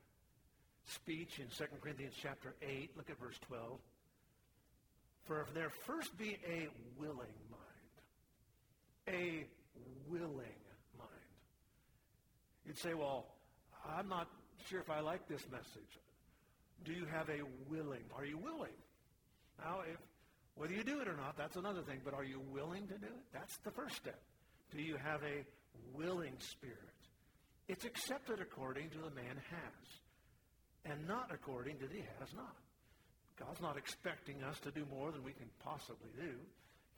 speech 0.85 1.39
in 1.39 1.47
2 1.47 1.65
Corinthians 1.81 2.15
chapter 2.21 2.55
8, 2.61 2.91
look 2.97 3.11
at 3.11 3.19
verse 3.21 3.39
12. 3.47 3.79
For 5.25 5.41
if 5.41 5.55
there 5.55 5.71
first 5.71 6.17
be 6.19 6.37
a 6.49 6.67
willing 6.99 7.39
mind, 7.51 7.95
a 9.09 9.47
willing 10.11 10.59
mind. 10.99 11.33
You'd 12.67 12.79
say, 12.79 12.95
well, 12.95 13.27
I'm 13.89 14.09
not 14.09 14.29
sure 14.69 14.81
if 14.81 14.91
I 14.91 15.01
like 15.01 15.29
this 15.29 15.47
message. 15.51 16.01
Do 16.85 16.93
you 16.93 17.07
have 17.07 17.29
a 17.29 17.43
willing? 17.71 18.03
Are 18.17 18.25
you 18.25 18.37
willing? 18.37 18.75
Now, 19.61 19.81
if, 19.89 19.99
whether 20.57 20.75
you 20.75 20.83
do 20.83 21.01
it 21.01 21.07
or 21.07 21.17
not, 21.17 21.37
that's 21.37 21.57
another 21.57 21.83
thing, 21.83 22.01
but 22.05 22.15
are 22.15 22.25
you 22.25 22.41
willing 22.51 22.89
to 22.89 22.95
do 22.99 23.07
it? 23.07 23.25
That's 23.33 23.59
the 23.59 23.71
first 23.71 23.95
step. 23.95 24.21
Do 24.75 24.83
you 24.83 24.97
have 24.97 25.21
a 25.23 25.45
willing 25.97 26.35
spirit? 26.41 26.92
It's 27.69 27.85
accepted 27.85 28.41
according 28.41 28.91
to 28.91 28.99
the 28.99 29.11
man 29.11 29.37
has, 29.51 29.87
and 30.85 31.07
not 31.07 31.31
according 31.33 31.79
to 31.79 31.87
the 31.87 32.03
has 32.21 32.33
not. 32.35 32.57
God's 33.39 33.61
not 33.61 33.77
expecting 33.77 34.43
us 34.43 34.59
to 34.61 34.71
do 34.71 34.85
more 34.91 35.11
than 35.11 35.23
we 35.23 35.33
can 35.33 35.49
possibly 35.65 36.11
do. 36.17 36.35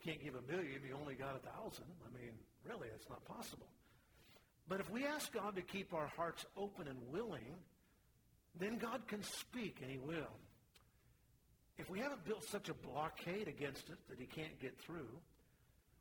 Can't 0.03 0.21
give 0.23 0.35
a 0.35 0.51
million 0.51 0.81
you 0.87 0.95
only 0.99 1.15
got 1.15 1.35
a 1.35 1.39
thousand. 1.39 1.85
I 2.05 2.19
mean, 2.19 2.31
really, 2.67 2.87
it's 2.93 3.09
not 3.09 3.23
possible. 3.25 3.67
But 4.67 4.79
if 4.79 4.89
we 4.89 5.05
ask 5.05 5.31
God 5.31 5.55
to 5.55 5.61
keep 5.61 5.93
our 5.93 6.07
hearts 6.15 6.45
open 6.57 6.87
and 6.87 6.97
willing, 7.11 7.55
then 8.59 8.77
God 8.77 9.07
can 9.07 9.23
speak, 9.23 9.77
and 9.81 9.89
he 9.89 9.97
will. 9.97 10.33
If 11.77 11.89
we 11.89 11.99
haven't 11.99 12.25
built 12.25 12.43
such 12.45 12.69
a 12.69 12.73
blockade 12.73 13.47
against 13.47 13.89
it 13.89 13.97
that 14.09 14.19
he 14.19 14.25
can't 14.25 14.59
get 14.61 14.79
through, 14.79 15.09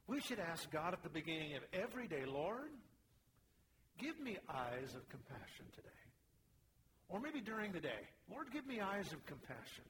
we 0.06 0.20
should 0.20 0.38
ask 0.38 0.70
God 0.70 0.92
at 0.92 1.02
the 1.02 1.08
beginning 1.08 1.56
of 1.56 1.62
every 1.72 2.06
day, 2.06 2.24
Lord, 2.26 2.70
give 3.98 4.18
me 4.20 4.36
eyes 4.48 4.94
of 4.94 5.08
compassion 5.08 5.66
today. 5.74 5.88
Or 7.08 7.20
maybe 7.20 7.40
during 7.40 7.72
the 7.72 7.80
day, 7.80 8.08
Lord, 8.30 8.48
give 8.52 8.66
me 8.66 8.80
eyes 8.80 9.12
of 9.12 9.24
compassion. 9.26 9.84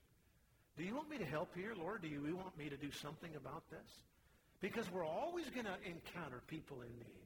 Do 0.76 0.84
you 0.84 0.94
want 0.94 1.08
me 1.08 1.18
to 1.18 1.24
help 1.24 1.54
here, 1.54 1.72
Lord? 1.78 2.02
Do 2.02 2.08
you 2.08 2.36
want 2.36 2.58
me 2.58 2.68
to 2.68 2.76
do 2.76 2.90
something 2.90 3.30
about 3.36 3.62
this? 3.70 4.04
Because 4.60 4.90
we're 4.90 5.06
always 5.06 5.48
going 5.50 5.66
to 5.66 5.76
encounter 5.84 6.42
people 6.48 6.82
in 6.82 6.90
need. 6.98 7.24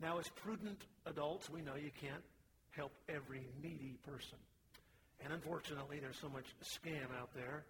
Now, 0.00 0.18
as 0.18 0.28
prudent 0.28 0.82
adults, 1.06 1.48
we 1.48 1.62
know 1.62 1.76
you 1.76 1.90
can't 2.00 2.22
help 2.72 2.92
every 3.08 3.46
needy 3.62 3.96
person. 4.04 4.38
And 5.24 5.32
unfortunately, 5.32 6.00
there's 6.00 6.18
so 6.20 6.28
much 6.28 6.46
scam 6.64 7.06
out 7.20 7.32
there 7.34 7.64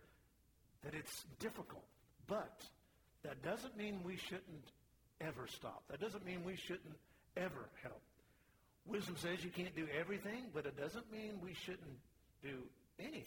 that 0.84 0.94
it's 0.94 1.24
difficult. 1.38 1.84
But 2.26 2.62
that 3.22 3.42
doesn't 3.42 3.76
mean 3.76 4.00
we 4.04 4.16
shouldn't 4.16 4.72
ever 5.20 5.46
stop. 5.46 5.82
That 5.90 6.00
doesn't 6.00 6.24
mean 6.24 6.42
we 6.44 6.56
shouldn't 6.56 6.96
ever 7.37 7.68
help. 7.83 8.01
Wisdom 8.87 9.16
says 9.16 9.45
you 9.45 9.51
can't 9.51 9.74
do 9.76 9.87
everything, 9.99 10.47
but 10.53 10.66
it 10.66 10.76
doesn't 10.76 11.11
mean 11.12 11.39
we 11.43 11.55
shouldn't 11.55 11.99
do 12.43 12.59
anything. 12.99 13.24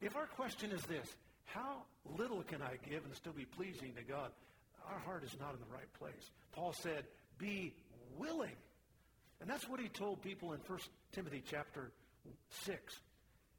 If 0.00 0.16
our 0.16 0.26
question 0.26 0.70
is 0.70 0.82
this, 0.84 1.06
how 1.44 1.82
little 2.16 2.42
can 2.42 2.62
I 2.62 2.78
give 2.88 3.04
and 3.04 3.14
still 3.14 3.32
be 3.32 3.44
pleasing 3.44 3.92
to 3.94 4.02
God? 4.02 4.30
Our 4.90 4.98
heart 5.00 5.24
is 5.24 5.36
not 5.38 5.52
in 5.52 5.60
the 5.60 5.74
right 5.74 5.92
place. 5.98 6.30
Paul 6.52 6.72
said, 6.72 7.04
be 7.38 7.74
willing 8.16 8.56
and 9.40 9.48
that's 9.48 9.68
what 9.68 9.80
he 9.80 9.88
told 9.88 10.22
people 10.22 10.52
in 10.52 10.60
1 10.66 10.78
Timothy 11.12 11.42
chapter 11.48 11.90
6. 12.50 13.00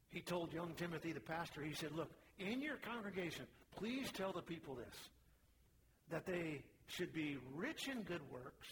He 0.09 0.21
told 0.21 0.53
young 0.53 0.73
Timothy, 0.75 1.13
the 1.13 1.19
pastor, 1.19 1.61
he 1.61 1.73
said, 1.73 1.91
look, 1.93 2.09
in 2.37 2.61
your 2.61 2.77
congregation, 2.77 3.45
please 3.77 4.11
tell 4.11 4.33
the 4.33 4.41
people 4.41 4.75
this, 4.75 4.95
that 6.09 6.25
they 6.25 6.63
should 6.87 7.13
be 7.13 7.37
rich 7.55 7.87
in 7.87 8.01
good 8.01 8.21
works, 8.31 8.67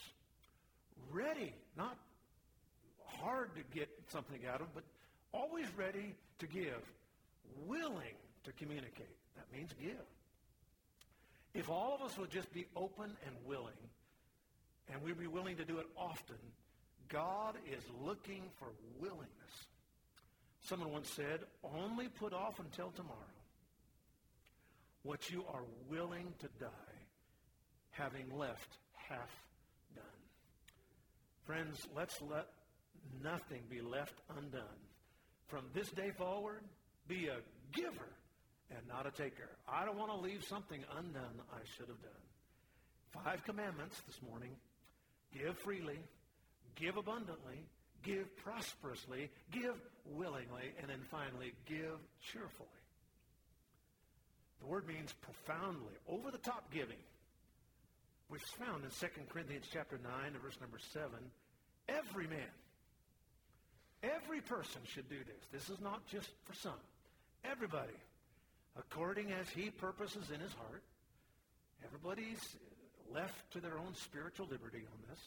ready, 1.11 1.53
not 1.75 1.97
hard 3.05 3.49
to 3.55 3.61
get 3.77 3.89
something 4.09 4.41
out 4.51 4.61
of, 4.61 4.73
but 4.73 4.83
always 5.33 5.65
ready 5.77 6.15
to 6.39 6.47
give, 6.47 6.81
willing 7.65 8.15
to 8.43 8.51
communicate. 8.53 9.15
That 9.35 9.45
means 9.55 9.71
give. 9.81 10.05
If 11.53 11.69
all 11.69 11.95
of 11.95 12.01
us 12.01 12.17
would 12.17 12.29
just 12.29 12.51
be 12.53 12.65
open 12.75 13.15
and 13.25 13.35
willing, 13.45 13.73
and 14.91 15.01
we'd 15.01 15.19
be 15.19 15.27
willing 15.27 15.57
to 15.57 15.65
do 15.65 15.79
it 15.79 15.87
often, 15.97 16.37
God 17.09 17.55
is 17.71 17.83
looking 18.03 18.43
for 18.59 18.67
willingness. 18.99 19.31
Someone 20.61 20.91
once 20.91 21.09
said, 21.09 21.39
only 21.63 22.09
put 22.09 22.33
off 22.33 22.59
until 22.59 22.91
tomorrow 22.91 23.15
what 25.03 25.29
you 25.29 25.45
are 25.53 25.63
willing 25.89 26.33
to 26.39 26.47
die, 26.59 26.67
having 27.91 28.25
left 28.37 28.77
half. 28.93 29.31
Friends, 31.47 31.87
let's 31.95 32.21
let 32.21 32.45
nothing 33.23 33.61
be 33.69 33.79
left 33.79 34.15
undone. 34.37 34.81
From 35.47 35.63
this 35.73 35.89
day 35.91 36.11
forward, 36.11 36.59
be 37.07 37.27
a 37.27 37.37
giver 37.71 38.11
and 38.69 38.85
not 38.85 39.07
a 39.07 39.11
taker. 39.11 39.47
I 39.65 39.85
don't 39.85 39.97
want 39.97 40.11
to 40.11 40.17
leave 40.17 40.43
something 40.43 40.83
undone 40.97 41.39
I 41.53 41.59
should 41.77 41.87
have 41.87 42.01
done. 42.01 43.23
Five 43.23 43.45
commandments 43.45 44.01
this 44.05 44.19
morning. 44.29 44.49
Give 45.33 45.57
freely, 45.59 45.99
give 46.75 46.97
abundantly, 46.97 47.63
give 48.03 48.27
prosperously, 48.43 49.29
give 49.49 49.75
willingly, 50.05 50.73
and 50.81 50.89
then 50.89 50.99
finally, 51.09 51.53
give 51.65 51.97
cheerfully. 52.21 52.67
The 54.59 54.67
word 54.67 54.85
means 54.85 55.13
profoundly, 55.13 55.93
over 56.09 56.29
the 56.29 56.39
top 56.39 56.71
giving, 56.73 56.99
which 58.29 58.43
is 58.43 58.49
found 58.49 58.83
in 58.83 58.89
2 58.89 59.07
Corinthians 59.29 59.65
chapter 59.71 59.99
9 60.03 60.11
and 60.27 60.41
verse 60.41 60.57
number 60.59 60.79
7. 60.93 61.09
Every 61.87 62.27
man, 62.27 62.53
every 64.03 64.41
person 64.41 64.81
should 64.85 65.09
do 65.09 65.19
this. 65.19 65.47
This 65.51 65.69
is 65.69 65.81
not 65.81 66.05
just 66.07 66.29
for 66.45 66.53
some. 66.53 66.79
Everybody, 67.45 67.95
according 68.77 69.31
as 69.31 69.49
he 69.49 69.69
purposes 69.69 70.29
in 70.33 70.39
his 70.39 70.53
heart. 70.53 70.83
Everybody's 71.85 72.57
left 73.13 73.51
to 73.53 73.59
their 73.61 73.77
own 73.77 73.93
spiritual 73.93 74.47
liberty 74.49 74.83
on 74.91 74.99
this. 75.09 75.19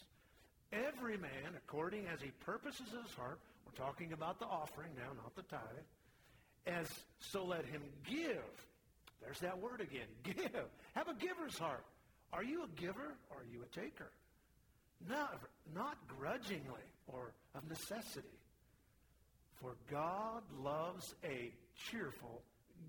Every 0.73 1.17
man, 1.17 1.57
according 1.57 2.07
as 2.07 2.21
he 2.21 2.31
purposes 2.45 2.87
in 2.93 3.03
his 3.03 3.15
heart, 3.15 3.39
we're 3.65 3.85
talking 3.85 4.13
about 4.13 4.39
the 4.39 4.47
offering 4.47 4.91
now, 4.97 5.13
not 5.23 5.35
the 5.35 5.43
tithe, 5.43 5.87
as 6.67 6.89
so 7.21 7.45
let 7.45 7.65
him 7.65 7.83
give 8.09 8.45
there's 9.23 9.41
that 9.41 9.59
word 9.59 9.81
again. 9.81 10.09
Give. 10.23 10.65
Have 10.95 11.09
a 11.09 11.15
giver's 11.15 11.59
heart. 11.59 11.85
Are 12.33 12.45
you 12.45 12.65
a 12.65 12.81
giver 12.81 13.17
or 13.31 13.39
are 13.39 13.47
you 13.53 13.63
a 13.63 13.81
taker? 13.81 14.11
Not, 15.09 15.41
not 15.75 15.97
grudgingly 16.07 16.87
or 17.07 17.33
of 17.55 17.69
necessity. 17.69 18.29
For 19.61 19.75
God 19.91 20.43
loves 20.63 21.15
a 21.25 21.53
cheerful 21.91 22.43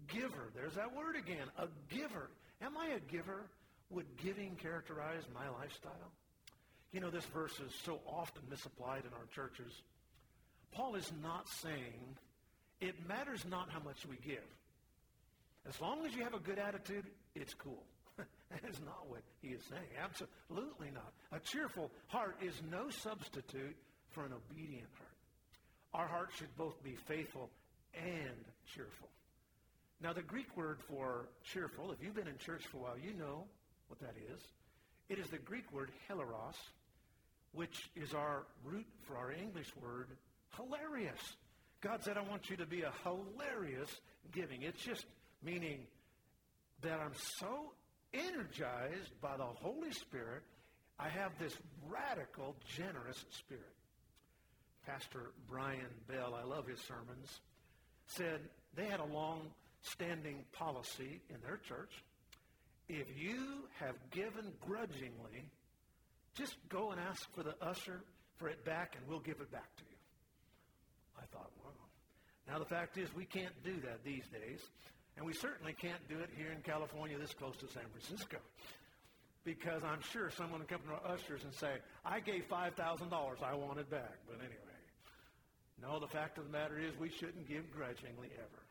giver. 0.07 0.51
There's 0.55 0.75
that 0.75 0.95
word 0.95 1.15
again. 1.15 1.47
A 1.57 1.67
giver. 1.93 2.29
Am 2.61 2.77
I 2.77 2.95
a 2.95 2.99
giver? 3.11 3.49
Would 3.89 4.05
giving 4.23 4.55
characterize 4.55 5.23
my 5.33 5.49
lifestyle? 5.59 6.11
You 6.93 6.99
know, 7.01 7.09
this 7.09 7.25
verse 7.25 7.59
is 7.59 7.73
so 7.83 7.99
often 8.07 8.43
misapplied 8.49 9.03
in 9.05 9.13
our 9.13 9.25
churches. 9.33 9.81
Paul 10.71 10.95
is 10.95 11.11
not 11.21 11.49
saying 11.49 12.17
it 12.79 12.95
matters 13.07 13.45
not 13.49 13.69
how 13.69 13.79
much 13.79 14.05
we 14.05 14.17
give. 14.17 14.43
As 15.67 15.79
long 15.79 16.05
as 16.05 16.15
you 16.15 16.23
have 16.23 16.33
a 16.33 16.39
good 16.39 16.57
attitude, 16.57 17.05
it's 17.35 17.53
cool. 17.53 17.83
that 18.17 18.69
is 18.69 18.79
not 18.85 19.09
what 19.09 19.21
he 19.41 19.49
is 19.49 19.61
saying. 19.69 19.89
Absolutely 20.01 20.91
not. 20.93 21.11
A 21.31 21.39
cheerful 21.39 21.91
heart 22.07 22.37
is 22.41 22.53
no 22.69 22.89
substitute 22.89 23.75
for 24.09 24.25
an 24.25 24.33
obedient 24.33 24.87
heart. 24.97 25.11
Our 25.93 26.07
heart 26.07 26.29
should 26.37 26.55
both 26.57 26.81
be 26.83 26.95
faithful 27.07 27.49
and 27.93 28.45
cheerful. 28.73 29.09
Now, 30.01 30.13
the 30.13 30.21
Greek 30.21 30.55
word 30.57 30.79
for 30.89 31.29
cheerful, 31.43 31.91
if 31.91 32.01
you've 32.01 32.15
been 32.15 32.27
in 32.27 32.37
church 32.37 32.65
for 32.67 32.77
a 32.77 32.79
while, 32.81 32.97
you 32.97 33.13
know 33.13 33.45
what 33.87 33.99
that 33.99 34.15
is. 34.33 34.41
It 35.09 35.19
is 35.19 35.27
the 35.27 35.37
Greek 35.37 35.71
word 35.71 35.91
hilaros, 36.09 36.55
which 37.53 37.89
is 37.95 38.13
our 38.13 38.43
root 38.63 38.85
for 39.01 39.17
our 39.17 39.31
English 39.31 39.67
word 39.75 40.07
hilarious. 40.55 41.19
God 41.81 42.03
said, 42.03 42.17
I 42.17 42.21
want 42.21 42.49
you 42.49 42.57
to 42.57 42.65
be 42.65 42.83
a 42.83 42.91
hilarious 43.03 43.89
giving. 44.31 44.63
It's 44.63 44.81
just 44.81 45.05
meaning 45.43 45.79
that 46.81 46.99
I'm 46.99 47.13
so 47.39 47.73
energized 48.13 49.19
by 49.21 49.37
the 49.37 49.43
Holy 49.43 49.91
Spirit, 49.91 50.43
I 50.99 51.09
have 51.09 51.31
this 51.39 51.55
radical, 51.89 52.55
generous 52.75 53.25
spirit. 53.31 53.63
Pastor 54.85 55.31
Brian 55.49 55.93
Bell, 56.07 56.35
I 56.35 56.43
love 56.43 56.67
his 56.67 56.79
sermons, 56.79 57.41
said 58.07 58.41
they 58.75 58.85
had 58.85 58.99
a 58.99 59.05
long 59.05 59.41
standing 59.81 60.43
policy 60.51 61.21
in 61.29 61.37
their 61.43 61.57
church. 61.57 61.91
If 62.87 63.07
you 63.17 63.63
have 63.79 63.95
given 64.11 64.51
grudgingly, 64.59 65.45
just 66.35 66.55
go 66.69 66.91
and 66.91 66.99
ask 66.99 67.33
for 67.35 67.43
the 67.43 67.55
usher 67.61 68.01
for 68.37 68.49
it 68.49 68.63
back 68.65 68.95
and 68.97 69.07
we'll 69.07 69.19
give 69.19 69.39
it 69.39 69.51
back 69.51 69.75
to 69.77 69.83
you. 69.83 69.97
I 71.17 71.25
thought, 71.31 71.51
wow. 71.63 71.71
Now 72.47 72.59
the 72.59 72.65
fact 72.65 72.97
is 72.97 73.13
we 73.15 73.25
can't 73.25 73.53
do 73.63 73.79
that 73.81 74.03
these 74.03 74.27
days. 74.31 74.59
And 75.17 75.25
we 75.25 75.33
certainly 75.33 75.73
can't 75.73 76.07
do 76.09 76.19
it 76.19 76.29
here 76.37 76.51
in 76.51 76.61
California 76.61 77.17
this 77.17 77.33
close 77.33 77.55
to 77.57 77.67
San 77.67 77.83
Francisco. 77.91 78.37
Because 79.43 79.83
I'm 79.83 80.01
sure 80.11 80.29
someone 80.31 80.59
would 80.59 80.69
come 80.69 80.81
to 80.87 80.93
our 80.93 81.13
ushers 81.13 81.43
and 81.43 81.53
say, 81.53 81.73
I 82.05 82.19
gave 82.19 82.47
$5,000, 82.47 82.73
I 83.43 83.55
want 83.55 83.79
it 83.79 83.89
back. 83.89 84.17
But 84.27 84.37
anyway, 84.39 84.79
no, 85.81 85.99
the 85.99 86.07
fact 86.07 86.37
of 86.37 86.45
the 86.45 86.51
matter 86.51 86.77
is 86.79 86.97
we 86.99 87.09
shouldn't 87.09 87.47
give 87.47 87.71
grudgingly 87.71 88.29
ever. 88.37 88.61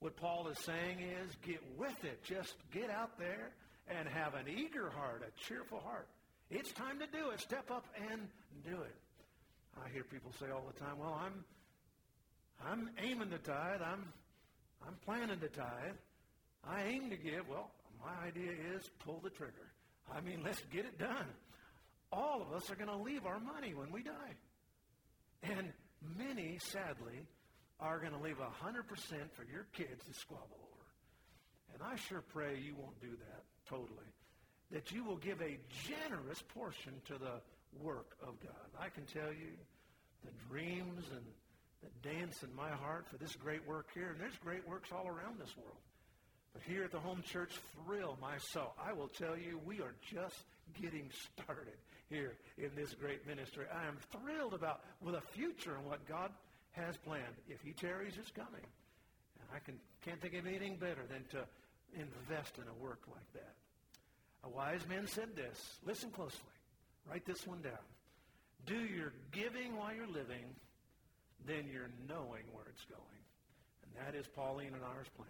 What 0.00 0.16
Paul 0.16 0.48
is 0.48 0.58
saying 0.58 0.98
is 1.00 1.36
get 1.46 1.60
with 1.78 2.04
it. 2.04 2.24
Just 2.24 2.54
get 2.72 2.88
out 2.88 3.18
there 3.18 3.50
and 3.88 4.08
have 4.08 4.34
an 4.34 4.46
eager 4.48 4.88
heart, 4.88 5.22
a 5.26 5.48
cheerful 5.48 5.80
heart. 5.80 6.08
It's 6.50 6.72
time 6.72 6.98
to 6.98 7.06
do 7.06 7.30
it. 7.30 7.40
Step 7.40 7.70
up 7.70 7.84
and 8.10 8.28
do 8.64 8.80
it. 8.80 8.96
I 9.84 9.88
hear 9.90 10.02
people 10.04 10.32
say 10.40 10.46
all 10.50 10.64
the 10.72 10.80
time, 10.80 10.98
well, 10.98 11.20
I'm 11.22 11.44
I'm 12.62 12.90
aiming 13.02 13.30
to 13.30 13.38
tithe. 13.38 13.80
I'm 13.82 14.12
I'm 14.86 14.96
planning 15.04 15.40
to 15.40 15.48
tithe. 15.48 15.96
I 16.64 16.82
aim 16.84 17.10
to 17.10 17.16
give. 17.16 17.48
Well, 17.48 17.70
my 18.02 18.26
idea 18.26 18.52
is 18.74 18.88
pull 19.04 19.20
the 19.22 19.30
trigger. 19.30 19.72
I 20.12 20.20
mean, 20.20 20.40
let's 20.44 20.62
get 20.72 20.84
it 20.84 20.98
done. 20.98 21.26
All 22.12 22.42
of 22.42 22.52
us 22.52 22.70
are 22.70 22.74
going 22.74 22.88
to 22.88 22.96
leave 22.96 23.26
our 23.26 23.38
money 23.38 23.74
when 23.74 23.92
we 23.92 24.02
die. 24.02 24.34
And 25.42 25.72
many, 26.18 26.58
sadly, 26.58 27.26
are 27.78 27.98
going 27.98 28.12
to 28.12 28.18
leave 28.18 28.36
100% 28.36 28.44
for 29.32 29.44
your 29.50 29.66
kids 29.72 30.04
to 30.06 30.14
squabble 30.14 30.58
over. 30.58 31.74
And 31.74 31.82
I 31.82 31.96
sure 31.96 32.22
pray 32.32 32.58
you 32.58 32.74
won't 32.76 33.00
do 33.00 33.10
that 33.10 33.44
totally. 33.68 34.10
That 34.72 34.92
you 34.92 35.04
will 35.04 35.16
give 35.16 35.40
a 35.40 35.58
generous 35.86 36.42
portion 36.54 36.94
to 37.06 37.14
the 37.14 37.40
work 37.80 38.16
of 38.22 38.40
God. 38.40 38.68
I 38.78 38.88
can 38.88 39.04
tell 39.04 39.32
you 39.32 39.52
the 40.24 40.32
dreams 40.48 41.04
and 41.12 41.24
that 41.82 42.02
dance 42.02 42.42
in 42.42 42.54
my 42.54 42.70
heart 42.70 43.06
for 43.08 43.16
this 43.16 43.34
great 43.36 43.66
work 43.66 43.88
here. 43.94 44.10
And 44.10 44.20
there's 44.20 44.36
great 44.42 44.66
works 44.68 44.90
all 44.92 45.06
around 45.06 45.38
this 45.38 45.56
world. 45.56 45.78
But 46.52 46.62
here 46.62 46.84
at 46.84 46.90
the 46.90 46.98
home 46.98 47.22
church, 47.22 47.52
thrill 47.84 48.18
my 48.20 48.38
soul. 48.38 48.74
I 48.82 48.92
will 48.92 49.08
tell 49.08 49.36
you, 49.36 49.60
we 49.64 49.80
are 49.80 49.94
just 50.12 50.44
getting 50.80 51.08
started 51.34 51.78
here 52.08 52.34
in 52.58 52.70
this 52.74 52.92
great 52.94 53.26
ministry. 53.26 53.66
I 53.72 53.86
am 53.86 53.96
thrilled 54.10 54.54
about 54.54 54.80
with 55.00 55.14
a 55.14 55.20
future 55.20 55.76
and 55.76 55.86
what 55.86 56.06
God 56.08 56.30
has 56.72 56.96
planned. 56.98 57.36
If 57.48 57.60
he 57.62 57.72
tarries, 57.72 58.14
it's 58.18 58.30
coming. 58.30 58.66
And 59.40 59.48
I 59.54 59.58
can, 59.60 59.74
can't 60.04 60.20
think 60.20 60.34
of 60.34 60.46
anything 60.46 60.76
better 60.76 61.02
than 61.08 61.24
to 61.30 61.46
invest 61.94 62.58
in 62.58 62.64
a 62.64 62.84
work 62.84 63.00
like 63.08 63.32
that. 63.34 63.54
A 64.44 64.48
wise 64.48 64.86
man 64.88 65.06
said 65.06 65.36
this. 65.36 65.78
Listen 65.86 66.10
closely. 66.10 66.38
Write 67.08 67.26
this 67.26 67.46
one 67.46 67.60
down. 67.62 67.72
Do 68.66 68.78
your 68.78 69.12
giving 69.32 69.76
while 69.76 69.94
you're 69.94 70.06
living 70.06 70.54
then 71.46 71.68
you're 71.72 71.90
knowing 72.08 72.44
where 72.52 72.66
it's 72.68 72.84
going. 72.84 73.22
And 73.84 74.06
that 74.06 74.18
is 74.18 74.26
Pauline 74.28 74.74
and 74.74 74.84
ours 74.84 75.08
plan. 75.16 75.28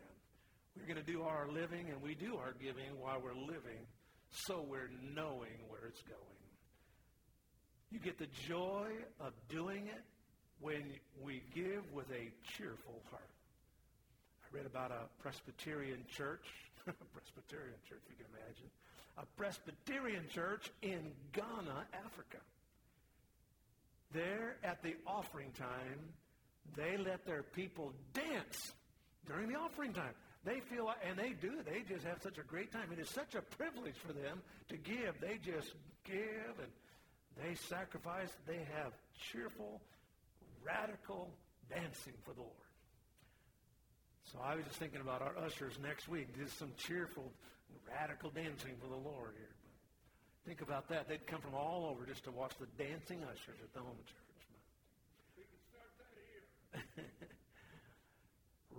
We're 0.77 0.87
going 0.87 1.05
to 1.05 1.13
do 1.13 1.23
our 1.23 1.49
living, 1.49 1.91
and 1.91 2.01
we 2.03 2.15
do 2.15 2.37
our 2.37 2.55
giving 2.61 2.99
while 3.01 3.21
we're 3.23 3.35
living, 3.35 3.85
so 4.31 4.65
we're 4.69 4.91
knowing 5.15 5.59
where 5.69 5.87
it's 5.89 6.03
going. 6.03 6.41
You 7.91 7.99
get 7.99 8.19
the 8.19 8.29
joy 8.47 8.87
of 9.19 9.33
doing 9.49 9.89
it 9.89 10.05
when 10.61 10.85
we 11.21 11.43
give 11.55 11.83
with 11.93 12.07
a 12.11 12.31
cheerful 12.57 13.03
heart. 13.11 13.23
I 14.45 14.57
read 14.57 14.67
about 14.67 14.93
a 14.93 15.09
Presbyterian 15.21 16.05
church, 16.09 16.47
a 16.87 16.93
Presbyterian 17.15 17.79
church, 17.89 18.03
you 18.09 18.17
can 18.17 18.27
imagine, 18.31 18.71
a 19.19 19.27
Presbyterian 19.37 20.25
church 20.29 20.71
in 20.83 21.11
Ghana, 21.33 21.87
Africa. 22.05 22.39
There 24.13 24.57
at 24.65 24.83
the 24.83 24.95
offering 25.07 25.53
time, 25.53 26.01
they 26.77 26.97
let 26.97 27.25
their 27.27 27.43
people 27.43 27.93
dance 28.13 28.73
during 29.27 29.49
the 29.49 29.57
offering 29.57 29.93
time. 29.93 30.15
They 30.45 30.61
feel 30.61 30.87
like, 30.87 30.97
and 31.07 31.19
they 31.19 31.31
do, 31.31 31.63
they 31.65 31.83
just 31.87 32.05
have 32.05 32.23
such 32.23 32.39
a 32.39 32.43
great 32.43 32.73
time. 32.73 32.91
It 32.93 32.99
is 32.99 33.11
such 33.11 33.35
a 33.35 33.43
privilege 33.43 33.97
for 34.05 34.13
them 34.13 34.41
to 34.69 34.77
give. 34.77 35.21
They 35.21 35.39
just 35.45 35.75
give, 36.05 36.59
and 36.59 36.73
They 37.37 37.55
sacrifice. 37.55 38.31
They 38.47 38.67
have 38.75 38.93
cheerful, 39.31 39.81
radical 40.65 41.31
dancing 41.69 42.15
for 42.25 42.33
the 42.33 42.41
Lord. 42.41 42.53
So 44.33 44.39
I 44.43 44.55
was 44.55 44.65
just 44.65 44.79
thinking 44.79 45.01
about 45.01 45.23
our 45.23 45.37
ushers 45.39 45.75
next 45.83 46.09
week. 46.09 46.29
Just 46.39 46.59
some 46.59 46.73
cheerful, 46.77 47.31
radical 47.89 48.31
dancing 48.31 48.75
for 48.81 48.89
the 48.89 49.09
Lord 49.09 49.35
here. 49.37 49.55
Think 50.47 50.63
about 50.63 50.89
that. 50.89 51.09
They'd 51.09 51.27
come 51.27 51.41
from 51.41 51.55
all 51.55 51.87
over 51.91 52.07
just 52.07 52.25
to 52.25 52.31
watch 52.31 52.53
the 52.59 52.67
dancing 52.83 53.23
ushers 53.25 53.59
at 53.63 53.73
the 53.75 53.81
home 53.81 53.97
church. 56.75 56.91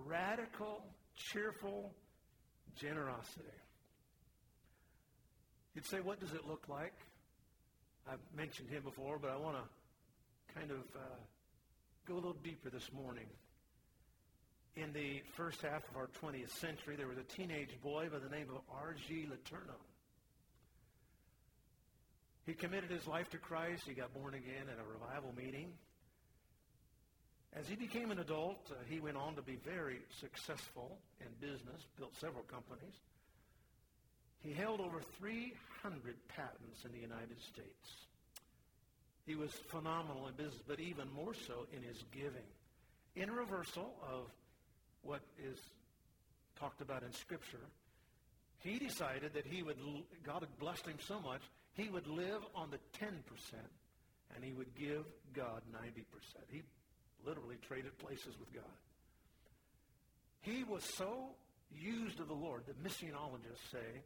Radical, 0.05 0.82
cheerful 1.16 1.93
generosity. 2.76 3.45
You'd 5.76 5.86
say, 5.86 5.99
what 5.99 6.20
does 6.20 6.34
it 6.34 6.47
look 6.47 6.68
like? 6.68 6.93
I've 8.09 8.20
mentioned 8.36 8.70
him 8.70 8.84
before, 8.84 9.20
but 9.20 9.30
I 9.30 9.38
want 9.38 9.57
to 9.57 10.59
kind 10.59 10.72
of 10.72 10.80
uh, 10.95 11.16
go 12.07 12.16
a 12.16 12.16
little 12.16 12.38
deeper 12.43 12.70
this 12.70 12.91
morning. 12.91 13.28
In 14.76 14.91
the 14.93 15.22
first 15.36 15.62
half 15.62 15.84
of 15.89 15.97
our 15.97 16.09
20th 16.22 16.49
century, 16.49 16.95
there 16.95 17.07
was 17.07 17.18
a 17.18 17.24
teenage 17.24 17.78
boy 17.84 18.07
by 18.12 18.20
the 18.20 18.30
name 18.30 18.47
of 18.49 18.62
R.G. 18.74 19.28
Letourneau. 19.30 19.91
He 22.52 22.56
committed 22.58 22.91
his 22.91 23.08
life 23.08 23.30
to 23.30 23.38
Christ. 23.38 23.84
He 23.88 23.93
got 23.93 24.14
born 24.14 24.34
again 24.34 24.68
at 24.68 24.78
a 24.78 24.84
revival 24.84 25.34
meeting. 25.38 25.72
As 27.54 27.66
he 27.66 27.78
became 27.78 28.12
an 28.12 28.20
adult, 28.20 28.60
uh, 28.70 28.74
he 28.89 28.99
went 28.99 29.16
on 29.16 29.36
to 29.36 29.41
be 29.41 29.56
very 29.56 29.99
successful 30.20 30.97
in 31.22 31.28
business, 31.39 31.82
built 31.97 32.14
several 32.20 32.43
companies. 32.43 32.91
He 34.43 34.52
held 34.52 34.82
over 34.82 34.99
300 35.18 36.16
patents 36.28 36.84
in 36.84 36.91
the 36.91 36.99
United 36.99 37.39
States. 37.39 37.88
He 39.26 39.36
was 39.36 39.52
phenomenal 39.70 40.28
in 40.28 40.34
business, 40.34 40.62
but 40.68 40.82
even 40.82 41.10
more 41.14 41.34
so 41.34 41.68
in 41.72 41.82
his 41.84 42.04
giving. 42.12 42.52
In 43.16 43.32
reversal 43.32 43.95
of 44.04 44.28
what 45.04 45.22
is 45.39 45.58
talked 46.60 46.82
about 46.82 47.04
in 47.04 47.14
Scripture, 47.14 47.64
he 48.60 48.78
decided 48.78 49.36
that 49.36 49.45
he 49.45 49.64
would, 49.64 49.78
God 50.26 50.41
had 50.41 50.60
blessed 50.60 50.86
him 50.86 50.97
so 51.08 51.22
much, 51.22 51.43
he 51.76 51.89
would 51.89 52.07
live 52.07 52.41
on 52.55 52.69
the 52.69 52.80
10% 52.99 53.11
and 54.36 54.43
he 54.43 54.53
would 54.53 54.74
give 54.76 55.03
God 55.34 55.61
90%. 55.74 56.03
He 56.49 56.61
literally 57.26 57.57
traded 57.67 57.97
places 57.97 58.36
with 58.39 58.53
God. 58.53 58.63
He 60.41 60.63
was 60.63 60.84
so 60.84 61.30
used 61.74 62.19
of 62.19 62.28
the 62.28 62.34
Lord, 62.34 62.63
the 62.67 62.74
missiologists 62.88 63.72
say, 63.72 64.01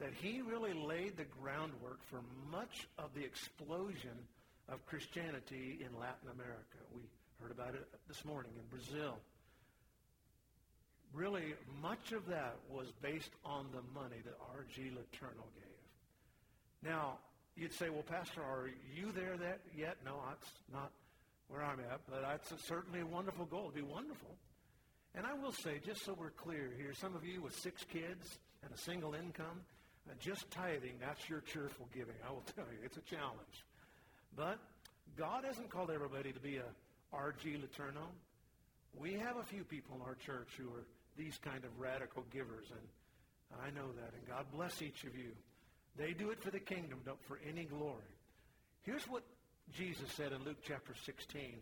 that 0.00 0.12
he 0.14 0.40
really 0.40 0.72
laid 0.72 1.16
the 1.16 1.26
groundwork 1.40 2.00
for 2.08 2.20
much 2.50 2.88
of 2.98 3.10
the 3.14 3.22
explosion 3.22 4.16
of 4.68 4.84
Christianity 4.86 5.78
in 5.80 5.98
Latin 5.98 6.30
America. 6.32 6.78
We 6.94 7.02
heard 7.40 7.50
about 7.50 7.74
it 7.74 7.86
this 8.08 8.24
morning 8.24 8.52
in 8.56 8.66
Brazil. 8.76 9.18
Really, 11.12 11.54
much 11.82 12.12
of 12.12 12.26
that 12.28 12.56
was 12.70 12.86
based 13.02 13.32
on 13.44 13.66
the 13.72 13.82
money 13.98 14.16
that 14.24 14.34
R.G. 14.54 14.80
Letourneau 14.80 15.48
gave. 15.54 15.69
Now, 16.82 17.18
you'd 17.56 17.72
say, 17.72 17.90
well, 17.90 18.02
Pastor, 18.02 18.42
are 18.42 18.70
you 18.94 19.12
there 19.12 19.36
that 19.36 19.60
yet? 19.76 19.96
No, 20.04 20.16
that's 20.28 20.50
not 20.72 20.90
where 21.48 21.62
I'm 21.62 21.80
at, 21.80 22.00
but 22.08 22.22
that's 22.22 22.66
certainly 22.66 23.00
a 23.00 23.06
wonderful 23.06 23.44
goal. 23.44 23.70
It'd 23.72 23.74
be 23.74 23.82
wonderful. 23.82 24.30
And 25.14 25.26
I 25.26 25.34
will 25.34 25.52
say, 25.52 25.80
just 25.84 26.04
so 26.04 26.14
we're 26.18 26.30
clear 26.30 26.70
here, 26.76 26.94
some 26.94 27.16
of 27.16 27.24
you 27.24 27.42
with 27.42 27.58
six 27.58 27.84
kids 27.84 28.38
and 28.62 28.72
a 28.72 28.78
single 28.78 29.14
income, 29.14 29.60
uh, 30.08 30.14
just 30.20 30.50
tithing, 30.50 30.94
that's 31.00 31.28
your 31.28 31.40
cheerful 31.40 31.88
giving. 31.92 32.14
I 32.26 32.30
will 32.30 32.44
tell 32.56 32.66
you, 32.70 32.78
it's 32.84 32.96
a 32.96 33.02
challenge. 33.02 33.66
But 34.36 34.58
God 35.16 35.44
hasn't 35.44 35.70
called 35.70 35.90
everybody 35.90 36.32
to 36.32 36.40
be 36.40 36.58
a 36.58 36.64
R.G. 37.12 37.48
Letourneau. 37.48 38.06
We 38.98 39.14
have 39.14 39.36
a 39.36 39.42
few 39.42 39.64
people 39.64 39.96
in 39.96 40.02
our 40.02 40.14
church 40.14 40.48
who 40.56 40.68
are 40.68 40.86
these 41.16 41.38
kind 41.42 41.64
of 41.64 41.70
radical 41.78 42.24
givers, 42.32 42.66
and 42.70 43.60
I 43.60 43.70
know 43.70 43.88
that. 43.92 44.14
And 44.14 44.26
God 44.28 44.46
bless 44.52 44.80
each 44.80 45.04
of 45.04 45.16
you. 45.16 45.32
They 45.96 46.12
do 46.12 46.30
it 46.30 46.42
for 46.42 46.50
the 46.50 46.60
kingdom, 46.60 47.00
not 47.06 47.18
for 47.26 47.38
any 47.48 47.64
glory. 47.64 48.14
Here's 48.82 49.04
what 49.04 49.22
Jesus 49.72 50.10
said 50.12 50.32
in 50.32 50.44
Luke 50.44 50.58
chapter 50.66 50.94
16. 51.04 51.56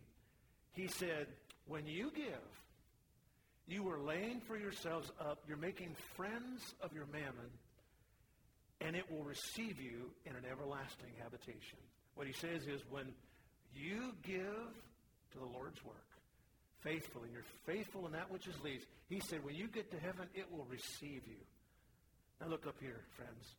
He 0.73 0.87
said, 0.87 1.27
when 1.67 1.87
you 1.87 2.11
give, 2.15 2.25
you 3.67 3.89
are 3.91 4.01
laying 4.01 4.41
for 4.41 4.57
yourselves 4.57 5.11
up, 5.21 5.43
you're 5.47 5.57
making 5.57 5.95
friends 6.17 6.75
of 6.81 6.93
your 6.93 7.07
mammon, 7.13 7.51
and 8.81 8.97
it 8.97 9.11
will 9.11 9.25
receive 9.25 9.81
you 9.81 10.11
in 10.25 10.37
an 10.37 10.45
everlasting 10.51 11.13
habitation. 11.23 11.79
What 12.15 12.27
he 12.27 12.33
says 12.33 12.67
is 12.67 12.81
when 12.91 13.07
you 13.75 14.13
give 14.23 14.73
to 15.33 15.39
the 15.39 15.45
Lord's 15.45 15.85
work, 15.85 15.97
faithfully, 16.81 17.29
you're 17.33 17.43
faithful 17.67 18.07
in 18.07 18.13
that 18.13 18.31
which 18.31 18.47
is 18.47 18.55
least, 18.63 18.87
he 19.09 19.21
said, 19.21 19.45
when 19.45 19.55
you 19.55 19.67
get 19.69 19.91
to 19.91 19.99
heaven, 19.99 20.29
it 20.35 20.51
will 20.51 20.67
receive 20.71 21.23
you. 21.27 21.43
Now 22.41 22.47
look 22.47 22.67
up 22.67 22.77
here, 22.81 23.01
friends. 23.17 23.55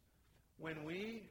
When 0.60 0.84
we 0.84 1.24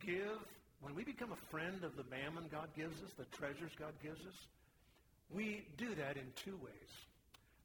give, 0.00 0.38
when 0.80 0.94
we 0.94 1.04
become 1.04 1.32
a 1.32 1.50
friend 1.50 1.82
of 1.82 1.96
the 1.96 2.04
mammon 2.10 2.44
God 2.50 2.68
gives 2.76 3.02
us, 3.02 3.10
the 3.18 3.24
treasures 3.36 3.72
God 3.78 3.92
gives 4.02 4.20
us, 4.20 4.46
we 5.30 5.66
do 5.76 5.94
that 5.96 6.16
in 6.16 6.26
two 6.36 6.56
ways. 6.62 6.92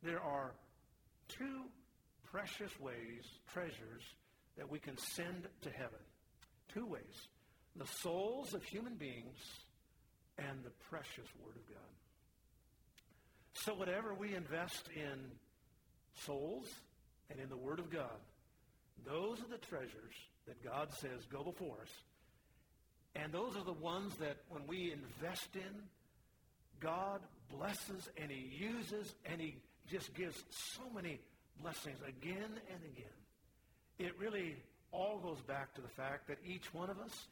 There 0.01 0.21
are 0.21 0.51
two 1.27 1.61
precious 2.31 2.71
ways, 2.79 3.23
treasures, 3.53 4.03
that 4.57 4.69
we 4.69 4.79
can 4.79 4.97
send 4.97 5.47
to 5.61 5.69
heaven. 5.69 5.99
Two 6.73 6.85
ways. 6.85 7.27
The 7.75 7.85
souls 7.85 8.53
of 8.53 8.63
human 8.63 8.95
beings 8.95 9.37
and 10.37 10.63
the 10.63 10.71
precious 10.89 11.27
Word 11.45 11.55
of 11.55 11.67
God. 11.67 11.91
So 13.53 13.73
whatever 13.73 14.13
we 14.13 14.33
invest 14.33 14.89
in 14.95 15.19
souls 16.25 16.67
and 17.29 17.39
in 17.39 17.49
the 17.49 17.57
Word 17.57 17.79
of 17.79 17.91
God, 17.91 18.19
those 19.05 19.39
are 19.39 19.49
the 19.49 19.57
treasures 19.57 20.15
that 20.47 20.63
God 20.63 20.89
says 20.93 21.25
go 21.31 21.43
before 21.43 21.77
us. 21.81 21.91
And 23.15 23.31
those 23.31 23.55
are 23.57 23.63
the 23.63 23.73
ones 23.73 24.15
that 24.17 24.37
when 24.49 24.65
we 24.67 24.93
invest 24.93 25.49
in, 25.55 25.83
God 26.79 27.21
blesses 27.49 28.09
and 28.17 28.31
he 28.31 28.55
uses 28.57 29.13
and 29.25 29.39
he 29.39 29.55
just 29.89 30.13
gives 30.13 30.43
so 30.49 30.81
many 30.95 31.19
blessings 31.61 31.99
again 32.07 32.37
and 32.43 32.79
again. 32.95 33.17
It 33.99 34.17
really 34.17 34.55
all 34.91 35.19
goes 35.19 35.41
back 35.41 35.73
to 35.75 35.81
the 35.81 35.89
fact 35.89 36.27
that 36.27 36.37
each 36.45 36.73
one 36.73 36.89
of 36.89 36.99
us 36.99 37.27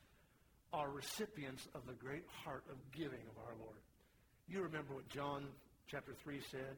are 0.72 0.89
recipients 0.89 1.68
of 1.74 1.86
the 1.88 1.93
great 1.93 2.26
heart 2.43 2.64
of 2.70 2.78
giving 2.91 3.26
of 3.30 3.38
our 3.47 3.55
Lord. 3.60 3.80
You 4.47 4.62
remember 4.62 4.93
what 4.93 5.10
John 5.10 5.45
chapter 5.88 6.14
3 6.24 6.39
said? 6.51 6.76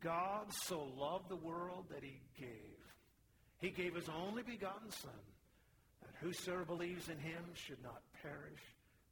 God 0.00 0.52
so 0.52 0.86
loved 0.98 1.28
the 1.28 1.36
world 1.36 1.86
that 1.90 2.02
he 2.02 2.20
gave. 2.38 2.76
He 3.58 3.70
gave 3.70 3.94
his 3.94 4.08
only 4.08 4.42
begotten 4.42 4.90
Son, 4.90 5.10
whosoever 6.20 6.64
believes 6.64 7.08
in 7.08 7.18
him 7.18 7.44
should 7.54 7.82
not 7.82 8.02
perish, 8.22 8.62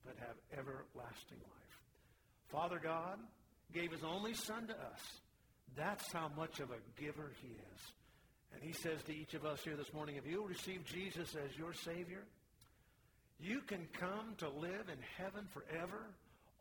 but 0.05 0.17
have 0.19 0.37
everlasting 0.53 1.39
life. 1.39 1.83
Father 2.51 2.81
God 2.83 3.19
gave 3.73 3.93
his 3.93 4.05
only 4.05 4.35
Son 4.35 4.67
to 4.67 4.75
us. 4.75 5.21
That's 5.77 6.13
how 6.13 6.31
much 6.37 6.61
of 6.61 6.71
a 6.71 7.01
giver 7.01 7.33
he 7.43 7.49
is. 7.49 7.81
And 8.55 8.63
he 8.63 8.73
says 8.73 9.03
to 9.07 9.15
each 9.15 9.35
of 9.35 9.45
us 9.45 9.61
here 9.65 9.77
this 9.77 9.93
morning, 9.93 10.17
if 10.17 10.27
you'll 10.27 10.47
receive 10.47 10.85
Jesus 10.85 11.35
as 11.35 11.59
your 11.59 11.73
Savior, 11.73 12.23
you 13.41 13.61
can 13.63 13.89
come 13.99 14.35
to 14.39 14.49
live 14.49 14.89
in 14.89 14.99
heaven 15.19 15.47
forever. 15.53 16.07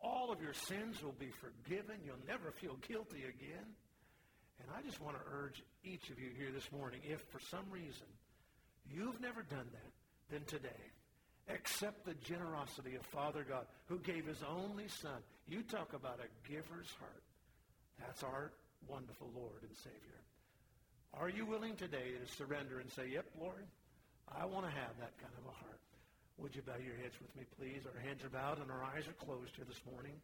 All 0.02 0.32
of 0.32 0.42
your 0.42 0.54
sins 0.54 1.02
will 1.02 1.14
be 1.18 1.30
forgiven. 1.40 1.96
You'll 2.04 2.16
never 2.26 2.50
feel 2.50 2.76
guilty 2.88 3.22
again. 3.22 3.66
And 4.60 4.68
I 4.76 4.82
just 4.82 5.00
want 5.00 5.16
to 5.16 5.22
urge 5.32 5.62
each 5.84 6.10
of 6.10 6.18
you 6.18 6.30
here 6.36 6.50
this 6.52 6.70
morning, 6.72 7.00
if 7.04 7.20
for 7.30 7.40
some 7.50 7.64
reason 7.70 8.06
you've 8.90 9.20
never 9.20 9.42
done 9.42 9.66
that, 9.72 9.92
then 10.30 10.42
today, 10.46 10.68
accept 11.48 12.04
the 12.04 12.14
generosity 12.14 12.96
of 12.96 13.02
Father 13.06 13.44
God 13.48 13.66
who 13.86 13.98
gave 13.98 14.26
his 14.26 14.42
only 14.48 14.88
Son. 14.88 15.20
You 15.46 15.62
talk 15.62 15.92
about 15.92 16.20
a 16.20 16.50
giver's 16.50 16.90
heart. 16.98 17.22
That's 18.00 18.22
our 18.22 18.52
wonderful 18.88 19.30
Lord 19.34 19.62
and 19.62 19.76
Savior. 19.76 20.20
Are 21.14 21.28
you 21.28 21.46
willing 21.46 21.76
today 21.76 22.12
to 22.18 22.34
surrender 22.34 22.80
and 22.80 22.90
say, 22.90 23.08
Yep, 23.12 23.26
Lord, 23.40 23.66
I 24.28 24.46
want 24.46 24.66
to 24.66 24.72
have 24.72 24.98
that 24.98 25.16
kind 25.20 25.32
of 25.38 25.46
a 25.46 25.54
heart? 25.54 25.80
Would 26.38 26.56
you 26.56 26.62
bow 26.62 26.74
your 26.84 26.96
heads 26.96 27.14
with 27.20 27.34
me, 27.36 27.44
please? 27.58 27.82
Our 27.86 28.00
hands 28.00 28.24
are 28.24 28.28
bowed 28.28 28.58
and 28.60 28.70
our 28.70 28.82
eyes 28.82 29.06
are 29.06 29.24
closed 29.24 29.54
here 29.54 29.66
this 29.68 29.80
morning. 29.92 30.14